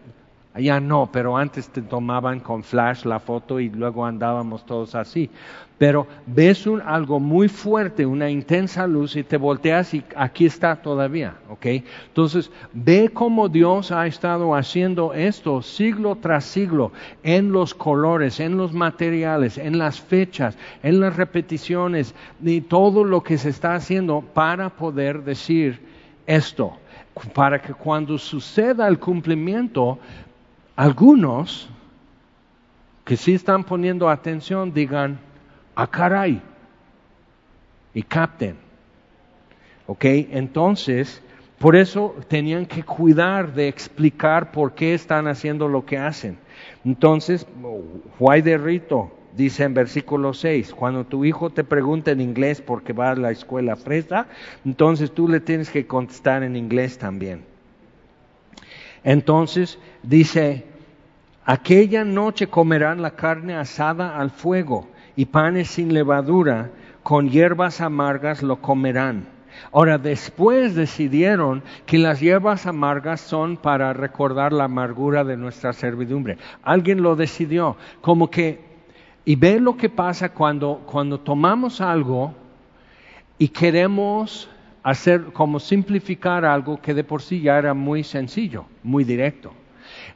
ya 0.59 0.81
no, 0.81 1.11
pero 1.13 1.37
antes 1.37 1.69
te 1.69 1.83
tomaban 1.83 2.41
con 2.41 2.63
flash 2.63 3.05
la 3.05 3.19
foto 3.19 3.61
y 3.61 3.69
luego 3.71 4.05
andábamos 4.05 4.65
todos 4.65 4.95
así. 4.95 5.31
Pero 5.79 6.07
ves 6.24 6.66
algo 6.87 7.20
muy 7.20 7.49
fuerte, 7.49 8.07
una 8.07 8.31
intensa 8.31 8.87
luz 8.87 9.14
y 9.14 9.22
te 9.22 9.37
volteas 9.37 9.93
y 9.93 10.03
aquí 10.16 10.47
está 10.47 10.77
todavía, 10.77 11.35
¿ok? 11.51 11.66
Entonces, 12.07 12.51
ve 12.72 13.11
cómo 13.12 13.51
Dios 13.51 13.93
ha 13.93 14.07
estado 14.07 14.55
haciendo 14.55 15.12
esto 15.12 15.61
siglo 15.61 16.16
tras 16.16 16.47
siglo 16.47 16.93
en 17.22 17.53
los 17.53 17.74
colores, 17.74 18.41
en 18.41 18.57
los 18.57 18.72
materiales, 18.72 19.59
en 19.59 19.77
las 19.77 20.01
fechas, 20.01 20.57
en 20.83 20.99
las 20.99 21.14
repeticiones 21.14 22.14
y 22.43 22.62
todo 22.62 23.05
lo 23.05 23.22
que 23.22 23.37
se 23.37 23.51
está 23.51 23.74
haciendo 23.74 24.22
para 24.22 24.70
poder 24.70 25.24
decir 25.24 25.79
esto, 26.27 26.72
para 27.35 27.61
que 27.61 27.74
cuando 27.74 28.16
suceda 28.16 28.89
el 28.89 28.99
cumplimiento, 28.99 29.99
algunos 30.74 31.68
que 33.05 33.16
sí 33.16 33.35
están 33.35 33.62
poniendo 33.62 34.09
atención 34.09 34.72
digan, 34.72 35.18
ah 35.77 35.87
caray, 35.87 36.43
y 37.95 38.03
capten. 38.03 38.57
¿Ok? 39.87 40.05
Entonces, 40.05 41.22
por 41.59 41.77
eso 41.77 42.14
tenían 42.29 42.66
que 42.66 42.83
cuidar 42.83 43.55
de 43.55 43.68
explicar 43.68 44.51
por 44.53 44.74
qué 44.74 44.95
están 44.95 45.27
haciendo 45.29 45.68
lo 45.68 45.87
que 45.87 45.97
hacen. 45.97 46.37
Entonces, 46.85 47.47
Juay 48.18 48.43
de 48.43 48.59
Rito 48.59 49.12
dice 49.35 49.64
en 49.64 49.74
versículo 49.74 50.35
6, 50.35 50.74
cuando 50.74 51.05
tu 51.05 51.24
hijo 51.24 51.51
te 51.51 51.64
pregunta 51.64 52.11
en 52.11 52.20
inglés 52.20 52.61
porque 52.61 52.93
va 52.93 53.11
a 53.11 53.14
la 53.14 53.31
escuela 53.31 53.77
fresa, 53.77 54.27
entonces 54.64 55.12
tú 55.12 55.29
le 55.29 55.41
tienes 55.41 55.70
que 55.70 55.87
contestar 55.87 56.43
en 56.43 56.57
inglés 56.57 56.99
también. 56.99 57.45
Entonces 59.05 59.79
dice, 60.03 60.64
aquella 61.45 62.05
noche 62.05 62.49
comerán 62.49 63.01
la 63.01 63.12
carne 63.12 63.55
asada 63.55 64.18
al 64.18 64.31
fuego 64.31 64.89
y 65.17 65.27
panes 65.27 65.69
sin 65.69 65.93
levadura, 65.93 66.71
con 67.03 67.31
hierbas 67.31 67.81
amargas 67.81 68.43
lo 68.43 68.61
comerán. 68.61 69.27
Ahora, 69.73 69.97
después 69.99 70.75
decidieron 70.75 71.62
que 71.87 71.99
las 71.99 72.21
hierbas 72.21 72.67
amargas 72.67 73.21
son 73.21 73.57
para 73.57 73.93
recordar 73.93 74.53
la 74.53 74.64
amargura 74.64 75.25
de 75.25 75.37
nuestra 75.37 75.73
servidumbre. 75.73 76.37
Alguien 76.62 77.03
lo 77.03 77.17
decidió, 77.17 77.77
como 78.01 78.31
que, 78.31 78.61
y 79.25 79.37
ve 79.37 79.59
lo 79.59 79.77
que 79.77 79.89
pasa 79.89 80.29
cuando, 80.29 80.83
cuando 80.87 81.19
tomamos 81.21 81.81
algo 81.81 82.35
y 83.39 83.49
queremos 83.49 84.49
hacer 84.83 85.33
como 85.33 85.59
simplificar 85.59 86.45
algo 86.45 86.81
que 86.81 86.95
de 86.95 87.03
por 87.03 87.23
sí 87.23 87.41
ya 87.41 87.59
era 87.59 87.75
muy 87.75 88.05
sencillo, 88.05 88.67
muy 88.83 89.05
directo. 89.05 89.53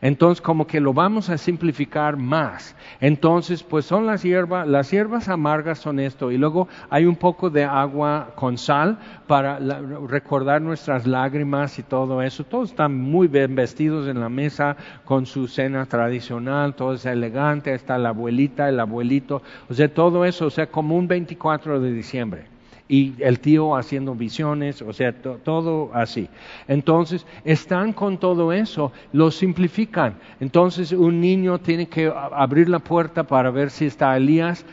Entonces, 0.02 0.40
como 0.40 0.66
que 0.66 0.80
lo 0.80 0.94
vamos 0.94 1.28
a 1.28 1.36
simplificar 1.36 2.16
más. 2.16 2.74
Entonces, 3.00 3.62
pues 3.62 3.84
son 3.84 4.06
las 4.06 4.22
hierbas, 4.22 4.66
las 4.66 4.90
hierbas 4.90 5.28
amargas 5.28 5.78
son 5.78 6.00
esto. 6.00 6.30
Y 6.30 6.38
luego 6.38 6.68
hay 6.88 7.04
un 7.04 7.16
poco 7.16 7.50
de 7.50 7.64
agua 7.64 8.32
con 8.34 8.56
sal 8.56 8.98
para 9.26 9.58
recordar 9.58 10.62
nuestras 10.62 11.06
lágrimas 11.06 11.78
y 11.78 11.82
todo 11.82 12.22
eso. 12.22 12.44
Todos 12.44 12.70
están 12.70 12.98
muy 12.98 13.28
bien 13.28 13.54
vestidos 13.54 14.08
en 14.08 14.20
la 14.20 14.28
mesa 14.28 14.76
con 15.04 15.26
su 15.26 15.46
cena 15.48 15.84
tradicional, 15.86 16.74
todo 16.74 16.94
es 16.94 17.04
elegante, 17.04 17.74
está 17.74 17.98
la 17.98 18.10
abuelita, 18.10 18.68
el 18.68 18.80
abuelito. 18.80 19.42
O 19.68 19.74
sea, 19.74 19.92
todo 19.92 20.24
eso, 20.24 20.46
o 20.46 20.50
sea, 20.50 20.66
como 20.68 20.96
un 20.96 21.08
24 21.08 21.80
de 21.80 21.92
diciembre 21.92 22.59
y 22.90 23.14
el 23.20 23.38
tío 23.38 23.76
haciendo 23.76 24.16
visiones, 24.16 24.82
o 24.82 24.92
sea, 24.92 25.12
todo 25.12 25.92
así. 25.94 26.28
Entonces, 26.66 27.24
están 27.44 27.92
con 27.92 28.18
todo 28.18 28.52
eso, 28.52 28.90
lo 29.12 29.30
simplifican. 29.30 30.16
Entonces, 30.40 30.90
un 30.90 31.20
niño 31.20 31.60
tiene 31.60 31.86
que 31.86 32.12
abrir 32.32 32.68
la 32.68 32.80
puerta 32.80 33.22
para 33.22 33.52
ver 33.52 33.70
si 33.70 33.86
está 33.86 34.16
Elías. 34.16 34.66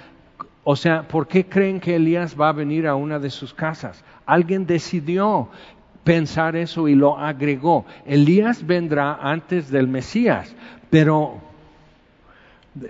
O 0.64 0.76
sea, 0.76 1.08
¿por 1.08 1.28
qué 1.28 1.46
creen 1.46 1.80
que 1.80 1.96
Elías 1.96 2.36
va 2.36 2.50
a 2.50 2.54
venir 2.54 2.88
a 2.88 2.96
una 2.96 3.20
de 3.20 3.30
sus 3.30 3.54
casas? 3.54 4.04
Alguien 4.26 4.66
decidió 4.66 5.50
pensar 6.04 6.56
eso 6.56 6.88
y 6.88 6.96
lo 6.96 7.20
agregó. 7.20 7.86
Elías 8.04 8.66
vendrá 8.66 9.20
antes 9.22 9.70
del 9.70 9.88
Mesías, 9.88 10.56
pero 10.90 11.40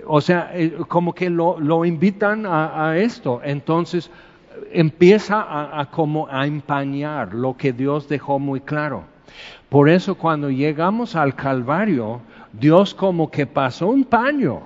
O 0.06 0.22
sea, 0.22 0.52
eh, 0.54 0.78
como 0.88 1.14
que 1.14 1.30
lo, 1.30 1.86
invitan 1.86 2.46
a, 2.46 2.98
esto. 2.98 3.42
Entonces 3.44 4.10
empieza 4.72 5.80
a, 5.80 5.86
como 5.90 6.28
a 6.30 6.46
empañar 6.46 7.34
lo 7.34 7.56
que 7.56 7.74
Dios 7.74 8.08
dejó 8.08 8.40
muy 8.40 8.62
claro. 8.62 9.04
Por 9.70 9.90
eso 9.90 10.16
cuando 10.16 10.50
llegamos 10.50 11.16
al 11.16 11.36
Calvario, 11.36 12.22
Dios 12.54 12.94
como 12.94 13.30
que 13.30 13.46
pasó 13.46 13.88
un 13.88 14.04
paño 14.04 14.62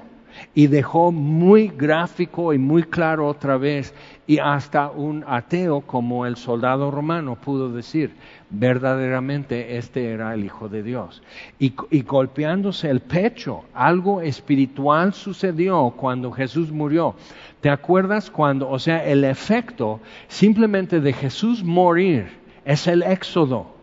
y 0.53 0.67
dejó 0.67 1.11
muy 1.11 1.67
gráfico 1.67 2.53
y 2.53 2.57
muy 2.57 2.83
claro 2.83 3.27
otra 3.27 3.57
vez 3.57 3.93
y 4.27 4.39
hasta 4.39 4.89
un 4.89 5.23
ateo 5.27 5.81
como 5.81 6.25
el 6.25 6.35
soldado 6.37 6.91
romano 6.91 7.35
pudo 7.35 7.71
decir, 7.71 8.15
verdaderamente 8.52 9.78
este 9.78 10.12
era 10.12 10.34
el 10.34 10.43
Hijo 10.43 10.70
de 10.70 10.84
Dios. 10.84 11.24
Y, 11.58 11.74
golpeándose 12.04 12.89
el 12.89 12.99
pecho, 12.99 13.64
algo 13.74 14.22
espiritual 14.22 15.14
sucedió 15.14 15.93
cuando 15.95 16.32
Jesús 16.32 16.72
murió. 16.72 17.16
¿Te 17.62 17.70
acuerdas 17.70 18.30
cuando, 18.30 18.70
o 18.70 18.80
sea, 18.80 19.06
el 19.06 19.24
efecto 19.24 19.99
simplemente 20.28 20.99
de 20.99 21.14
Jesús 21.14 21.64
morir 21.64 22.28
es 22.66 22.88
el 22.88 23.04
éxodo, 23.04 23.74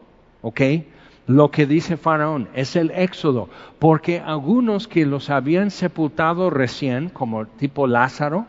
¿ok? 0.42 0.60
Lo 1.26 1.50
que 1.50 1.66
dice 1.66 1.96
Faraón 1.96 2.48
es 2.54 2.74
el 2.74 2.90
éxodo, 2.90 3.48
porque 3.78 4.20
algunos 4.20 4.88
que 4.88 5.04
los 5.04 5.30
habían 5.30 5.70
sepultado 5.70 6.48
recién, 6.48 7.10
como 7.10 7.46
tipo 7.46 7.86
Lázaro, 7.86 8.46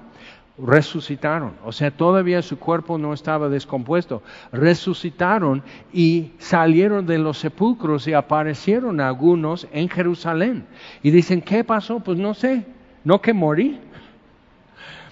resucitaron, 0.61 1.53
o 1.63 1.71
sea, 1.71 1.91
todavía 1.91 2.41
su 2.41 2.59
cuerpo 2.59 2.97
no 2.97 3.13
estaba 3.13 3.49
descompuesto, 3.49 4.21
resucitaron 4.51 5.63
y 5.93 6.31
salieron 6.37 7.05
de 7.05 7.17
los 7.17 7.37
sepulcros 7.37 8.07
y 8.07 8.13
aparecieron 8.13 8.99
algunos 8.99 9.67
en 9.71 9.89
Jerusalén. 9.89 10.65
Y 11.01 11.11
dicen, 11.11 11.41
¿qué 11.41 11.63
pasó? 11.63 11.99
Pues 11.99 12.17
no 12.17 12.33
sé, 12.33 12.65
no 13.03 13.21
que 13.21 13.33
morí. 13.33 13.79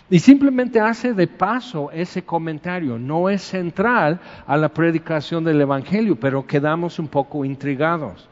Y 0.10 0.20
simplemente 0.20 0.80
hace 0.80 1.14
de 1.14 1.28
paso 1.28 1.92
ese 1.92 2.24
comentario, 2.24 2.98
no 2.98 3.30
es 3.30 3.42
central 3.42 4.20
a 4.46 4.56
la 4.56 4.70
predicación 4.70 5.44
del 5.44 5.60
Evangelio, 5.60 6.18
pero 6.18 6.48
quedamos 6.48 6.98
un 6.98 7.10
poco 7.10 7.44
intrigados. 7.44 8.30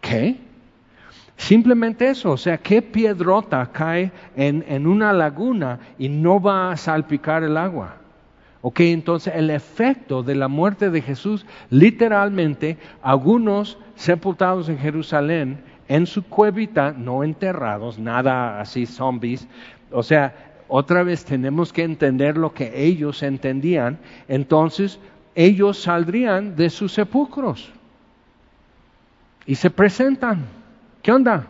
¿Qué? 0.00 0.47
Simplemente 1.38 2.10
eso, 2.10 2.32
o 2.32 2.36
sea, 2.36 2.58
¿qué 2.58 2.82
piedrota 2.82 3.70
cae 3.72 4.10
en, 4.34 4.86
una 4.88 5.12
laguna 5.12 5.78
y 5.96 6.08
no 6.08 6.40
va 6.40 6.72
a 6.72 6.76
salpicar 6.76 7.44
el 7.44 7.56
agua? 7.56 7.94
Ok, 8.60 8.80
entonces 8.80 9.32
el 9.36 9.48
efecto 9.50 10.24
de 10.24 10.34
la 10.34 10.48
muerte 10.48 10.90
de 10.90 11.00
Jesús, 11.00 11.46
literalmente, 11.70 12.76
algunos 13.02 13.78
sepultados 13.94 14.68
en 14.68 14.78
Jerusalén, 14.78 15.60
en 15.86 16.06
su 16.06 16.24
cuevita, 16.24 16.92
no 16.92 17.22
enterrados, 17.22 18.00
nada 18.00 18.60
así 18.60 18.84
zombies, 18.84 19.46
o 19.92 20.02
sea, 20.02 20.34
otra 20.66 21.04
vez 21.04 21.24
tenemos 21.24 21.72
que 21.72 21.84
entender 21.84 22.36
lo 22.36 22.52
que 22.52 22.84
ellos 22.84 23.22
entendían, 23.22 23.98
entonces 24.26 24.98
ellos 25.36 25.80
saldrían 25.80 26.56
de 26.56 26.68
sus 26.68 26.92
sepulcros 26.92 27.70
y 29.46 29.54
se 29.54 29.70
presentan. 29.70 30.57
¿Qué 31.08 31.12
onda? 31.12 31.46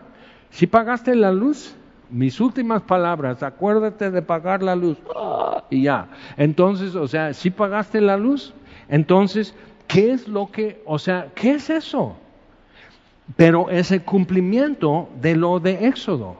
Si 0.50 0.68
pagaste 0.68 1.16
la 1.16 1.32
luz, 1.32 1.74
mis 2.10 2.40
últimas 2.40 2.80
palabras, 2.82 3.42
acuérdate 3.42 4.08
de 4.12 4.22
pagar 4.22 4.62
la 4.62 4.76
luz. 4.76 4.98
y 5.68 5.82
ya. 5.82 6.06
Entonces, 6.36 6.94
o 6.94 7.08
sea, 7.08 7.34
si 7.34 7.50
pagaste 7.50 8.00
la 8.00 8.16
luz, 8.16 8.54
entonces, 8.88 9.56
¿qué 9.88 10.12
es 10.12 10.28
lo 10.28 10.52
que, 10.52 10.80
o 10.86 11.00
sea, 11.00 11.30
qué 11.34 11.54
es 11.54 11.70
eso? 11.70 12.16
Pero 13.34 13.68
es 13.68 13.90
el 13.90 14.02
cumplimiento 14.02 15.08
de 15.20 15.34
lo 15.34 15.58
de 15.58 15.88
Éxodo, 15.88 16.36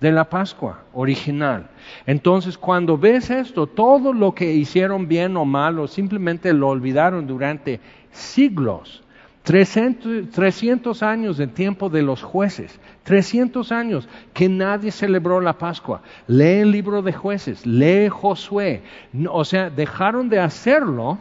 de 0.00 0.10
la 0.10 0.28
Pascua 0.28 0.82
original. 0.92 1.68
Entonces, 2.04 2.58
cuando 2.58 2.98
ves 2.98 3.30
esto, 3.30 3.68
todo 3.68 4.12
lo 4.12 4.34
que 4.34 4.52
hicieron 4.52 5.06
bien 5.06 5.36
o 5.36 5.44
mal, 5.44 5.78
o 5.78 5.86
simplemente 5.86 6.52
lo 6.52 6.70
olvidaron 6.70 7.28
durante 7.28 7.78
siglos, 8.10 9.04
300, 9.46 11.04
años 11.04 11.36
de 11.36 11.46
tiempo 11.46 11.88
de 11.88 12.02
los 12.02 12.20
jueces, 12.20 12.80
300 13.04 13.70
años 13.70 14.08
que 14.34 14.48
nadie 14.48 14.90
celebró 14.90 15.40
la 15.40 15.52
Pascua. 15.52 16.02
Lee 16.26 16.62
el 16.62 16.72
libro 16.72 17.00
de 17.00 17.12
jueces, 17.12 17.64
lee 17.64 18.08
Josué. 18.08 18.82
O 19.30 19.44
sea, 19.44 19.70
dejaron 19.70 20.28
de 20.28 20.40
hacerlo 20.40 21.18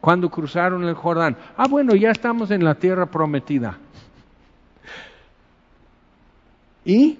cuando 0.00 0.30
cruzaron 0.30 0.82
el 0.84 0.94
Jordán. 0.94 1.36
Ah, 1.58 1.66
bueno, 1.68 1.94
ya 1.94 2.10
estamos 2.10 2.50
en 2.50 2.64
la 2.64 2.74
tierra 2.74 3.04
prometida. 3.04 3.76
Y 6.86 7.18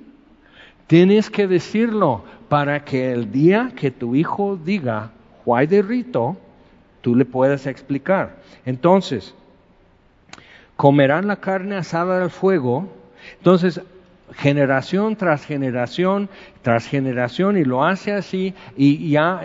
tienes 0.87 1.29
que 1.29 1.47
decirlo 1.47 2.25
para 2.49 2.87
que 2.87 3.13
el 3.13 3.31
día 3.31 3.73
que 3.77 3.91
tu 3.91 4.15
hijo 4.15 4.57
diga, 4.57 5.11
Juay 5.45 5.67
de 5.67 5.83
Rito, 5.83 6.39
tú 7.03 7.15
le 7.15 7.27
puedas 7.27 7.67
explicar. 7.67 8.37
Entonces, 8.65 9.35
comerán 10.79 11.27
la 11.27 11.41
carne 11.41 11.75
asada 11.75 12.23
al 12.23 12.31
fuego. 12.31 12.89
Entonces, 13.39 13.83
generación 14.33 15.17
tras 15.17 15.45
generación 15.45 16.29
tras 16.63 16.87
generación 16.87 17.57
y 17.57 17.65
lo 17.65 17.85
hace 17.85 18.13
así 18.13 18.55
y 18.77 19.11
ya 19.11 19.41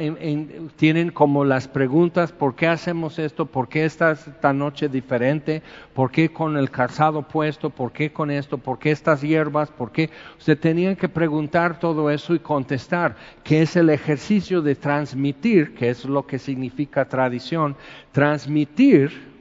tienen 0.75 1.09
como 1.09 1.43
las 1.43 1.67
preguntas, 1.67 2.31
¿por 2.31 2.53
qué 2.53 2.67
hacemos 2.67 3.17
esto? 3.17 3.47
¿Por 3.47 3.67
qué 3.67 3.85
esta, 3.85 4.11
esta 4.11 4.53
noche 4.53 4.89
diferente? 4.89 5.63
¿Por 5.95 6.11
qué 6.11 6.29
con 6.29 6.55
el 6.55 6.69
calzado 6.69 7.23
puesto? 7.23 7.71
¿Por 7.71 7.91
qué 7.91 8.13
con 8.13 8.29
esto? 8.29 8.59
¿Por 8.59 8.77
qué 8.77 8.91
estas 8.91 9.21
hierbas? 9.21 9.71
¿Por 9.71 9.91
qué? 9.91 10.11
Usted 10.37 10.59
tenía 10.59 10.93
que 10.95 11.09
preguntar 11.09 11.79
todo 11.79 12.11
eso 12.11 12.35
y 12.35 12.39
contestar, 12.39 13.15
que 13.43 13.63
es 13.63 13.75
el 13.75 13.89
ejercicio 13.89 14.61
de 14.61 14.75
transmitir, 14.75 15.73
que 15.73 15.89
es 15.89 16.05
lo 16.05 16.27
que 16.27 16.37
significa 16.37 17.05
tradición, 17.05 17.75
transmitir 18.11 19.32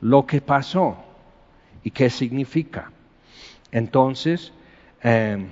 lo 0.00 0.26
que 0.26 0.40
pasó 0.40 0.96
y 1.82 1.90
qué 1.90 2.10
significa. 2.10 2.90
Entonces, 3.72 4.52
eh, 5.02 5.46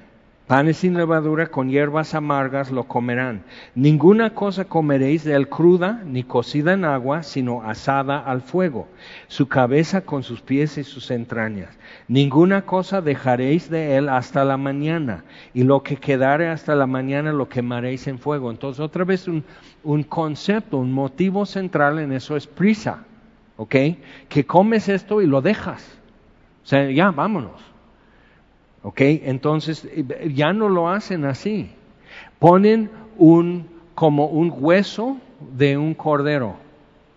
panes 0.46 0.78
sin 0.78 0.94
levadura 0.94 1.48
con 1.48 1.68
hierbas 1.68 2.14
amargas 2.14 2.70
lo 2.70 2.84
comerán. 2.84 3.42
Ninguna 3.74 4.34
cosa 4.34 4.64
comeréis 4.64 5.24
de 5.24 5.34
él 5.34 5.48
cruda 5.48 6.02
ni 6.04 6.22
cocida 6.22 6.72
en 6.72 6.84
agua, 6.84 7.22
sino 7.22 7.62
asada 7.62 8.18
al 8.18 8.42
fuego, 8.42 8.88
su 9.26 9.48
cabeza 9.48 10.02
con 10.02 10.22
sus 10.22 10.40
pies 10.40 10.78
y 10.78 10.84
sus 10.84 11.10
entrañas. 11.10 11.76
Ninguna 12.08 12.62
cosa 12.62 13.00
dejaréis 13.00 13.68
de 13.68 13.96
él 13.96 14.08
hasta 14.08 14.44
la 14.44 14.56
mañana, 14.56 15.24
y 15.52 15.64
lo 15.64 15.82
que 15.82 15.96
quedare 15.96 16.48
hasta 16.48 16.74
la 16.74 16.86
mañana 16.86 17.32
lo 17.32 17.48
quemaréis 17.48 18.06
en 18.06 18.18
fuego. 18.18 18.50
Entonces, 18.50 18.80
otra 18.80 19.04
vez 19.04 19.26
un, 19.26 19.44
un 19.82 20.02
concepto, 20.04 20.78
un 20.78 20.92
motivo 20.92 21.44
central 21.44 21.98
en 21.98 22.12
eso 22.12 22.36
es 22.36 22.46
prisa. 22.46 23.05
¿Ok? 23.56 23.74
Que 24.28 24.44
comes 24.46 24.88
esto 24.88 25.22
y 25.22 25.26
lo 25.26 25.42
dejas. 25.42 25.98
O 26.64 26.66
sea, 26.66 26.90
ya, 26.90 27.10
vámonos. 27.10 27.60
¿Ok? 28.82 29.00
Entonces, 29.00 29.88
ya 30.34 30.52
no 30.52 30.68
lo 30.68 30.88
hacen 30.88 31.24
así. 31.24 31.70
Ponen 32.38 32.90
un, 33.18 33.66
como 33.94 34.26
un 34.26 34.52
hueso 34.56 35.16
de 35.56 35.76
un 35.76 35.94
cordero. 35.94 36.56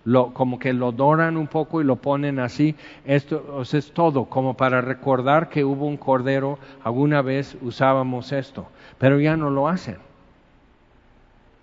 Lo, 0.05 0.33
como 0.33 0.57
que 0.57 0.73
lo 0.73 0.91
doran 0.91 1.37
un 1.37 1.47
poco 1.47 1.81
y 1.81 1.83
lo 1.83 1.97
ponen 1.97 2.39
así. 2.39 2.75
Esto 3.05 3.61
es 3.61 3.91
todo, 3.91 4.25
como 4.25 4.55
para 4.55 4.81
recordar 4.81 5.49
que 5.49 5.63
hubo 5.63 5.85
un 5.85 5.97
cordero, 5.97 6.57
alguna 6.83 7.21
vez 7.21 7.57
usábamos 7.61 8.31
esto, 8.31 8.65
pero 8.97 9.19
ya 9.19 9.35
no 9.35 9.49
lo 9.49 9.67
hacen. 9.67 9.97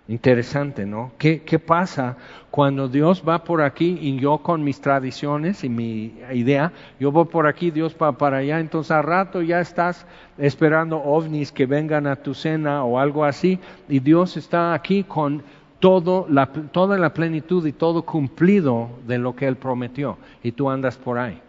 Interesante, 0.09 0.87
¿no? 0.87 1.11
¿Qué, 1.19 1.43
¿Qué, 1.43 1.59
pasa 1.59 2.17
cuando 2.53 2.87
Dios 2.89 3.25
va 3.29 3.43
por 3.43 3.61
aquí 3.61 3.99
y 4.01 4.17
yo 4.21 4.39
con 4.39 4.63
mis 4.63 4.81
tradiciones 4.81 5.65
y 5.65 5.69
mi 5.69 6.15
idea, 6.33 6.73
yo 7.01 7.11
voy 7.11 7.25
por 7.25 7.49
aquí, 7.49 7.73
Dios 7.73 7.97
va 8.01 8.13
para 8.13 8.37
allá, 8.37 8.61
entonces 8.61 8.93
al 8.93 9.03
rato 9.03 9.43
ya 9.43 9.61
estás 9.61 10.07
esperando 10.39 10.99
ovnis 10.99 11.51
que 11.51 11.67
vengan 11.67 12.07
a 12.07 12.15
tu 12.15 12.35
cena 12.35 12.85
o 12.85 13.01
algo 13.01 13.25
así, 13.25 13.59
y 13.89 13.99
Dios 13.99 14.37
está 14.37 14.75
aquí 14.75 15.03
con 15.03 15.43
toda 15.81 16.29
la 16.29 17.13
plenitud 17.13 17.67
y 17.67 17.73
todo 17.73 18.03
cumplido 18.03 18.91
de 19.09 19.19
lo 19.19 19.35
que 19.35 19.49
Él 19.49 19.57
prometió, 19.57 20.19
y 20.41 20.53
tú 20.53 20.71
andas 20.71 20.97
por 20.97 21.19
ahí. 21.19 21.43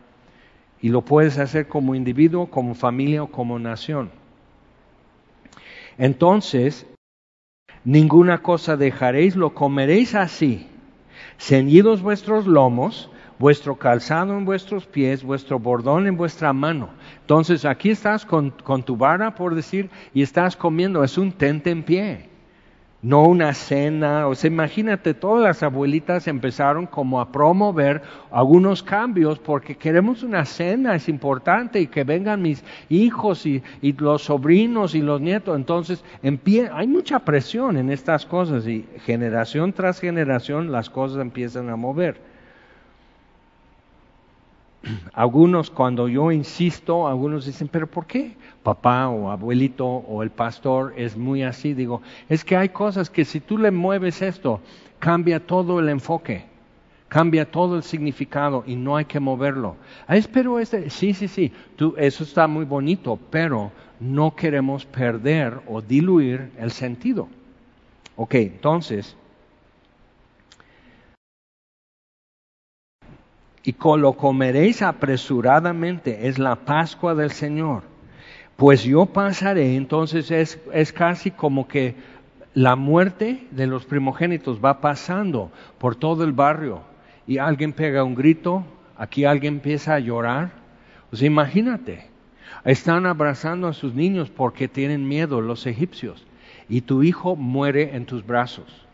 Y 0.82 0.90
lo 0.90 1.02
puedes 1.02 1.38
hacer 1.38 1.68
como 1.68 1.94
individuo, 1.94 2.48
como 2.48 2.74
familia 2.74 3.22
o 3.22 3.28
como 3.28 3.60
nación. 3.60 4.10
Entonces, 6.00 6.88
ninguna 7.88 8.40
cosa 8.40 8.76
dejaréis, 8.76 9.38
lo 9.38 9.54
comeréis 9.54 10.14
así, 10.14 10.68
ceñidos 11.38 12.02
vuestros 12.02 12.46
lomos, 12.46 13.10
vuestro 13.40 13.78
calzado 13.78 14.38
en 14.38 14.44
vuestros 14.44 14.86
pies, 14.86 15.24
vuestro 15.24 15.58
bordón 15.58 16.06
en 16.06 16.18
vuestra 16.18 16.52
mano. 16.52 16.90
Entonces 17.22 17.64
aquí 17.64 17.92
estás 17.92 18.26
con, 18.26 18.52
tu 18.84 18.98
vara, 18.98 19.36
por 19.36 19.56
decir, 19.56 19.90
y 20.14 20.22
estás 20.22 20.58
comiendo, 20.58 21.02
es 21.02 21.18
un 21.18 21.32
tente 21.32 21.70
en 21.70 21.84
pie. 21.84 22.27
No 23.08 23.24
una 23.24 23.54
cena. 23.54 24.28
O 24.28 24.36
sea, 24.36 24.50
imagínate, 24.50 25.14
todas 25.14 25.42
las 25.42 25.64
abuelitas 25.64 26.28
empezaron 26.28 26.86
como 26.86 27.22
a 27.22 27.32
promover 27.32 28.02
algunos 28.32 28.84
cambios 28.84 29.40
porque 29.40 29.78
queremos 29.78 30.24
una 30.24 30.44
cena, 30.44 30.94
es 30.94 31.08
importante, 31.08 31.80
y 31.80 31.88
que 31.88 32.04
vengan 32.04 32.42
mis 32.42 32.66
hijos 32.90 33.46
y, 33.46 33.64
los 33.98 34.24
sobrinos 34.24 34.94
y 34.94 35.02
los 35.02 35.22
nietos. 35.22 35.56
Entonces, 35.56 36.04
hay 36.22 36.88
mucha 36.88 37.20
presión 37.20 37.78
en 37.78 37.90
estas 37.90 38.26
cosas 38.26 38.68
y 38.68 38.86
generación 39.06 39.72
tras 39.72 40.02
generación 40.02 40.70
las 40.74 40.90
cosas 40.90 41.22
empiezan 41.22 41.70
a 41.70 41.78
mover. 41.78 42.27
Algunos 45.14 45.70
cuando 45.70 46.08
yo 46.08 46.32
insisto, 46.32 47.08
algunos 47.08 47.46
dicen, 47.46 47.68
pero 47.68 47.88
¿por 47.88 48.06
qué? 48.06 48.36
Papá 48.64 49.10
o 49.10 49.30
abuelito 49.30 49.86
o 49.86 50.24
el 50.24 50.30
pastor 50.30 50.94
es 50.98 51.18
muy 51.18 51.44
así. 51.44 51.74
Digo, 51.74 52.02
es 52.30 52.44
que 52.44 52.56
hay 52.56 52.70
cosas 52.70 53.10
que 53.10 53.26
si 53.26 53.40
tú 53.40 53.58
le 53.58 53.72
mueves 53.72 54.22
esto, 54.22 54.60
cambia 55.00 55.46
todo 55.46 55.80
el 55.80 55.90
enfoque, 55.90 56.46
cambia 57.08 57.50
todo 57.50 57.76
el 57.76 57.84
significado 57.84 58.64
y 58.68 58.76
no 58.76 58.96
hay 58.98 59.06
que 59.06 59.20
moverlo. 59.20 59.76
Ah, 60.08 60.18
pero 60.32 60.60
este, 60.60 60.90
sí, 60.90 61.14
sí, 61.14 61.28
sí, 61.28 61.52
tú, 61.76 61.94
eso 61.98 62.24
está 62.24 62.48
muy 62.48 62.66
bonito, 62.66 63.18
pero 63.30 63.72
no 64.00 64.36
queremos 64.36 64.86
perder 64.86 65.60
o 65.68 65.82
diluir 65.82 66.52
el 66.58 66.72
sentido. 66.72 67.28
Ok, 68.16 68.36
entonces, 68.36 69.16
y 73.68 73.76
lo 73.98 74.14
comeréis 74.14 74.82
apresuradamente, 74.82 76.30
es 76.30 76.40
la 76.40 76.56
Pascua 76.56 77.16
del 77.16 77.32
Señor. 77.32 77.84
Pues 78.56 78.84
yo 78.84 79.08
pasaré, 79.08 79.76
entonces 79.76 80.32
es, 80.32 80.58
es 80.72 80.94
casi 80.94 81.32
como 81.32 81.68
que 81.68 81.96
la 82.54 82.78
muerte 82.78 83.46
de 83.52 83.68
los 83.68 83.84
primogénitos 83.84 84.64
va 84.64 84.80
pasando 84.80 85.52
por 85.80 85.98
todo 85.98 86.24
el 86.24 86.32
barrio 86.32 86.80
y 87.28 87.40
alguien 87.40 87.74
pega 87.74 88.06
un 88.06 88.16
grito, 88.16 88.64
aquí 88.96 89.26
alguien 89.26 89.56
empieza 89.56 89.96
a 89.96 90.00
llorar. 90.00 90.52
Pues 91.10 91.22
imagínate, 91.22 92.08
están 92.64 93.06
abrazando 93.06 93.68
a 93.68 93.74
sus 93.74 93.94
niños 93.94 94.30
porque 94.30 94.70
tienen 94.70 95.10
miedo 95.10 95.42
los 95.42 95.68
egipcios 95.68 96.26
y 96.70 96.80
tu 96.80 97.04
hijo 97.04 97.36
muere 97.36 97.98
en 97.98 98.06
tus 98.06 98.26
brazos. 98.26 98.86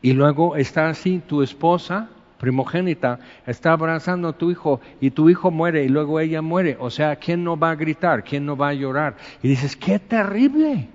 Y 0.00 0.14
luego 0.14 0.56
está 0.56 0.88
así 0.88 1.20
tu 1.26 1.42
esposa 1.42 2.08
primogénita 2.44 3.20
está 3.46 3.72
abrazando 3.72 4.28
a 4.28 4.36
tu 4.36 4.50
hijo 4.50 4.78
y 5.00 5.12
tu 5.12 5.30
hijo 5.30 5.50
muere 5.50 5.82
y 5.84 5.88
luego 5.88 6.20
ella 6.20 6.42
muere. 6.42 6.76
O 6.78 6.90
sea, 6.90 7.16
¿quién 7.16 7.42
no 7.42 7.58
va 7.58 7.70
a 7.70 7.74
gritar? 7.74 8.22
¿Quién 8.22 8.44
no 8.44 8.54
va 8.54 8.68
a 8.68 8.74
llorar? 8.74 9.16
Y 9.42 9.48
dices, 9.48 9.76
qué 9.76 9.98
terrible. 9.98 10.88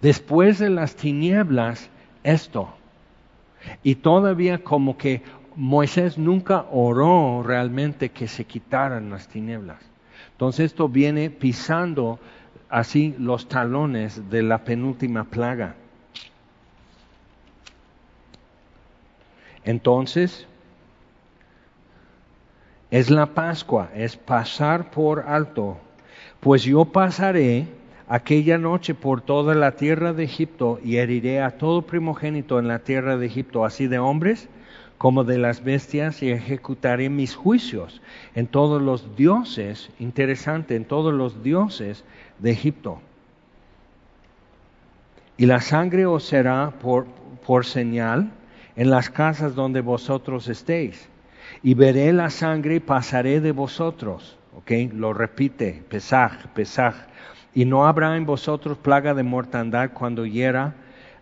Después 0.00 0.58
de 0.58 0.70
las 0.70 0.96
tinieblas, 0.96 1.90
esto. 2.24 2.70
Y 3.82 3.96
todavía 3.96 4.64
como 4.64 4.96
que 4.96 5.20
Moisés 5.54 6.16
nunca 6.16 6.64
oró 6.70 7.42
realmente 7.44 8.08
que 8.08 8.26
se 8.26 8.46
quitaran 8.46 9.10
las 9.10 9.28
tinieblas. 9.28 9.82
Entonces 10.32 10.72
esto 10.72 10.88
viene 10.88 11.28
pisando 11.28 12.18
así 12.70 13.14
los 13.18 13.48
talones 13.48 14.30
de 14.30 14.42
la 14.42 14.64
penúltima 14.64 15.24
plaga. 15.24 15.74
Entonces, 19.68 20.46
es 22.90 23.10
la 23.10 23.26
Pascua, 23.26 23.90
es 23.94 24.16
pasar 24.16 24.90
por 24.90 25.26
alto, 25.28 25.76
pues 26.40 26.62
yo 26.62 26.86
pasaré 26.86 27.66
aquella 28.08 28.56
noche 28.56 28.94
por 28.94 29.20
toda 29.20 29.54
la 29.54 29.72
tierra 29.72 30.14
de 30.14 30.24
Egipto 30.24 30.80
y 30.82 30.96
heriré 30.96 31.42
a 31.42 31.58
todo 31.58 31.82
primogénito 31.82 32.58
en 32.58 32.66
la 32.66 32.78
tierra 32.78 33.18
de 33.18 33.26
Egipto, 33.26 33.66
así 33.66 33.88
de 33.88 33.98
hombres 33.98 34.48
como 34.96 35.22
de 35.22 35.36
las 35.36 35.62
bestias, 35.62 36.22
y 36.22 36.30
ejecutaré 36.30 37.10
mis 37.10 37.36
juicios 37.36 38.00
en 38.34 38.46
todos 38.46 38.80
los 38.80 39.16
dioses, 39.16 39.90
interesante, 39.98 40.76
en 40.76 40.86
todos 40.86 41.12
los 41.12 41.42
dioses 41.42 42.04
de 42.38 42.52
Egipto. 42.52 43.02
Y 45.36 45.44
la 45.44 45.60
sangre 45.60 46.06
os 46.06 46.24
será 46.24 46.70
por, 46.80 47.04
por 47.44 47.66
señal 47.66 48.32
en 48.78 48.90
las 48.90 49.10
casas 49.10 49.56
donde 49.56 49.80
vosotros 49.80 50.46
estéis. 50.46 51.08
Y 51.64 51.74
veré 51.74 52.12
la 52.12 52.30
sangre 52.30 52.76
y 52.76 52.80
pasaré 52.80 53.40
de 53.40 53.50
vosotros. 53.50 54.38
¿Ok? 54.54 54.70
Lo 54.94 55.12
repite, 55.12 55.82
pesaj, 55.88 56.46
pesaj. 56.54 56.94
Y 57.52 57.64
no 57.64 57.88
habrá 57.88 58.16
en 58.16 58.24
vosotros 58.24 58.78
plaga 58.78 59.14
de 59.14 59.24
mortandad 59.24 59.90
cuando 59.92 60.26
hiera 60.26 60.74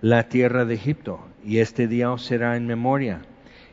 la 0.03 0.29
tierra 0.29 0.67
de 0.67 0.75
Egipto. 0.75 1.27
Y 1.43 1.59
este 1.61 1.89
día 1.89 2.13
os 2.13 2.27
será 2.27 2.59
en 2.59 2.67
memoria. 2.67 3.23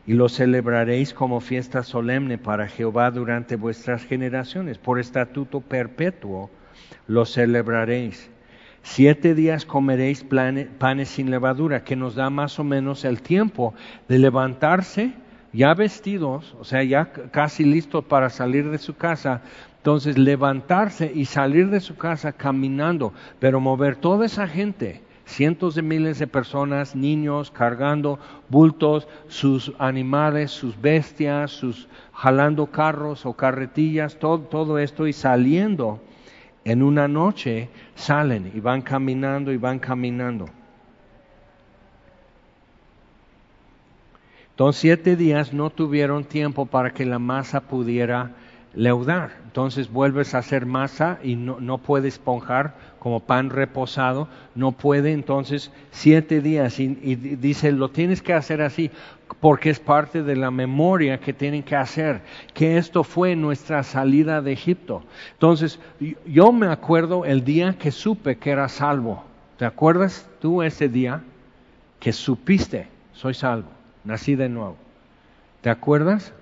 Y 0.06 0.14
lo 0.14 0.30
celebraréis 0.30 1.12
como 1.12 1.40
fiesta 1.40 1.82
solemne 1.82 2.38
para 2.38 2.68
Jehová 2.68 3.10
durante 3.10 3.56
vuestras 3.56 4.02
generaciones. 4.04 4.78
Por 4.78 4.98
estatuto 4.98 5.60
perpetuo 5.60 6.50
lo 7.06 7.26
celebraréis. 7.26 8.30
Siete 8.86 9.34
días 9.34 9.64
comeréis 9.64 10.26
panes 10.78 11.08
sin 11.08 11.30
levadura, 11.30 11.84
que 11.84 11.96
nos 11.96 12.14
da 12.16 12.28
más 12.28 12.58
o 12.58 12.64
menos 12.64 13.06
el 13.06 13.22
tiempo 13.22 13.72
de 14.08 14.18
levantarse 14.18 15.14
ya 15.54 15.72
vestidos, 15.72 16.54
o 16.60 16.64
sea, 16.64 16.82
ya 16.84 17.10
casi 17.30 17.64
listos 17.64 18.04
para 18.04 18.28
salir 18.28 18.70
de 18.70 18.76
su 18.76 18.94
casa. 18.94 19.40
Entonces, 19.78 20.18
levantarse 20.18 21.10
y 21.14 21.24
salir 21.24 21.70
de 21.70 21.80
su 21.80 21.96
casa 21.96 22.32
caminando, 22.32 23.14
pero 23.38 23.58
mover 23.58 23.96
toda 23.96 24.26
esa 24.26 24.46
gente, 24.46 25.00
cientos 25.24 25.74
de 25.74 25.82
miles 25.82 26.18
de 26.18 26.26
personas, 26.26 26.94
niños 26.94 27.50
cargando 27.50 28.18
bultos, 28.50 29.08
sus 29.28 29.72
animales, 29.78 30.50
sus 30.50 30.78
bestias, 30.78 31.52
sus 31.52 31.88
jalando 32.12 32.66
carros 32.66 33.24
o 33.24 33.32
carretillas, 33.32 34.18
todo, 34.18 34.40
todo 34.40 34.78
esto 34.78 35.06
y 35.06 35.14
saliendo 35.14 36.00
en 36.64 36.82
una 36.82 37.08
noche 37.08 37.68
salen 37.94 38.50
y 38.54 38.60
van 38.60 38.82
caminando 38.82 39.52
y 39.52 39.56
van 39.56 39.78
caminando. 39.78 40.48
Entonces 44.50 44.80
siete 44.80 45.16
días 45.16 45.52
no 45.52 45.70
tuvieron 45.70 46.24
tiempo 46.24 46.66
para 46.66 46.92
que 46.92 47.04
la 47.04 47.18
masa 47.18 47.60
pudiera 47.60 48.30
leudar. 48.72 49.32
Entonces 49.44 49.90
vuelves 49.90 50.34
a 50.34 50.38
hacer 50.38 50.64
masa 50.64 51.18
y 51.22 51.36
no, 51.36 51.58
no 51.60 51.78
puede 51.78 52.08
esponjar 52.08 52.74
como 53.04 53.20
pan 53.20 53.50
reposado, 53.50 54.28
no 54.54 54.72
puede 54.72 55.12
entonces 55.12 55.70
siete 55.90 56.40
días 56.40 56.80
y, 56.80 56.86
dice, 56.86 57.70
lo 57.70 57.90
tienes 57.90 58.22
que 58.22 58.32
hacer 58.32 58.62
así 58.62 58.90
porque 59.40 59.68
es 59.68 59.78
parte 59.78 60.22
de 60.22 60.36
la 60.36 60.50
memoria 60.50 61.20
que 61.20 61.34
tienen 61.34 61.62
que 61.62 61.76
hacer, 61.76 62.22
que 62.54 62.78
esto 62.78 63.04
fue 63.04 63.36
nuestra 63.36 63.82
salida 63.82 64.40
de 64.40 64.52
Egipto. 64.52 65.02
Entonces, 65.32 65.78
yo 66.24 66.50
me 66.50 66.68
acuerdo 66.68 67.26
el 67.26 67.44
día 67.44 67.76
que 67.78 67.90
supe 67.90 68.38
que 68.38 68.52
era 68.52 68.70
salvo. 68.70 69.22
¿Te 69.58 69.66
acuerdas 69.66 70.26
tú 70.40 70.62
ese 70.62 70.88
día 70.88 71.22
que 72.00 72.10
supiste, 72.10 72.88
soy 73.12 73.34
salvo, 73.34 73.68
nací 74.02 74.34
de 74.34 74.48
nuevo? 74.48 74.78
¿Te 75.60 75.68
acuerdas? 75.68 76.32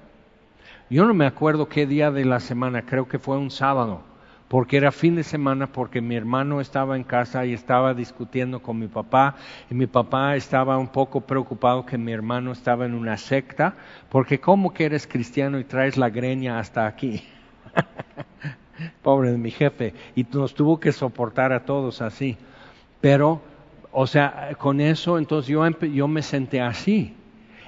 Yo 0.89 1.07
no 1.07 1.13
me 1.13 1.27
acuerdo 1.27 1.69
qué 1.69 1.89
día 1.89 2.13
de 2.13 2.25
la 2.25 2.39
semana, 2.39 2.83
creo 2.83 3.09
que 3.09 3.19
fue 3.19 3.37
un 3.37 3.51
sábado 3.51 4.12
porque 4.53 4.77
era 4.77 4.93
fin 4.93 5.15
de 5.15 5.23
semana, 5.23 5.67
porque 5.67 6.03
mi 6.03 6.15
hermano 6.15 6.61
estaba 6.61 6.95
en 6.97 7.05
casa 7.05 7.47
y 7.47 7.55
estaba 7.55 7.95
discutiendo 7.95 8.61
con 8.61 8.79
mi 8.79 8.87
papá, 8.87 9.35
y 9.71 9.75
mi 9.75 9.87
papá 9.87 10.37
estaba 10.37 10.77
un 10.77 10.89
poco 10.89 11.23
preocupado 11.23 11.87
que 11.87 11.97
mi 11.97 12.13
hermano 12.13 12.53
estaba 12.53 12.85
en 12.85 12.93
una 12.93 13.17
secta, 13.17 13.75
porque 14.11 14.41
¿cómo 14.41 14.75
que 14.75 14.85
eres 14.85 15.07
cristiano 15.07 15.59
y 15.59 15.65
traes 15.65 15.97
la 15.97 16.11
greña 16.11 16.59
hasta 16.59 16.87
aquí? 16.87 17.23
Pobre 19.03 19.31
de 19.31 19.39
mi 19.39 19.51
jefe, 19.51 19.95
y 20.15 20.27
nos 20.31 20.53
tuvo 20.53 20.79
que 20.79 20.93
soportar 20.93 21.55
a 21.55 21.65
todos 21.65 22.03
así. 22.03 22.37
Pero, 23.01 23.41
o 23.91 24.07
sea, 24.07 24.51
con 24.59 24.83
eso 24.83 25.17
entonces 25.17 25.49
yo, 25.49 25.67
yo 25.81 26.09
me 26.09 26.21
senté 26.21 26.61
así. 26.61 27.17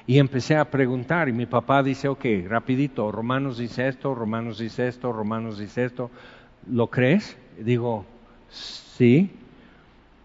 Y 0.07 0.18
empecé 0.18 0.55
a 0.55 0.70
preguntar 0.70 1.30
y 1.30 1.32
mi 1.32 1.47
papá 1.47 1.82
dice, 1.82 2.09
ok, 2.09 2.26
rapidito, 2.47 3.11
Romanos 3.11 3.57
dice 3.57 3.89
esto, 3.89 4.14
Romanos 4.14 4.59
dice 4.59 4.87
esto, 4.87 5.14
Romanos 5.14 5.57
dice 5.57 5.87
esto, 5.87 6.11
¿Lo 6.70 6.88
crees? 6.88 7.36
Digo, 7.58 8.04
sí. 8.50 9.30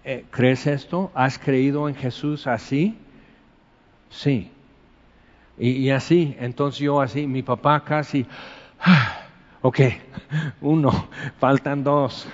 Eh, 0.03 0.25
¿Crees 0.31 0.67
esto? 0.67 1.11
¿Has 1.13 1.37
creído 1.37 1.89
en 1.89 1.95
Jesús 1.95 2.47
así? 2.47 2.97
Sí. 4.09 4.51
Y, 5.57 5.89
así, 5.89 6.37
entonces 6.39 6.79
yo 6.79 7.01
así, 7.01 7.27
mi 7.27 7.43
papá 7.43 7.83
casi, 7.83 8.25
ok, 9.61 9.79
uno, 10.61 11.09
faltan 11.37 11.83
dos, 11.83 12.25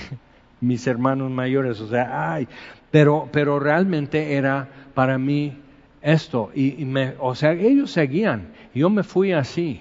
mis 0.60 0.86
hermanos 0.86 1.30
mayores, 1.30 1.80
o 1.80 1.88
sea, 1.88 2.34
ay, 2.34 2.46
pero, 2.90 3.30
pero 3.32 3.58
realmente 3.58 4.34
era 4.34 4.68
para 4.92 5.16
mí 5.16 5.56
esto, 6.02 6.50
y, 6.54 6.82
y 6.82 6.84
me, 6.84 7.14
o 7.18 7.34
sea, 7.34 7.52
ellos 7.52 7.92
seguían, 7.92 8.52
yo 8.74 8.90
me 8.90 9.02
fui 9.02 9.32
así. 9.32 9.80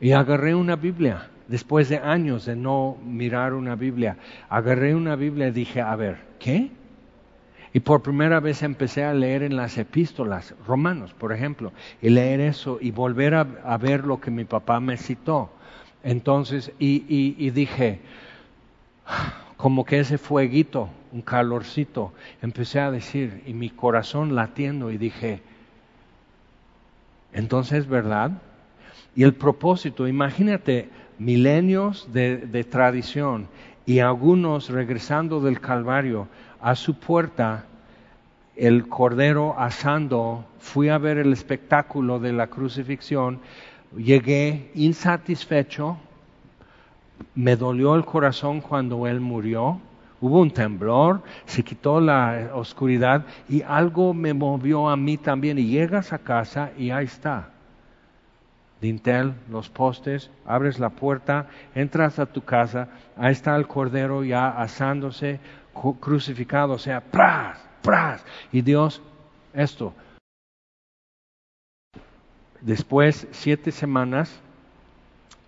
Y 0.00 0.12
agarré 0.12 0.54
una 0.54 0.76
Biblia 0.76 1.30
después 1.48 1.88
de 1.88 1.98
años 1.98 2.46
de 2.46 2.56
no 2.56 2.96
mirar 3.04 3.54
una 3.54 3.74
Biblia, 3.74 4.16
agarré 4.48 4.94
una 4.94 5.16
Biblia 5.16 5.48
y 5.48 5.52
dije, 5.52 5.80
a 5.80 5.94
ver, 5.96 6.18
¿qué? 6.38 6.70
Y 7.72 7.80
por 7.80 8.02
primera 8.02 8.40
vez 8.40 8.62
empecé 8.62 9.04
a 9.04 9.12
leer 9.12 9.42
en 9.42 9.56
las 9.56 9.76
epístolas, 9.78 10.54
Romanos, 10.66 11.12
por 11.12 11.32
ejemplo, 11.32 11.72
y 12.00 12.10
leer 12.10 12.40
eso 12.40 12.78
y 12.80 12.92
volver 12.92 13.34
a, 13.34 13.78
ver 13.78 14.04
lo 14.04 14.20
que 14.20 14.30
mi 14.30 14.44
papá 14.44 14.78
me 14.78 14.96
citó. 14.96 15.50
Entonces, 16.04 16.72
y, 16.78 17.04
y 17.08 17.50
dije, 17.50 18.00
como 19.56 19.84
que 19.84 19.98
ese 19.98 20.18
fueguito, 20.18 20.88
un 21.10 21.22
calorcito, 21.22 22.12
empecé 22.42 22.78
a 22.78 22.90
decir, 22.90 23.42
y 23.46 23.54
mi 23.54 23.70
corazón 23.70 24.34
latiendo, 24.36 24.92
y 24.92 24.98
dije, 24.98 25.42
entonces, 27.32 27.88
¿verdad? 27.88 28.30
Y 29.16 29.22
el 29.22 29.34
propósito, 29.34 30.08
imagínate, 30.08 30.88
milenios 31.18 32.08
de, 32.12 32.64
tradición 32.64 33.48
y 33.86 34.00
algunos 34.00 34.70
regresando 34.70 35.40
del 35.40 35.60
Calvario 35.60 36.28
a 36.60 36.74
su 36.74 36.94
puerta, 36.94 37.66
el 38.56 38.88
Cordero 38.88 39.54
asando, 39.58 40.44
fui 40.58 40.88
a 40.88 40.98
ver 40.98 41.18
el 41.18 41.32
espectáculo 41.32 42.18
de 42.18 42.32
la 42.32 42.46
crucifixión, 42.46 43.40
llegué 43.96 44.70
insatisfecho, 44.74 45.98
me 47.34 47.56
dolió 47.56 47.94
el 47.94 48.04
corazón 48.04 48.60
cuando 48.60 49.06
Él 49.06 49.20
murió, 49.20 49.80
hubo 50.20 50.40
un 50.40 50.50
temblor, 50.50 51.22
se 51.44 51.62
quitó 51.62 52.00
la 52.00 52.50
oscuridad 52.54 53.26
y 53.48 53.62
algo 53.62 54.14
me 54.14 54.32
movió 54.32 54.88
a 54.88 54.96
mí 54.96 55.18
también. 55.18 55.58
Y 55.58 55.66
llegas 55.66 56.12
a 56.12 56.18
casa 56.18 56.70
y 56.78 56.90
ahí 56.90 57.04
está. 57.04 57.53
Dintel, 58.84 59.32
los 59.48 59.70
postes, 59.70 60.30
abres 60.44 60.78
la 60.78 60.90
puerta, 60.90 61.46
entras 61.74 62.18
a 62.18 62.26
tu 62.26 62.42
casa, 62.42 62.88
ahí 63.16 63.32
está 63.32 63.56
el 63.56 63.66
cordero 63.66 64.22
ya 64.24 64.50
asándose, 64.50 65.40
crucificado, 66.00 66.74
o 66.74 66.78
sea, 66.78 67.00
¡pras! 67.00 67.58
¡pras! 67.80 68.22
Y 68.52 68.60
Dios, 68.60 69.00
esto. 69.54 69.94
Después, 72.60 73.26
siete 73.30 73.72
semanas, 73.72 74.38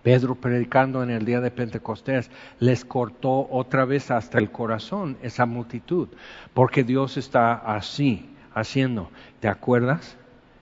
Pedro 0.01 0.33
predicando 0.33 1.03
en 1.03 1.11
el 1.11 1.23
día 1.23 1.39
de 1.39 1.51
Pentecostés 1.51 2.31
les 2.59 2.85
cortó 2.85 3.47
otra 3.51 3.85
vez 3.85 4.09
hasta 4.09 4.39
el 4.39 4.49
corazón 4.49 5.15
esa 5.21 5.45
multitud, 5.45 6.07
porque 6.55 6.83
Dios 6.83 7.17
está 7.17 7.53
así, 7.53 8.35
haciendo. 8.55 9.11
¿Te 9.39 9.47
acuerdas? 9.47 10.17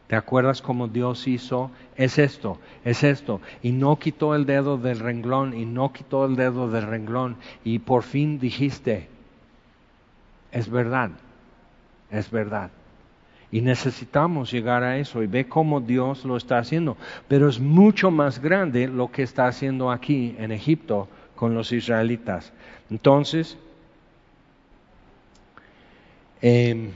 ¿Te 0.08 0.16
acuerdas 0.16 0.62
cómo 0.62 0.88
Dios 0.88 1.28
hizo? 1.28 1.72
Es 1.95 2.20
esto, 2.20 2.60
es 2.84 3.03
esto. 3.03 3.41
Y 3.64 3.72
no 3.72 3.97
quitó 3.97 4.36
el 4.36 4.45
dedo 4.45 4.78
del 4.78 4.99
renglón, 4.99 5.58
y 5.58 5.66
no 5.66 5.91
quitó 5.91 6.26
el 6.26 6.36
dedo 6.36 6.70
del 6.70 6.86
renglón. 6.86 7.38
Y 7.64 7.80
por 7.80 8.03
fin 8.03 8.39
dijiste, 8.39 9.10
es 10.51 10.70
verdad, 10.70 11.12
es 12.12 12.30
verdad. 12.30 12.70
Y 13.51 13.62
necesitamos 13.62 14.51
llegar 14.51 14.84
a 14.84 14.97
eso 14.97 15.24
y 15.24 15.28
ve 15.28 15.47
cómo 15.47 15.80
Dios 15.82 16.26
lo 16.26 16.38
está 16.38 16.60
haciendo. 16.60 16.97
Pero 17.28 17.47
es 17.47 17.60
mucho 17.60 18.12
más 18.12 18.39
grande 18.39 18.88
lo 18.88 19.12
que 19.12 19.24
está 19.24 19.47
haciendo 19.47 19.91
aquí 19.91 20.36
en 20.38 20.51
Egipto 20.51 21.08
con 21.36 21.56
los 21.56 21.72
israelitas. 21.72 22.51
Entonces, 22.89 23.58
eh, 26.41 26.91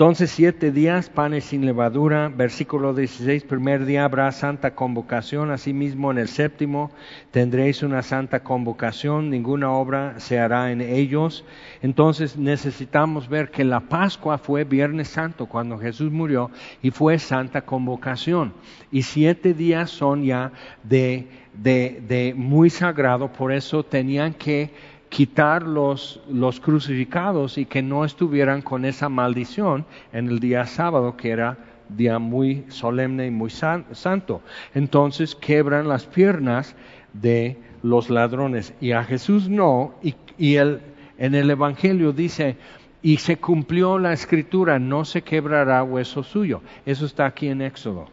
entonces 0.00 0.30
siete 0.30 0.72
días, 0.72 1.10
panes 1.10 1.44
sin 1.44 1.66
levadura, 1.66 2.30
versículo 2.34 2.94
16, 2.94 3.44
primer 3.44 3.84
día 3.84 4.06
habrá 4.06 4.32
santa 4.32 4.74
convocación, 4.74 5.50
asimismo 5.50 6.10
en 6.10 6.16
el 6.16 6.28
séptimo 6.28 6.90
tendréis 7.32 7.82
una 7.82 8.00
santa 8.00 8.42
convocación, 8.42 9.28
ninguna 9.28 9.70
obra 9.70 10.18
se 10.18 10.38
hará 10.38 10.72
en 10.72 10.80
ellos. 10.80 11.44
Entonces 11.82 12.38
necesitamos 12.38 13.28
ver 13.28 13.50
que 13.50 13.62
la 13.62 13.80
Pascua 13.80 14.38
fue 14.38 14.64
Viernes 14.64 15.08
Santo 15.08 15.44
cuando 15.44 15.76
Jesús 15.76 16.10
murió 16.10 16.50
y 16.80 16.92
fue 16.92 17.18
santa 17.18 17.60
convocación. 17.60 18.54
Y 18.90 19.02
siete 19.02 19.52
días 19.52 19.90
son 19.90 20.24
ya 20.24 20.50
de, 20.82 21.28
de, 21.52 22.02
de 22.08 22.32
muy 22.34 22.70
sagrado, 22.70 23.30
por 23.30 23.52
eso 23.52 23.82
tenían 23.82 24.32
que 24.32 24.70
quitar 25.10 25.64
los, 25.64 26.20
los 26.30 26.60
crucificados 26.60 27.58
y 27.58 27.66
que 27.66 27.82
no 27.82 28.04
estuvieran 28.04 28.62
con 28.62 28.84
esa 28.84 29.08
maldición 29.08 29.84
en 30.12 30.28
el 30.28 30.38
día 30.38 30.64
sábado, 30.64 31.16
que 31.16 31.30
era 31.30 31.58
día 31.88 32.18
muy 32.20 32.64
solemne 32.68 33.26
y 33.26 33.30
muy 33.30 33.50
santo. 33.50 34.40
Entonces 34.72 35.34
quebran 35.34 35.88
las 35.88 36.06
piernas 36.06 36.76
de 37.12 37.58
los 37.82 38.08
ladrones 38.08 38.72
y 38.80 38.92
a 38.92 39.02
Jesús 39.02 39.48
no, 39.48 39.94
y, 40.00 40.14
y 40.38 40.54
él, 40.56 40.80
en 41.18 41.34
el 41.34 41.50
Evangelio 41.50 42.12
dice, 42.12 42.56
y 43.02 43.16
se 43.16 43.36
cumplió 43.36 43.98
la 43.98 44.12
escritura, 44.12 44.78
no 44.78 45.04
se 45.04 45.22
quebrará 45.22 45.82
hueso 45.82 46.22
suyo. 46.22 46.62
Eso 46.86 47.04
está 47.04 47.26
aquí 47.26 47.48
en 47.48 47.62
Éxodo, 47.62 48.08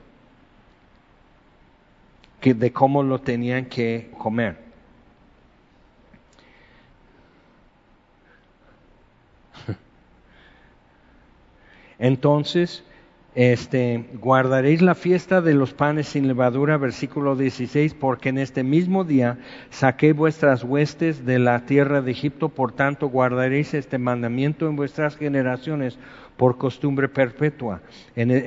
que 2.41 2.55
de 2.55 2.71
cómo 2.73 3.03
lo 3.03 3.19
tenían 3.19 3.65
que 3.65 4.09
comer. 4.17 4.66
Entonces, 11.99 12.83
este, 13.37 14.03
guardaréis 14.19 14.81
la 14.81 14.95
fiesta 14.95 15.41
de 15.41 15.53
los 15.53 15.71
panes 15.71 16.07
sin 16.07 16.27
levadura, 16.27 16.77
versículo 16.77 17.35
16, 17.35 17.93
porque 17.93 18.29
en 18.29 18.39
este 18.39 18.63
mismo 18.63 19.03
día 19.03 19.37
saqué 19.69 20.13
vuestras 20.13 20.63
huestes 20.63 21.23
de 21.23 21.37
la 21.37 21.65
tierra 21.67 22.01
de 22.01 22.09
Egipto, 22.09 22.49
por 22.49 22.71
tanto 22.71 23.09
guardaréis 23.09 23.75
este 23.75 23.99
mandamiento 23.99 24.67
en 24.67 24.75
vuestras 24.75 25.17
generaciones 25.17 25.99
por 26.35 26.57
costumbre 26.57 27.09
perpetua. 27.09 27.81
En 28.15 28.31
el, 28.31 28.43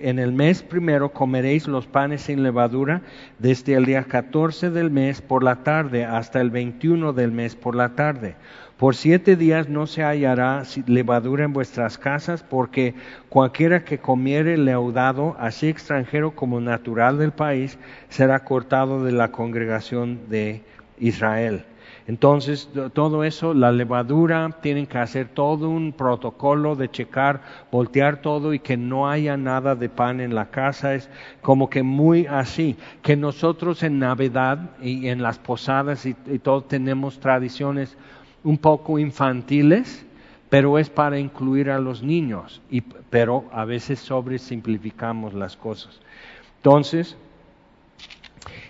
en 0.00 0.18
el 0.18 0.32
mes 0.32 0.62
primero 0.62 1.10
comeréis 1.10 1.66
los 1.66 1.86
panes 1.86 2.20
sin 2.20 2.42
levadura 2.42 3.00
desde 3.38 3.72
el 3.72 3.86
día 3.86 4.04
14 4.04 4.70
del 4.70 4.90
mes 4.90 5.22
por 5.22 5.42
la 5.42 5.62
tarde 5.62 6.04
hasta 6.04 6.42
el 6.42 6.50
21 6.50 7.14
del 7.14 7.32
mes 7.32 7.56
por 7.56 7.74
la 7.74 7.94
tarde 7.94 8.36
por 8.84 8.96
siete 8.96 9.34
días 9.34 9.70
no 9.70 9.86
se 9.86 10.02
hallará 10.02 10.62
levadura 10.84 11.46
en 11.46 11.54
vuestras 11.54 11.96
casas, 11.96 12.42
porque 12.42 12.94
cualquiera 13.30 13.82
que 13.82 13.96
comiere 13.96 14.58
leudado, 14.58 15.34
así 15.38 15.68
extranjero 15.68 16.32
como 16.36 16.60
natural 16.60 17.16
del 17.16 17.32
país, 17.32 17.78
será 18.10 18.44
cortado 18.44 19.02
de 19.02 19.12
la 19.12 19.32
congregación 19.32 20.28
de 20.28 20.60
Israel. 20.98 21.64
Entonces, 22.06 22.68
todo 22.92 23.24
eso, 23.24 23.54
la 23.54 23.72
levadura, 23.72 24.50
tienen 24.60 24.86
que 24.86 24.98
hacer 24.98 25.28
todo 25.28 25.70
un 25.70 25.94
protocolo 25.94 26.76
de 26.76 26.90
checar, 26.90 27.40
voltear 27.72 28.20
todo 28.20 28.52
y 28.52 28.58
que 28.58 28.76
no 28.76 29.08
haya 29.08 29.38
nada 29.38 29.74
de 29.74 29.88
pan 29.88 30.20
en 30.20 30.34
la 30.34 30.50
casa. 30.50 30.92
Es 30.92 31.08
como 31.40 31.70
que 31.70 31.82
muy 31.82 32.26
así, 32.26 32.76
que 33.00 33.16
nosotros 33.16 33.82
en 33.82 33.98
Navidad 33.98 34.58
y 34.82 35.08
en 35.08 35.22
las 35.22 35.38
posadas 35.38 36.04
y, 36.04 36.14
y 36.26 36.38
todo 36.38 36.64
tenemos 36.64 37.18
tradiciones 37.18 37.96
un 38.44 38.58
poco 38.58 38.98
infantiles, 38.98 40.04
pero 40.50 40.78
es 40.78 40.90
para 40.90 41.18
incluir 41.18 41.70
a 41.70 41.80
los 41.80 42.02
niños, 42.02 42.62
y, 42.70 42.82
pero 42.82 43.44
a 43.52 43.64
veces 43.64 43.98
sobresimplificamos 43.98 45.34
las 45.34 45.56
cosas. 45.56 45.98
Entonces, 46.58 47.16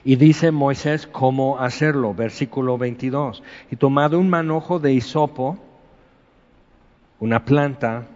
y 0.05 0.17
dice 0.17 0.51
Moisés 0.51 1.07
cómo 1.07 1.59
hacerlo, 1.59 2.15
versículo 2.15 2.79
22. 2.79 3.43
Y 3.71 3.77
tomado 3.77 4.19
un 4.19 4.31
manojo 4.31 4.79
de 4.79 4.93
hisopo, 4.93 5.59
una 7.21 7.45
planta, 7.45 8.07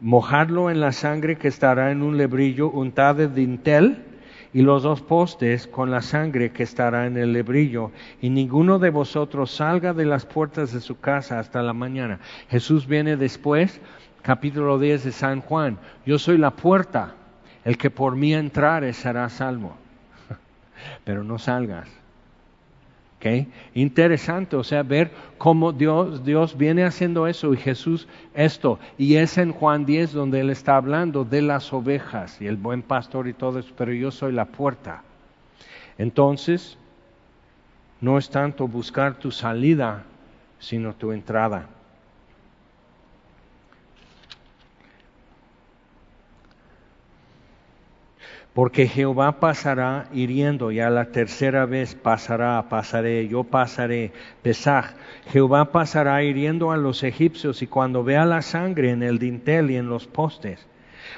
mojarlo 0.00 0.68
en 0.70 0.80
la 0.80 0.92
sangre 0.92 1.36
que 1.36 1.48
estará 1.48 1.92
en 1.92 2.02
un 2.02 2.16
lebrillo 2.16 2.70
untado 2.70 3.18
de 3.18 3.28
dintel, 3.28 4.04
y 4.52 4.62
los 4.62 4.82
dos 4.82 5.00
postes 5.00 5.66
con 5.66 5.90
la 5.90 6.02
sangre 6.02 6.52
que 6.52 6.62
estará 6.62 7.06
en 7.06 7.16
el 7.16 7.32
lebrillo, 7.32 7.90
y 8.20 8.30
ninguno 8.30 8.78
de 8.78 8.90
vosotros 8.90 9.50
salga 9.50 9.92
de 9.92 10.04
las 10.04 10.26
puertas 10.26 10.72
de 10.72 10.80
su 10.80 11.00
casa 11.00 11.38
hasta 11.38 11.62
la 11.62 11.72
mañana. 11.72 12.20
Jesús 12.48 12.86
viene 12.86 13.16
después, 13.16 13.80
capítulo 14.22 14.78
10 14.78 15.04
de 15.04 15.12
San 15.12 15.40
Juan, 15.40 15.78
yo 16.04 16.18
soy 16.18 16.38
la 16.38 16.50
puerta, 16.50 17.14
el 17.64 17.78
que 17.78 17.90
por 17.90 18.16
mí 18.16 18.34
entrare 18.34 18.92
será 18.92 19.28
salvo, 19.28 19.74
pero 21.04 21.24
no 21.24 21.38
salgas. 21.38 22.01
Interesante, 23.74 24.56
o 24.56 24.64
sea, 24.64 24.82
ver 24.82 25.10
cómo 25.38 25.72
Dios, 25.72 26.24
Dios 26.24 26.56
viene 26.56 26.84
haciendo 26.84 27.26
eso 27.26 27.54
y 27.54 27.56
Jesús 27.56 28.08
esto. 28.34 28.78
Y 28.98 29.16
es 29.16 29.38
en 29.38 29.52
Juan 29.52 29.84
10 29.84 30.12
donde 30.12 30.40
Él 30.40 30.50
está 30.50 30.76
hablando 30.76 31.24
de 31.24 31.42
las 31.42 31.72
ovejas 31.72 32.40
y 32.40 32.46
el 32.46 32.56
buen 32.56 32.82
pastor 32.82 33.28
y 33.28 33.32
todo 33.32 33.60
eso, 33.60 33.72
pero 33.76 33.92
yo 33.92 34.10
soy 34.10 34.32
la 34.32 34.46
puerta. 34.46 35.02
Entonces, 35.98 36.76
no 38.00 38.18
es 38.18 38.28
tanto 38.30 38.66
buscar 38.66 39.14
tu 39.14 39.30
salida, 39.30 40.02
sino 40.58 40.94
tu 40.94 41.12
entrada. 41.12 41.68
Porque 48.54 48.86
Jehová 48.86 49.40
pasará 49.40 50.08
hiriendo, 50.12 50.72
y 50.72 50.80
a 50.80 50.90
la 50.90 51.06
tercera 51.06 51.64
vez 51.64 51.94
pasará, 51.94 52.68
pasaré, 52.68 53.26
yo 53.26 53.44
pasaré, 53.44 54.12
Pesaj. 54.42 54.92
Jehová 55.28 55.72
pasará 55.72 56.22
hiriendo 56.22 56.70
a 56.70 56.76
los 56.76 57.02
egipcios, 57.02 57.62
y 57.62 57.66
cuando 57.66 58.04
vea 58.04 58.26
la 58.26 58.42
sangre 58.42 58.90
en 58.90 59.02
el 59.02 59.18
dintel 59.18 59.70
y 59.70 59.76
en 59.76 59.88
los 59.88 60.06
postes. 60.06 60.66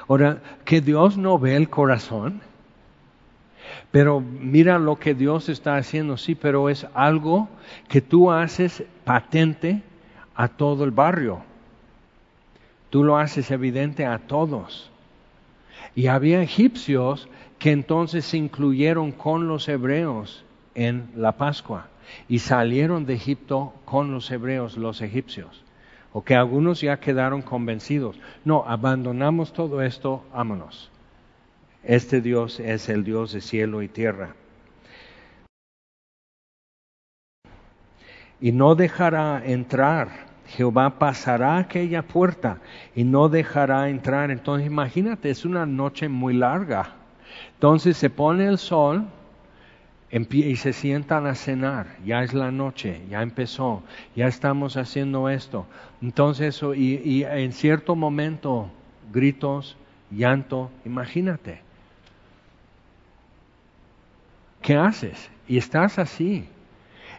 Ahora, 0.07 0.39
que 0.65 0.81
Dios 0.81 1.17
no 1.17 1.39
ve 1.39 1.57
el 1.57 1.69
corazón, 1.69 2.41
pero 3.91 4.21
mira 4.21 4.79
lo 4.79 4.97
que 4.97 5.15
Dios 5.15 5.49
está 5.49 5.77
haciendo, 5.77 6.17
sí, 6.17 6.37
pero 6.37 6.69
es 6.69 6.87
algo 6.95 7.49
que 7.89 8.01
tú 8.01 8.31
haces 8.31 8.85
patente 9.05 9.83
a 10.37 10.49
todo 10.49 10.85
el 10.85 10.93
barrio. 10.93 11.43
Tú 12.91 13.03
lo 13.03 13.19
haces 13.19 13.51
evidente 13.51 14.07
a 14.07 14.19
todos. 14.19 14.93
Y 15.95 16.09
había 16.09 16.43
egipcios 16.43 17.29
que 17.59 17.71
entonces 17.71 18.25
se 18.25 18.37
incluyeron 18.37 19.13
con 19.13 19.49
los 19.49 19.69
hebreos 19.69 20.45
en 20.75 21.11
la 21.15 21.33
Pascua 21.33 21.89
y 22.29 22.41
salieron 22.41 23.07
de 23.07 23.15
Egipto 23.15 23.73
con 23.85 24.13
los 24.13 24.31
hebreos, 24.31 24.77
los 24.77 25.01
egipcios. 25.01 25.65
O 26.13 26.23
que 26.23 26.35
algunos 26.35 26.81
ya 26.81 27.01
quedaron 27.01 27.43
convencidos. 27.43 28.19
No, 28.45 28.65
abandonamos 28.67 29.53
todo 29.53 29.83
esto, 29.83 30.25
vámonos. 30.33 30.91
Este 31.83 32.21
Dios 32.21 32.61
es 32.61 32.89
el 32.89 33.05
Dios 33.05 33.33
de 33.33 33.41
cielo 33.41 33.83
y 33.83 33.89
tierra. 33.89 34.35
Y 38.41 38.53
no 38.53 38.75
dejará 38.75 39.43
entrar 39.45 40.34
Jehová 40.57 40.99
pasará 40.99 41.59
aquella 41.59 42.03
puerta 42.03 42.59
y 42.95 43.03
no 43.05 43.29
dejará 43.29 43.89
entrar. 43.89 44.31
Entonces 44.31 44.67
imagínate, 44.67 45.31
es 45.31 45.45
una 45.45 45.67
noche 45.67 46.09
muy 46.09 46.35
larga. 46.35 46.93
Entonces 47.55 47.97
se 47.97 48.09
pone 48.09 48.47
el 48.47 48.59
sol 48.59 49.05
y 50.11 50.57
se 50.57 50.73
sientan 50.73 51.27
a 51.27 51.35
cenar. 51.35 51.97
Ya 52.05 52.23
es 52.23 52.35
la 52.35 52.53
noche, 52.53 53.03
ya 53.11 53.23
empezó, 53.23 53.83
ya 54.15 54.29
estamos 54.29 54.77
haciendo 54.77 55.29
esto. 55.29 55.67
Entonces, 56.01 56.63
y, 56.77 57.01
y 57.05 57.25
en 57.25 57.53
cierto 57.53 57.97
momento, 57.97 58.71
gritos, 59.13 59.77
llanto, 60.13 60.71
imagínate. 60.85 61.63
¿Qué 64.63 64.77
haces? 64.77 65.31
Y 65.49 65.59
estás 65.59 65.99
así 65.99 66.49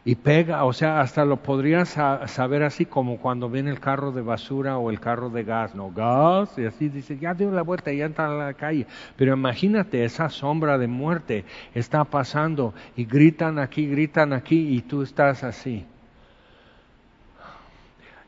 y 0.08 0.14
pega, 0.14 0.66
o 0.66 0.72
sea, 0.72 1.02
hasta 1.02 1.26
lo 1.26 1.38
podrías 1.38 1.90
saber 2.28 2.62
así 2.62 2.86
como 2.86 3.18
cuando 3.18 3.50
viene 3.50 3.72
el 3.72 3.80
carro 3.80 4.12
de 4.12 4.22
basura 4.22 4.78
o 4.78 4.92
el 4.92 5.00
carro 5.00 5.32
de 5.32 5.44
gas, 5.44 5.74
¿no? 5.74 5.90
Gas, 5.90 6.56
y 6.60 6.66
así 6.66 6.90
dice, 6.90 7.18
ya 7.18 7.34
dio 7.34 7.50
la 7.50 7.64
vuelta, 7.64 7.92
ya 7.92 8.06
entra 8.06 8.28
a 8.28 8.30
la 8.30 8.54
calle. 8.54 8.86
Pero 9.18 9.34
imagínate, 9.34 10.06
esa 10.06 10.30
sombra 10.30 10.78
de 10.78 10.86
muerte 10.86 11.44
está 11.74 12.04
pasando 12.04 12.76
y 12.96 13.06
gritan 13.06 13.58
aquí, 13.58 13.88
gritan 13.88 14.32
aquí 14.32 14.76
y 14.76 14.82
tú 14.82 15.02
estás 15.02 15.44
así. 15.44 15.84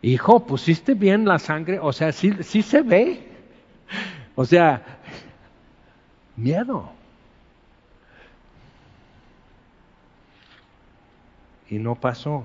Hijo, 0.02 0.48
pusiste 0.48 0.96
bien 0.96 1.26
la 1.26 1.38
sangre, 1.38 1.78
o 1.80 1.94
sea, 1.94 2.12
sí, 2.12 2.34
sí 2.42 2.64
se 2.64 2.82
ve. 2.82 3.22
O 4.34 4.46
sea, 4.46 4.82
miedo. 6.36 6.97
Y 11.70 11.80
no 11.80 11.96
pasó, 11.96 12.44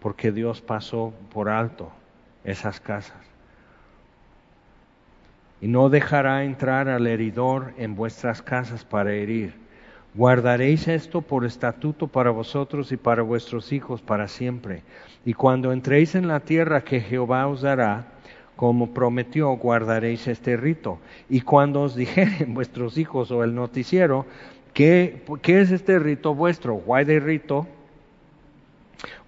porque 0.00 0.32
Dios 0.32 0.60
pasó 0.60 1.12
por 1.32 1.48
alto 1.48 1.90
esas 2.44 2.80
casas. 2.80 3.16
Y 5.60 5.68
no 5.68 5.88
dejará 5.88 6.44
entrar 6.44 6.88
al 6.88 7.06
heridor 7.06 7.72
en 7.76 7.94
vuestras 7.94 8.42
casas 8.42 8.84
para 8.84 9.12
herir. 9.12 9.54
Guardaréis 10.14 10.88
esto 10.88 11.22
por 11.22 11.44
estatuto 11.44 12.08
para 12.08 12.30
vosotros 12.30 12.92
y 12.92 12.96
para 12.96 13.22
vuestros 13.22 13.72
hijos 13.72 14.02
para 14.02 14.28
siempre. 14.28 14.82
Y 15.24 15.34
cuando 15.34 15.72
entréis 15.72 16.14
en 16.14 16.28
la 16.28 16.40
tierra 16.40 16.82
que 16.82 17.00
Jehová 17.00 17.46
os 17.46 17.62
dará, 17.62 18.06
como 18.56 18.92
prometió, 18.92 19.50
guardaréis 19.52 20.28
este 20.28 20.56
rito. 20.56 20.98
Y 21.30 21.40
cuando 21.40 21.82
os 21.82 21.94
dijeren 21.94 22.54
vuestros 22.54 22.98
hijos 22.98 23.30
o 23.30 23.42
el 23.42 23.54
noticiero, 23.54 24.26
¿qué, 24.74 25.22
qué 25.40 25.60
es 25.60 25.70
este 25.70 25.98
rito 25.98 26.34
vuestro? 26.34 26.74
¿Why 26.74 27.04
de 27.04 27.20
rito? 27.20 27.66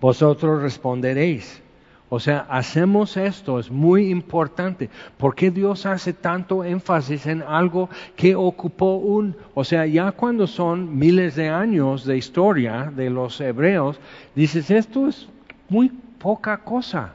Vosotros 0.00 0.62
responderéis. 0.62 1.62
O 2.10 2.20
sea, 2.20 2.46
hacemos 2.48 3.16
esto, 3.16 3.58
es 3.58 3.70
muy 3.70 4.10
importante. 4.10 4.88
¿Por 5.16 5.34
qué 5.34 5.50
Dios 5.50 5.84
hace 5.86 6.12
tanto 6.12 6.62
énfasis 6.62 7.26
en 7.26 7.42
algo 7.42 7.88
que 8.14 8.36
ocupó 8.36 8.96
un, 8.96 9.36
o 9.54 9.64
sea, 9.64 9.86
ya 9.86 10.12
cuando 10.12 10.46
son 10.46 10.96
miles 10.96 11.34
de 11.34 11.48
años 11.48 12.04
de 12.04 12.16
historia 12.16 12.92
de 12.94 13.10
los 13.10 13.40
hebreos, 13.40 13.98
dices, 14.34 14.70
esto 14.70 15.08
es 15.08 15.28
muy 15.68 15.90
poca 16.18 16.58
cosa. 16.58 17.14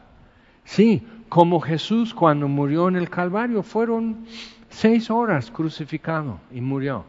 Sí, 0.66 1.04
como 1.30 1.62
Jesús 1.62 2.14
cuando 2.14 2.48
murió 2.48 2.88
en 2.90 2.96
el 2.96 3.10
Calvario, 3.10 3.64
fueron 3.64 4.26
seis 4.70 5.10
horas 5.10 5.50
crucificado 5.50 6.40
y 6.52 6.62
murió. 6.62 7.06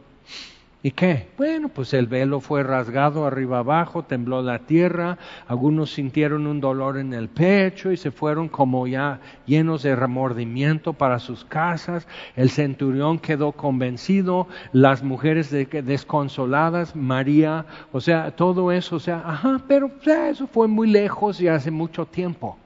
¿Y 0.82 0.92
qué? 0.92 1.28
Bueno, 1.36 1.68
pues 1.68 1.92
el 1.92 2.06
velo 2.06 2.40
fue 2.40 2.62
rasgado 2.62 3.26
arriba 3.26 3.58
abajo, 3.58 4.02
tembló 4.02 4.40
la 4.40 4.60
tierra, 4.60 5.18
algunos 5.46 5.92
sintieron 5.92 6.46
un 6.46 6.58
dolor 6.58 6.96
en 6.96 7.12
el 7.12 7.28
pecho 7.28 7.92
y 7.92 7.98
se 7.98 8.10
fueron 8.10 8.48
como 8.48 8.86
ya 8.86 9.20
llenos 9.44 9.82
de 9.82 9.94
remordimiento 9.94 10.94
para 10.94 11.18
sus 11.18 11.44
casas, 11.44 12.08
el 12.34 12.48
centurión 12.48 13.18
quedó 13.18 13.52
convencido, 13.52 14.48
las 14.72 15.02
mujeres 15.02 15.50
desconsoladas, 15.50 16.96
María, 16.96 17.66
o 17.92 18.00
sea, 18.00 18.30
todo 18.30 18.72
eso, 18.72 18.96
o 18.96 19.00
sea, 19.00 19.22
ajá, 19.22 19.60
pero 19.68 19.90
eso 20.06 20.46
fue 20.46 20.66
muy 20.66 20.88
lejos 20.88 21.42
y 21.42 21.48
hace 21.48 21.70
mucho 21.70 22.06
tiempo. 22.06 22.56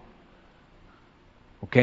¿Ok? 1.62 1.76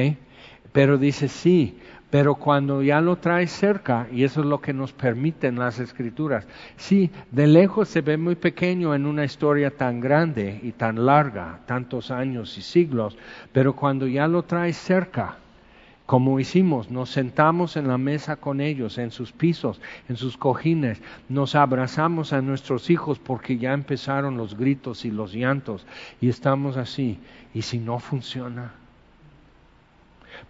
Pero 0.72 0.98
dice, 0.98 1.28
sí, 1.28 1.78
pero 2.12 2.36
cuando 2.36 2.84
ya 2.84 3.00
lo 3.00 3.16
traes 3.16 3.52
cerca, 3.52 4.08
y 4.12 4.26
eso 4.26 4.42
es 4.42 4.46
lo 4.46 4.60
que 4.60 4.74
nos 4.74 4.92
permiten 4.92 5.58
las 5.58 5.80
escrituras, 5.80 6.46
sí, 6.76 7.10
de 7.32 7.48
lejos 7.48 7.88
se 7.88 8.02
ve 8.02 8.18
muy 8.18 8.36
pequeño 8.36 8.94
en 8.94 9.06
una 9.06 9.24
historia 9.24 9.72
tan 9.72 10.02
grande 10.02 10.60
y 10.62 10.74
tan 10.74 11.06
larga, 11.06 11.62
tantos 11.66 12.12
años 12.12 12.58
y 12.58 12.62
siglos, 12.62 13.18
pero 13.54 13.74
cuando 13.74 14.08
ya 14.08 14.28
lo 14.28 14.44
traes 14.44 14.76
cerca, 14.76 15.38
como 16.06 16.42
hicimos, 16.42 16.92
nos 16.92 17.10
sentamos 17.10 17.78
en 17.78 17.88
la 17.88 17.98
mesa 17.98 18.36
con 18.36 18.60
ellos, 18.60 18.98
en 18.98 19.12
sus 19.12 19.32
pisos, 19.32 19.80
en 20.10 20.18
sus 20.18 20.36
cojines, 20.36 21.02
nos 21.30 21.56
abrazamos 21.56 22.34
a 22.34 22.42
nuestros 22.42 22.90
hijos 22.90 23.20
porque 23.20 23.58
ya 23.58 23.72
empezaron 23.72 24.36
los 24.36 24.58
gritos 24.58 25.06
y 25.06 25.12
los 25.12 25.34
llantos, 25.34 25.86
y 26.20 26.28
estamos 26.28 26.76
así, 26.76 27.20
y 27.54 27.62
si 27.62 27.80
no 27.80 28.00
funciona, 28.00 28.74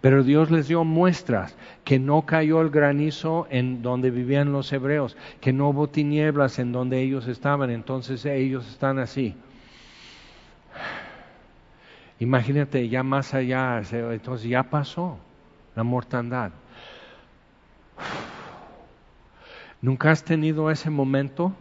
pero 0.00 0.22
Dios 0.22 0.50
les 0.50 0.68
dio 0.68 0.84
muestras 0.84 1.56
que 1.84 1.98
no 1.98 2.22
cayó 2.22 2.60
el 2.60 2.70
granizo 2.70 3.46
en 3.50 3.82
donde 3.82 4.10
vivían 4.10 4.52
los 4.52 4.72
hebreos, 4.72 5.16
que 5.40 5.52
no 5.52 5.68
hubo 5.68 5.88
tinieblas 5.88 6.58
en 6.58 6.72
donde 6.72 7.00
ellos 7.00 7.26
estaban, 7.26 7.70
entonces 7.70 8.24
ellos 8.24 8.68
están 8.68 8.98
así. 8.98 9.34
Imagínate 12.18 12.88
ya 12.88 13.02
más 13.02 13.34
allá, 13.34 13.82
entonces 13.90 14.48
ya 14.48 14.62
pasó 14.62 15.18
la 15.74 15.82
mortandad. 15.82 16.52
¿Nunca 19.80 20.12
has 20.12 20.22
tenido 20.22 20.70
ese 20.70 20.90
momento 20.90 21.52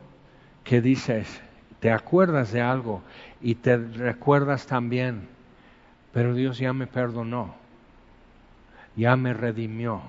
que 0.63 0.82
dices, 0.82 1.41
te 1.79 1.91
acuerdas 1.91 2.51
de 2.51 2.61
algo 2.61 3.01
y 3.41 3.55
te 3.55 3.77
recuerdas 3.77 4.67
también, 4.67 5.27
pero 6.13 6.36
Dios 6.36 6.59
ya 6.59 6.73
me 6.73 6.86
perdonó? 6.86 7.61
Ya 8.95 9.15
me 9.15 9.33
redimió, 9.33 10.01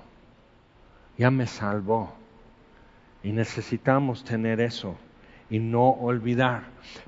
ya 1.18 1.30
me 1.30 1.46
salvó. 1.46 2.14
Y 3.22 3.32
necesitamos 3.32 4.24
tener 4.24 4.60
eso 4.60 4.96
y 5.52 5.58
no 5.58 5.90
olvidar. 5.90 6.62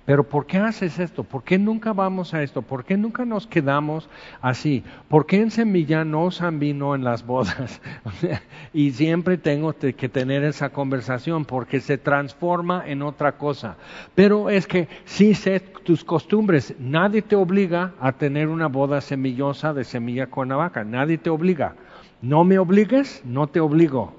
Pero 0.05 0.22
¿por 0.22 0.45
qué 0.45 0.59
haces 0.59 0.99
esto? 0.99 1.24
¿Por 1.24 1.42
qué 1.42 1.59
nunca 1.59 1.95
vamos 1.95 2.34
a 2.34 2.42
esto? 2.42 2.61
¿Por 2.61 2.84
qué 2.84 2.99
nunca 2.99 3.24
nos 3.24 3.47
quedamos 3.47 4.11
así? 4.42 4.84
¿Por 5.09 5.24
qué 5.24 5.40
en 5.40 5.51
Semilla 5.51 6.05
no 6.05 6.26
usan 6.26 6.59
vino 6.59 6.95
en 6.95 7.05
las 7.05 7.24
bodas? 7.24 7.80
y 8.74 8.90
siempre 8.90 9.38
tengo 9.38 9.74
que 9.74 10.09
tener 10.11 10.45
esa 10.45 10.68
conversación 10.68 11.47
porque 11.47 11.80
se 11.80 11.97
transforma 11.97 12.84
en 12.86 13.01
otra 13.01 13.38
cosa. 13.38 13.78
Pero 14.14 14.51
es 14.51 14.66
que 14.66 14.88
si 15.07 15.32
sé 15.32 15.61
tus 15.61 16.05
costumbres, 16.05 16.74
nadie 16.78 17.22
te 17.22 17.36
obliga 17.36 17.95
a 17.99 18.12
tener 18.12 18.49
una 18.49 18.66
boda 18.66 19.01
semillosa 19.01 19.72
de 19.72 19.84
semilla 19.84 20.26
con 20.26 20.51
vaca, 20.51 20.84
nadie 20.84 21.16
te 21.16 21.30
obliga. 21.30 21.76
No 22.20 22.45
me 22.45 22.59
obligues, 22.59 23.22
no 23.24 23.47
te 23.47 23.61
obligo. 23.61 24.14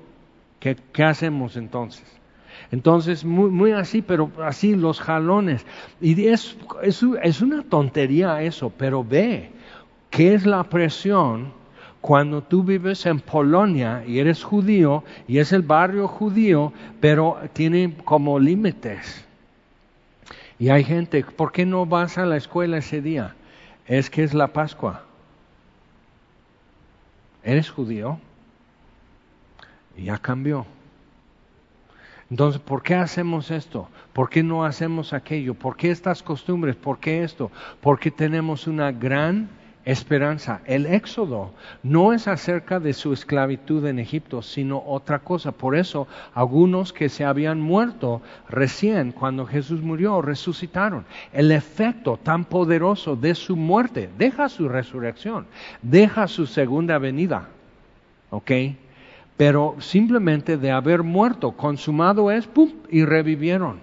¿Qué, 0.60 0.76
qué 0.92 1.04
hacemos 1.04 1.58
entonces? 1.58 2.15
Entonces, 2.72 3.24
muy, 3.24 3.50
muy 3.50 3.72
así, 3.72 4.02
pero 4.02 4.32
así 4.44 4.76
los 4.76 5.00
jalones. 5.00 5.66
Y 6.02 6.28
es, 6.28 6.58
es, 6.82 7.02
es 7.22 7.42
una 7.42 7.64
tontería 7.64 8.42
eso, 8.42 8.72
pero 8.76 9.04
ve 9.04 9.52
qué 10.10 10.34
es 10.34 10.46
la 10.46 10.64
presión 10.64 11.54
cuando 12.02 12.44
tú 12.44 12.64
vives 12.64 13.06
en 13.06 13.20
Polonia 13.20 14.04
y 14.06 14.20
eres 14.20 14.44
judío 14.44 15.04
y 15.28 15.40
es 15.40 15.52
el 15.52 15.64
barrio 15.64 16.08
judío, 16.08 16.72
pero 17.00 17.40
tiene 17.54 17.96
como 18.06 18.40
límites. 18.40 19.26
Y 20.60 20.70
hay 20.70 20.84
gente, 20.84 21.24
¿por 21.24 21.52
qué 21.52 21.66
no 21.66 21.86
vas 21.86 22.18
a 22.18 22.26
la 22.26 22.38
escuela 22.38 22.78
ese 22.78 23.02
día? 23.02 23.36
Es 23.88 24.10
que 24.10 24.24
es 24.24 24.34
la 24.34 24.48
Pascua. 24.48 25.04
¿Eres 27.44 27.70
judío? 27.70 28.20
Y 29.98 30.06
ya 30.06 30.18
cambió. 30.18 30.66
Entonces, 32.30 32.60
¿por 32.62 32.82
qué 32.82 32.96
hacemos 32.96 33.52
esto? 33.52 33.88
¿Por 34.14 34.30
qué 34.30 34.42
no 34.42 34.66
hacemos 34.66 35.14
aquello? 35.14 35.54
¿Por 35.54 35.78
qué 35.78 35.92
estas 35.92 36.24
costumbres? 36.24 36.76
¿Por 36.76 37.00
qué 37.00 37.24
esto? 37.24 37.52
Porque 37.82 38.10
tenemos 38.10 38.66
una 38.66 38.92
gran 38.92 39.50
esperanza. 39.86 40.62
El 40.66 40.88
éxodo 40.88 41.52
no 41.84 42.12
es 42.12 42.28
acerca 42.28 42.80
de 42.80 42.94
su 42.94 43.14
esclavitud 43.14 43.86
en 43.86 44.00
Egipto, 44.00 44.42
sino 44.42 44.84
otra 44.86 45.20
cosa. 45.20 45.52
Por 45.52 45.76
eso, 45.76 46.08
algunos 46.34 46.92
que 46.92 47.10
se 47.10 47.24
habían 47.24 47.62
muerto 47.62 48.22
recién 48.50 49.12
cuando 49.12 49.46
Jesús 49.46 49.82
murió, 49.82 50.22
resucitaron. 50.24 51.06
El 51.32 51.52
efecto 51.52 52.18
tan 52.18 52.46
poderoso 52.46 53.16
de 53.16 53.36
su 53.36 53.56
muerte 53.56 54.10
deja 54.18 54.50
su 54.50 54.68
resurrección, 54.68 55.46
deja 55.84 56.28
su 56.28 56.48
segunda 56.48 56.98
venida. 56.98 57.50
¿Ok? 58.32 58.52
Pero 59.38 59.76
simplemente 59.80 60.58
de 60.58 60.72
haber 60.72 61.04
muerto, 61.04 61.52
consumado 61.52 62.32
es, 62.32 62.48
¡pum! 62.48 62.72
y 62.90 63.04
revivieron. 63.04 63.80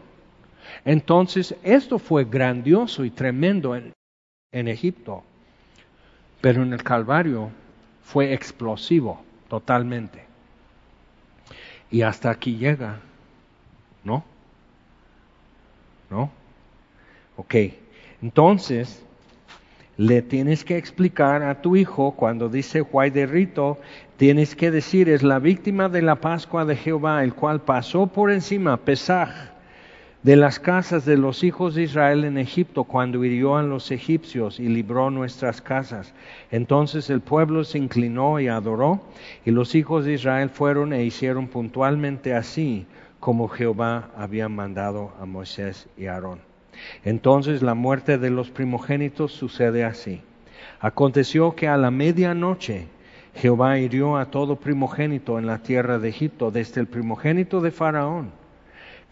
Entonces, 0.84 1.54
esto 1.62 1.98
fue 1.98 2.24
grandioso 2.24 3.04
y 3.04 3.10
tremendo 3.10 3.76
en, 3.76 3.92
Egipto 4.52 5.24
pero 6.42 6.62
en 6.62 6.74
el 6.74 6.82
Calvario 6.82 7.50
fue 8.02 8.34
explosivo 8.34 9.22
totalmente. 9.48 10.26
Y 11.90 12.02
hasta 12.02 12.30
aquí 12.30 12.56
llega, 12.56 12.98
¿no? 14.02 14.24
¿No? 16.10 16.30
Ok, 17.36 17.54
entonces 18.20 19.02
le 20.02 20.20
tienes 20.20 20.64
que 20.64 20.76
explicar 20.78 21.44
a 21.44 21.62
tu 21.62 21.76
hijo 21.76 22.10
cuando 22.16 22.48
dice 22.48 22.80
Juay 22.80 23.10
de 23.10 23.24
Rito, 23.24 23.78
tienes 24.16 24.56
que 24.56 24.72
decir 24.72 25.08
es 25.08 25.22
la 25.22 25.38
víctima 25.38 25.88
de 25.88 26.02
la 26.02 26.16
Pascua 26.16 26.64
de 26.64 26.74
Jehová, 26.74 27.22
el 27.22 27.34
cual 27.34 27.60
pasó 27.60 28.08
por 28.08 28.32
encima, 28.32 28.78
Pesaj, 28.78 29.30
de 30.24 30.34
las 30.34 30.58
casas 30.58 31.04
de 31.04 31.16
los 31.16 31.44
hijos 31.44 31.76
de 31.76 31.84
Israel 31.84 32.24
en 32.24 32.36
Egipto 32.36 32.82
cuando 32.82 33.24
hirió 33.24 33.56
a 33.56 33.62
los 33.62 33.92
egipcios 33.92 34.58
y 34.58 34.66
libró 34.66 35.08
nuestras 35.10 35.62
casas. 35.62 36.12
Entonces 36.50 37.08
el 37.08 37.20
pueblo 37.20 37.62
se 37.62 37.78
inclinó 37.78 38.40
y 38.40 38.48
adoró, 38.48 39.02
y 39.44 39.52
los 39.52 39.76
hijos 39.76 40.04
de 40.04 40.14
Israel 40.14 40.50
fueron 40.50 40.92
e 40.92 41.04
hicieron 41.04 41.46
puntualmente 41.46 42.34
así 42.34 42.86
como 43.20 43.46
Jehová 43.46 44.10
había 44.16 44.48
mandado 44.48 45.12
a 45.20 45.26
Moisés 45.26 45.86
y 45.96 46.06
Aarón. 46.06 46.51
Entonces 47.04 47.62
la 47.62 47.74
muerte 47.74 48.18
de 48.18 48.30
los 48.30 48.50
primogénitos 48.50 49.32
sucede 49.32 49.84
así. 49.84 50.22
Aconteció 50.80 51.54
que 51.54 51.68
a 51.68 51.76
la 51.76 51.90
medianoche 51.90 52.86
Jehová 53.34 53.78
hirió 53.78 54.16
a 54.16 54.26
todo 54.26 54.56
primogénito 54.56 55.38
en 55.38 55.46
la 55.46 55.58
tierra 55.58 55.98
de 55.98 56.08
Egipto, 56.08 56.50
desde 56.50 56.80
el 56.80 56.86
primogénito 56.86 57.60
de 57.60 57.70
Faraón 57.70 58.42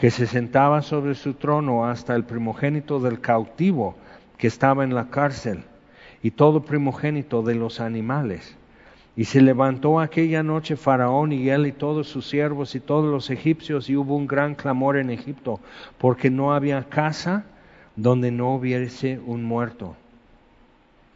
que 0.00 0.11
se 0.11 0.26
sentaba 0.26 0.80
sobre 0.80 1.14
su 1.14 1.34
trono 1.34 1.84
hasta 1.84 2.16
el 2.16 2.24
primogénito 2.24 3.00
del 3.00 3.20
cautivo 3.20 3.96
que 4.38 4.46
estaba 4.46 4.82
en 4.82 4.94
la 4.94 5.11
cárcel 5.11 5.64
y 6.22 6.30
todo 6.30 6.64
primogénito 6.64 7.42
de 7.42 7.54
los 7.54 7.80
animales. 7.80 8.56
Y 9.16 9.24
se 9.24 9.40
levantó 9.40 10.00
aquella 10.00 10.42
noche 10.42 10.76
Faraón 10.76 11.32
y 11.32 11.48
él 11.48 11.66
y 11.66 11.72
todos 11.72 12.08
sus 12.08 12.28
siervos 12.28 12.74
y 12.74 12.80
todos 12.80 13.11
los 13.11 13.30
egipcios 13.30 13.90
y 13.90 13.96
hubo 13.96 14.16
un 14.16 14.26
gran 14.26 14.54
clamor 14.54 14.96
en 14.96 15.11
Egipto 15.11 15.61
porque 15.98 16.30
no 16.30 16.54
había 16.54 16.84
casa 16.84 17.44
donde 17.96 18.30
no 18.30 18.54
hubiese 18.54 19.18
un 19.26 19.44
muerto. 19.44 19.96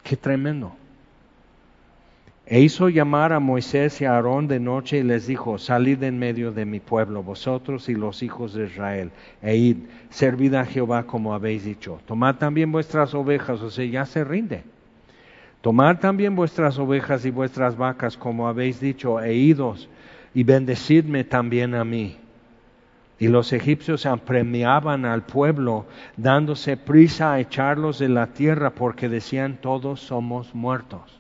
Qué 0.03 0.17
tremendo. 0.17 0.77
E 2.47 2.61
hizo 2.61 2.91
llamar 2.91 3.33
a 3.33 3.41
Moisés 3.41 4.03
y 4.03 4.05
a 4.05 4.17
Aarón 4.17 4.49
de 4.49 4.61
noche 4.61 4.99
y 4.99 5.03
les 5.03 5.27
dijo, 5.27 5.57
salid 5.57 6.03
en 6.03 6.19
medio 6.19 6.53
de 6.53 6.67
mi 6.67 6.79
pueblo, 6.79 7.23
vosotros 7.23 7.89
y 7.89 7.95
los 7.95 8.23
hijos 8.23 8.53
de 8.53 8.67
Israel, 8.67 9.13
e 9.41 9.57
id, 9.57 9.77
servid 10.11 10.53
a 10.55 10.67
Jehová 10.67 11.05
como 11.05 11.33
habéis 11.33 11.65
dicho. 11.65 12.01
Tomad 12.05 12.37
también 12.37 12.71
vuestras 12.71 13.15
ovejas, 13.15 13.63
o 13.63 13.71
sea, 13.71 13.87
ya 13.87 14.05
se 14.05 14.25
rinde. 14.25 14.63
Tomad 15.65 15.97
también 15.97 16.37
vuestras 16.37 16.79
ovejas 16.79 17.25
y 17.25 17.31
vuestras 17.31 17.75
vacas 17.79 18.19
como 18.19 18.49
habéis 18.49 18.81
dicho, 18.81 19.19
e 19.19 19.33
idos, 19.33 19.89
y 20.35 20.45
bendecidme 20.45 21.25
también 21.25 21.75
a 21.75 21.85
mí. 21.85 22.19
Y 23.19 23.29
los 23.29 23.51
egipcios 23.51 24.05
apremiaban 24.05 25.07
al 25.07 25.23
pueblo, 25.23 25.87
dándose 26.19 26.77
prisa 26.77 27.33
a 27.33 27.41
echarlos 27.41 27.99
de 27.99 28.11
la 28.11 28.27
tierra, 28.27 28.75
porque 28.75 29.09
decían, 29.09 29.57
todos 29.57 30.01
somos 30.01 30.55
muertos. 30.55 31.19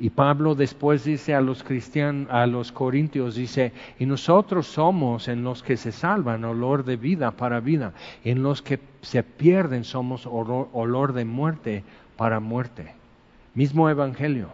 Y 0.00 0.10
Pablo 0.10 0.56
después 0.56 1.04
dice 1.04 1.32
a 1.32 1.40
los 1.40 1.62
cristianos, 1.62 2.28
a 2.32 2.44
los 2.48 2.72
corintios, 2.72 3.36
dice, 3.36 3.72
y 4.00 4.06
nosotros 4.06 4.66
somos 4.66 5.28
en 5.28 5.44
los 5.44 5.62
que 5.62 5.76
se 5.76 5.92
salvan 5.92 6.44
olor 6.44 6.84
de 6.84 6.96
vida 6.96 7.30
para 7.30 7.60
vida, 7.60 7.92
en 8.24 8.42
los 8.42 8.62
que 8.62 8.80
se 9.02 9.22
pierden 9.22 9.84
somos 9.84 10.26
olor, 10.26 11.12
de 11.12 11.24
muerte 11.24 11.84
para 12.16 12.40
muerte. 12.40 12.94
Mismo 13.54 13.88
evangelio. 13.88 14.48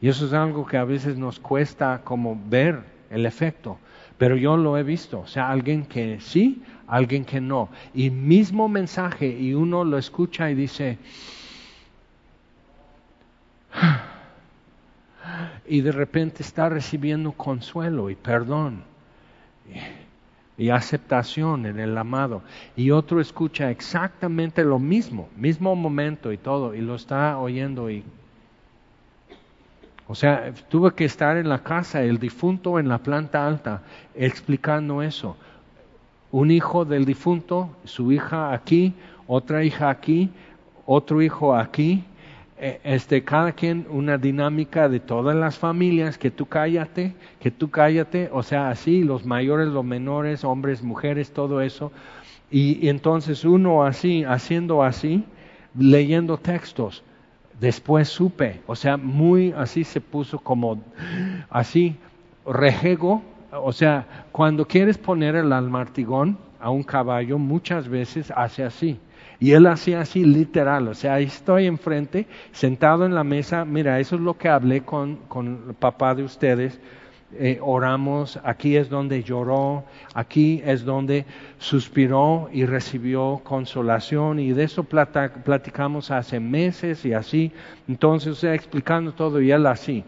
Y 0.00 0.08
eso 0.08 0.26
es 0.26 0.32
algo 0.32 0.66
que 0.66 0.76
a 0.76 0.84
veces 0.84 1.16
nos 1.16 1.38
cuesta 1.40 2.02
como 2.04 2.40
ver 2.48 2.82
el 3.10 3.26
efecto, 3.26 3.78
pero 4.16 4.36
yo 4.36 4.56
lo 4.56 4.76
he 4.78 4.82
visto, 4.82 5.20
o 5.20 5.26
sea, 5.26 5.50
alguien 5.50 5.86
que 5.86 6.20
sí, 6.20 6.62
alguien 6.86 7.24
que 7.24 7.40
no. 7.40 7.68
Y 7.94 8.10
mismo 8.10 8.68
mensaje 8.68 9.26
y 9.28 9.54
uno 9.54 9.84
lo 9.84 9.98
escucha 9.98 10.50
y 10.50 10.54
dice, 10.54 10.98
y 15.66 15.80
de 15.80 15.92
repente 15.92 16.42
está 16.42 16.68
recibiendo 16.68 17.32
consuelo 17.32 18.10
y 18.10 18.14
perdón 18.14 18.82
y, 20.58 20.70
aceptación 20.70 21.64
en 21.66 21.78
el 21.78 21.96
amado. 21.96 22.42
Y 22.76 22.90
otro 22.90 23.20
escucha 23.20 23.70
exactamente 23.70 24.64
lo 24.64 24.78
mismo, 24.78 25.28
mismo 25.36 25.74
momento 25.74 26.32
y 26.32 26.36
todo, 26.36 26.74
y 26.74 26.80
lo 26.80 26.96
está 26.96 27.38
oyendo 27.38 27.90
y... 27.90 28.04
O 30.10 30.14
sea, 30.14 30.52
tuve 30.68 30.94
que 30.94 31.04
estar 31.04 31.36
en 31.36 31.48
la 31.48 31.62
casa, 31.62 32.02
el 32.02 32.18
difunto 32.18 32.78
en 32.78 32.88
la 32.88 32.98
planta 32.98 33.46
alta, 33.46 33.82
explicando 34.14 35.02
eso. 35.02 35.36
Un 36.32 36.50
hijo 36.50 36.84
del 36.84 37.04
difunto, 37.04 37.76
su 37.84 38.10
hija 38.10 38.52
aquí, 38.52 38.94
otra 39.26 39.62
hija 39.64 39.90
aquí, 39.90 40.30
otro 40.86 41.20
hijo 41.20 41.54
aquí, 41.54 42.04
este, 42.60 43.22
cada 43.22 43.52
quien 43.52 43.86
una 43.88 44.18
dinámica 44.18 44.88
de 44.88 44.98
todas 44.98 45.36
las 45.36 45.56
familias, 45.58 46.18
que 46.18 46.30
tú 46.30 46.46
cállate, 46.46 47.14
que 47.40 47.50
tú 47.50 47.70
cállate, 47.70 48.30
o 48.32 48.42
sea, 48.42 48.70
así, 48.70 49.04
los 49.04 49.24
mayores, 49.24 49.68
los 49.68 49.84
menores, 49.84 50.44
hombres, 50.44 50.82
mujeres, 50.82 51.32
todo 51.32 51.60
eso. 51.60 51.92
Y, 52.50 52.88
entonces 52.88 53.44
uno 53.44 53.84
así, 53.84 54.24
haciendo 54.24 54.82
así, 54.82 55.24
leyendo 55.78 56.36
textos, 56.36 57.04
después 57.60 58.08
supe, 58.08 58.60
o 58.66 58.74
sea, 58.74 58.96
muy 58.96 59.52
así 59.56 59.84
se 59.84 60.00
puso 60.00 60.38
como 60.38 60.82
así, 61.50 61.96
rejego, 62.46 63.22
o 63.52 63.72
sea, 63.72 64.26
cuando 64.32 64.66
quieres 64.66 64.98
poner 64.98 65.36
el 65.36 65.52
almartigón 65.52 66.38
a 66.60 66.70
un 66.70 66.82
caballo, 66.82 67.38
muchas 67.38 67.88
veces 67.88 68.32
hace 68.34 68.64
así 68.64 68.98
y 69.40 69.52
él 69.52 69.66
hacía 69.66 70.00
así 70.00 70.24
literal, 70.24 70.88
o 70.88 70.94
sea, 70.94 71.14
ahí 71.14 71.24
estoy 71.24 71.66
enfrente, 71.66 72.26
sentado 72.52 73.06
en 73.06 73.14
la 73.14 73.24
mesa, 73.24 73.64
mira, 73.64 74.00
eso 74.00 74.16
es 74.16 74.22
lo 74.22 74.36
que 74.36 74.48
hablé 74.48 74.82
con, 74.82 75.16
con 75.28 75.64
el 75.68 75.74
papá 75.74 76.14
de 76.14 76.24
ustedes, 76.24 76.80
eh, 77.34 77.58
oramos, 77.60 78.40
aquí 78.42 78.76
es 78.76 78.88
donde 78.88 79.22
lloró, 79.22 79.84
aquí 80.14 80.62
es 80.64 80.84
donde 80.84 81.26
suspiró 81.58 82.48
y 82.52 82.64
recibió 82.64 83.42
consolación 83.44 84.40
y 84.40 84.52
de 84.52 84.64
eso 84.64 84.82
platicamos 84.84 86.10
hace 86.10 86.40
meses 86.40 87.04
y 87.04 87.12
así, 87.12 87.52
entonces, 87.86 88.42
explicando 88.44 89.12
todo 89.12 89.40
y 89.40 89.50
él 89.50 89.66
así 89.66 90.04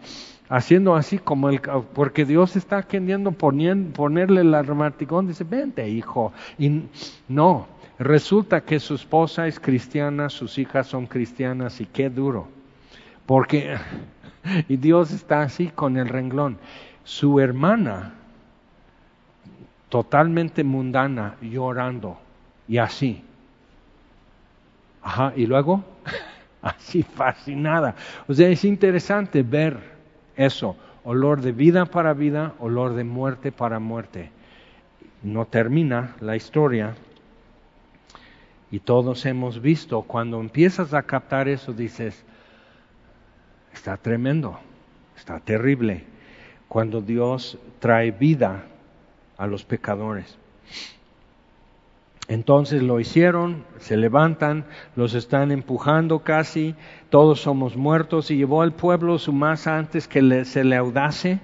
haciendo 0.49 0.95
así 0.95 1.17
como 1.17 1.49
el 1.49 1.61
porque 1.93 2.25
Dios 2.25 2.57
está 2.57 2.83
queriendo 2.83 3.31
ponerle 3.31 4.41
el 4.41 4.53
armaticón, 4.53 5.25
dice, 5.25 5.45
vente 5.45 5.87
hijo, 5.87 6.33
y 6.59 6.83
no, 7.29 7.67
Resulta 8.01 8.61
que 8.61 8.79
su 8.79 8.95
esposa 8.95 9.45
es 9.45 9.59
cristiana, 9.59 10.27
sus 10.29 10.57
hijas 10.57 10.87
son 10.87 11.05
cristianas 11.05 11.79
y 11.81 11.85
qué 11.85 12.09
duro. 12.09 12.47
Porque, 13.27 13.77
y 14.67 14.77
Dios 14.77 15.11
está 15.11 15.43
así 15.43 15.67
con 15.67 15.97
el 15.97 16.09
renglón. 16.09 16.57
Su 17.03 17.39
hermana, 17.39 18.15
totalmente 19.89 20.63
mundana, 20.63 21.35
llorando 21.43 22.17
y 22.67 22.79
así. 22.79 23.23
Ajá, 25.03 25.33
y 25.35 25.45
luego, 25.45 25.83
así 26.63 27.03
fascinada. 27.03 27.93
O 28.27 28.33
sea, 28.33 28.49
es 28.49 28.65
interesante 28.65 29.43
ver 29.43 29.77
eso, 30.35 30.75
olor 31.03 31.41
de 31.41 31.51
vida 31.51 31.85
para 31.85 32.13
vida, 32.13 32.55
olor 32.57 32.95
de 32.95 33.03
muerte 33.03 33.51
para 33.51 33.77
muerte. 33.77 34.31
No 35.21 35.45
termina 35.45 36.15
la 36.19 36.35
historia. 36.35 36.95
Y 38.71 38.79
todos 38.79 39.25
hemos 39.25 39.61
visto, 39.61 40.01
cuando 40.03 40.39
empiezas 40.39 40.93
a 40.93 41.03
captar 41.03 41.49
eso, 41.49 41.73
dices, 41.73 42.23
está 43.73 43.97
tremendo, 43.97 44.57
está 45.17 45.39
terrible, 45.41 46.05
cuando 46.69 47.01
Dios 47.01 47.57
trae 47.79 48.11
vida 48.11 48.63
a 49.37 49.45
los 49.45 49.65
pecadores. 49.65 50.37
Entonces 52.29 52.81
lo 52.81 53.01
hicieron, 53.01 53.65
se 53.79 53.97
levantan, 53.97 54.63
los 54.95 55.15
están 55.15 55.51
empujando 55.51 56.19
casi, 56.19 56.75
todos 57.09 57.41
somos 57.41 57.75
muertos 57.75 58.31
y 58.31 58.37
llevó 58.37 58.61
al 58.61 58.71
pueblo 58.71 59.19
su 59.19 59.33
masa 59.33 59.77
antes 59.77 60.07
que 60.07 60.45
se 60.45 60.63
le 60.63 60.77
audase, 60.77 61.41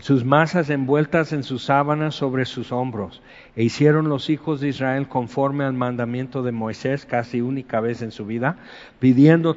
sus 0.00 0.24
masas 0.24 0.70
envueltas 0.70 1.32
en 1.32 1.42
sus 1.42 1.64
sábanas 1.64 2.14
sobre 2.14 2.44
sus 2.46 2.72
hombros. 2.72 3.22
E 3.56 3.62
hicieron 3.62 4.08
los 4.08 4.30
hijos 4.30 4.60
de 4.60 4.68
Israel 4.68 5.08
conforme 5.08 5.64
al 5.64 5.74
mandamiento 5.74 6.42
de 6.42 6.52
Moisés, 6.52 7.04
casi 7.04 7.40
única 7.40 7.80
vez 7.80 8.00
en 8.00 8.10
su 8.10 8.24
vida, 8.24 8.56
pidiendo 8.98 9.54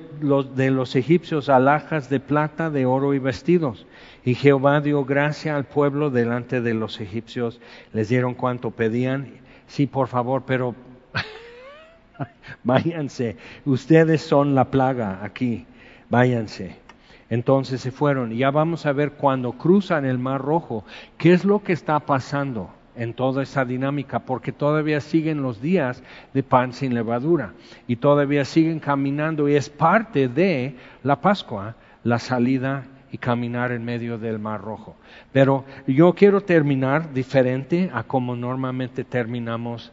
de 0.55 0.71
los 0.71 0.95
egipcios 0.95 1.47
alhajas 1.47 2.09
de 2.09 2.19
plata, 2.19 2.69
de 2.69 2.85
oro 2.85 3.13
y 3.13 3.19
vestidos. 3.19 3.85
Y 4.25 4.35
Jehová 4.35 4.81
dio 4.81 5.05
gracia 5.05 5.55
al 5.55 5.65
pueblo 5.65 6.09
delante 6.09 6.61
de 6.61 6.73
los 6.73 6.99
egipcios, 6.99 7.61
les 7.93 8.09
dieron 8.09 8.33
cuanto 8.33 8.71
pedían 8.71 9.45
sí, 9.67 9.87
por 9.87 10.07
favor, 10.07 10.43
pero 10.45 10.75
váyanse, 12.63 13.37
ustedes 13.65 14.21
son 14.21 14.55
la 14.55 14.65
plaga 14.65 15.23
aquí, 15.23 15.65
váyanse. 16.09 16.84
Entonces 17.29 17.81
se 17.81 17.91
fueron. 17.91 18.31
Y 18.31 18.37
ya 18.37 18.51
vamos 18.51 18.85
a 18.85 18.93
ver 18.93 19.13
cuando 19.13 19.53
cruzan 19.53 20.05
el 20.05 20.19
Mar 20.19 20.41
Rojo, 20.41 20.83
qué 21.17 21.33
es 21.33 21.45
lo 21.45 21.63
que 21.63 21.73
está 21.73 21.99
pasando 21.99 22.69
en 22.95 23.13
toda 23.13 23.43
esa 23.43 23.65
dinámica, 23.65 24.19
porque 24.19 24.51
todavía 24.51 25.01
siguen 25.01 25.41
los 25.41 25.61
días 25.61 26.01
de 26.33 26.43
pan 26.43 26.73
sin 26.73 26.93
levadura 26.93 27.53
y 27.87 27.97
todavía 27.97 28.45
siguen 28.45 28.79
caminando 28.79 29.49
y 29.49 29.55
es 29.55 29.69
parte 29.69 30.27
de 30.27 30.75
la 31.03 31.19
Pascua, 31.19 31.75
la 32.03 32.19
salida 32.19 32.85
y 33.11 33.17
caminar 33.17 33.71
en 33.71 33.83
medio 33.83 34.17
del 34.17 34.39
Mar 34.39 34.61
Rojo. 34.61 34.95
Pero 35.31 35.65
yo 35.87 36.13
quiero 36.13 36.41
terminar 36.41 37.13
diferente 37.13 37.89
a 37.93 38.03
como 38.03 38.35
normalmente 38.35 39.03
terminamos 39.03 39.91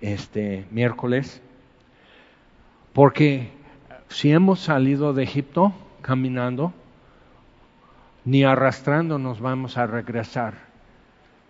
este 0.00 0.66
miércoles, 0.70 1.42
porque 2.92 3.50
si 4.08 4.30
hemos 4.30 4.60
salido 4.60 5.12
de 5.12 5.24
Egipto 5.24 5.72
caminando, 6.08 6.72
ni 8.24 8.42
arrastrando 8.42 9.18
nos 9.18 9.40
vamos 9.40 9.76
a 9.76 9.86
regresar. 9.86 10.54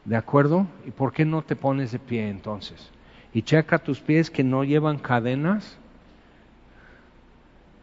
¿De 0.04 0.16
acuerdo? 0.16 0.66
¿Y 0.84 0.90
por 0.90 1.12
qué 1.12 1.24
no 1.24 1.42
te 1.42 1.54
pones 1.54 1.92
de 1.92 2.00
pie 2.00 2.28
entonces? 2.28 2.90
Y 3.32 3.42
checa 3.42 3.78
tus 3.78 4.00
pies 4.00 4.30
que 4.30 4.42
no 4.42 4.64
llevan 4.64 4.98
cadenas 4.98 5.78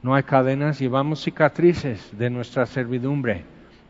no 0.06 0.14
hay 0.14 0.22
cadenas, 0.22 0.78
llevamos 0.78 1.24
cicatrices 1.24 2.16
de 2.16 2.30
nuestra 2.30 2.68
servidumbre, 2.68 3.44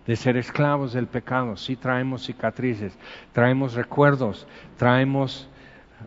de 0.08 0.16
ser 0.16 0.38
esclavos 0.38 0.94
del 0.94 1.08
pecado. 1.08 1.58
Sí 1.58 1.76
traemos 1.76 2.26
cicatrices, 2.26 2.98
traemos 3.34 3.74
recuerdos, 3.74 4.48
traemos 4.78 5.50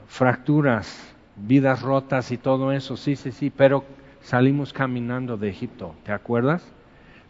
fracturas, 0.06 1.14
vidas 1.36 1.82
rotas 1.82 2.30
y 2.30 2.38
todo 2.38 2.72
eso. 2.72 2.96
Sí, 2.96 3.16
sí, 3.16 3.32
sí, 3.32 3.50
pero 3.50 3.84
salimos 4.28 4.74
caminando 4.74 5.38
de 5.38 5.48
Egipto. 5.48 5.94
¿Te 6.04 6.12
acuerdas? 6.12 6.62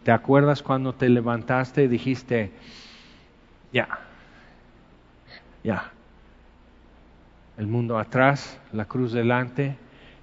¿Te 0.02 0.10
acuerdas 0.10 0.64
cuando 0.64 0.92
te 0.94 1.08
levantaste 1.08 1.84
y 1.84 1.86
dijiste, 1.86 2.50
ya, 3.72 4.00
ya, 5.62 5.92
el 7.56 7.68
mundo 7.68 8.00
atrás, 8.00 8.58
la 8.72 8.86
cruz 8.86 9.12
delante, 9.12 9.76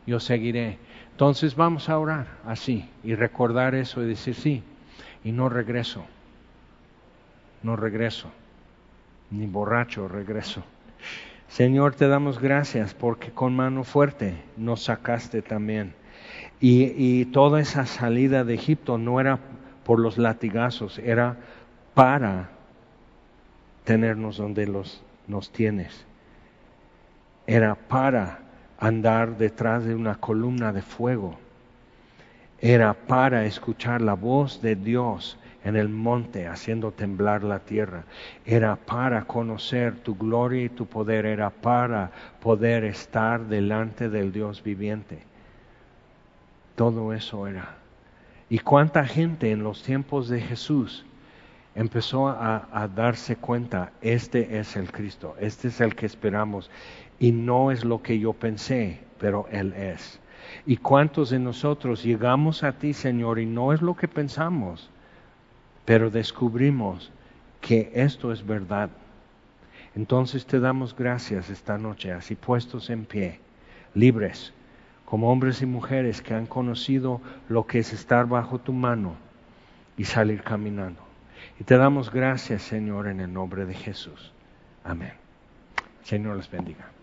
yo 0.05 0.19
seguiré. 0.19 0.77
Entonces 1.11 1.55
vamos 1.55 1.87
a 1.87 1.97
orar 1.97 2.27
así 2.45 2.89
y 3.05 3.15
recordar 3.15 3.73
eso 3.73 4.03
y 4.03 4.07
decir 4.07 4.35
sí, 4.35 4.61
y 5.23 5.31
no 5.31 5.47
regreso, 5.47 6.05
no 7.63 7.77
regreso, 7.77 8.29
ni 9.31 9.45
borracho 9.45 10.09
regreso. 10.09 10.61
Señor, 11.47 11.95
te 11.95 12.09
damos 12.09 12.37
gracias 12.37 12.93
porque 12.93 13.31
con 13.31 13.55
mano 13.55 13.85
fuerte 13.85 14.35
nos 14.57 14.83
sacaste 14.83 15.41
también. 15.41 15.93
Y, 16.59 17.25
toda 17.25 17.59
esa 17.59 17.85
salida 17.85 18.43
de 18.43 18.53
Egipto 18.53 18.97
no 18.97 19.19
era 19.19 19.39
por 19.83 19.99
los 19.99 20.17
latigazos, 20.17 20.99
era 20.99 21.37
para 21.93 22.49
tenernos 23.83 24.37
donde 24.37 24.65
los, 24.65 25.03
nos 25.27 25.51
tienes. 25.51 26.05
Era 27.45 27.75
para 27.75 28.39
andar 28.79 29.37
detrás 29.37 29.85
de 29.85 29.95
una 29.95 30.15
columna 30.15 30.71
de 30.71 30.81
fuego. 30.81 31.37
Era 32.59 32.93
para 32.93 33.45
escuchar 33.45 34.01
la 34.01 34.13
voz 34.13 34.61
de 34.61 34.75
Dios 34.75 35.37
en 35.63 35.75
el 35.75 35.89
monte 35.89 36.47
haciendo 36.47 36.91
temblar 36.91 37.43
la 37.43 37.59
tierra. 37.59 38.05
Era 38.45 38.75
para 38.75 39.25
conocer 39.25 39.95
tu 39.95 40.15
gloria 40.15 40.63
y 40.63 40.69
tu 40.69 40.85
poder. 40.85 41.25
Era 41.25 41.49
para 41.49 42.11
poder 42.39 42.85
estar 42.85 43.45
delante 43.45 44.09
del 44.09 44.31
Dios 44.31 44.63
viviente. 44.63 45.23
Todo 46.75 47.13
eso 47.13 47.47
era. 47.47 47.77
¿Y 48.49 48.59
cuánta 48.59 49.05
gente 49.05 49.51
en 49.51 49.63
los 49.63 49.81
tiempos 49.81 50.27
de 50.29 50.41
Jesús 50.41 51.05
empezó 51.75 52.29
a, 52.29 52.89
darse 52.95 53.35
cuenta, 53.35 53.91
este 54.01 54.59
es 54.59 54.75
el 54.77 54.91
Cristo, 54.91 55.35
este 55.39 55.67
es 55.67 55.81
el 55.81 55.93
que 55.93 56.05
esperamos, 56.05 56.71
y 57.19 57.31
no 57.31 57.69
es 57.71 57.83
lo 57.83 58.01
que 58.01 58.17
yo 58.17 58.33
pensé, 58.33 59.01
pero 59.19 59.47
Él 59.51 59.73
es. 59.73 60.19
¿Y 60.65 60.77
cuántos 60.77 61.31
de 61.31 61.39
nosotros 61.39 62.03
llegamos 62.03 62.63
a 62.63 62.73
ti, 62.73 62.93
Señor, 62.93 63.39
y 63.39 63.45
no 63.45 63.73
es 63.73 63.81
lo 63.81 63.95
que 63.95 64.07
pensamos, 64.07 64.89
pero 65.83 66.09
descubrimos 66.09 67.11
que 67.61 67.91
esto 67.93 68.31
es 68.31 68.45
verdad? 68.45 68.89
Entonces 69.95 70.45
te 70.45 70.59
damos 70.59 70.95
gracias 70.95 71.49
esta 71.49 71.77
noche, 71.77 72.11
así 72.11 72.35
puestos 72.35 72.89
en 72.89 73.05
pie, 73.05 73.39
libres, 73.93 74.53
como 75.05 75.31
hombres 75.31 75.61
y 75.61 75.65
mujeres 75.65 76.21
que 76.21 76.33
han 76.33 76.47
conocido 76.47 77.21
lo 77.47 77.67
que 77.67 77.79
es 77.79 77.93
estar 77.93 78.27
bajo 78.27 78.59
tu 78.59 78.73
mano 78.73 79.15
y 79.97 80.05
salir 80.05 80.43
caminando. 80.43 81.01
Y 81.59 81.63
te 81.63 81.77
damos 81.77 82.11
gracias, 82.11 82.63
Señor, 82.63 83.07
en 83.07 83.19
el 83.19 83.31
nombre 83.31 83.65
de 83.65 83.73
Jesús. 83.73 84.33
Amén. 84.83 85.13
Señor 86.03 86.37
les 86.37 86.49
bendiga. 86.49 86.94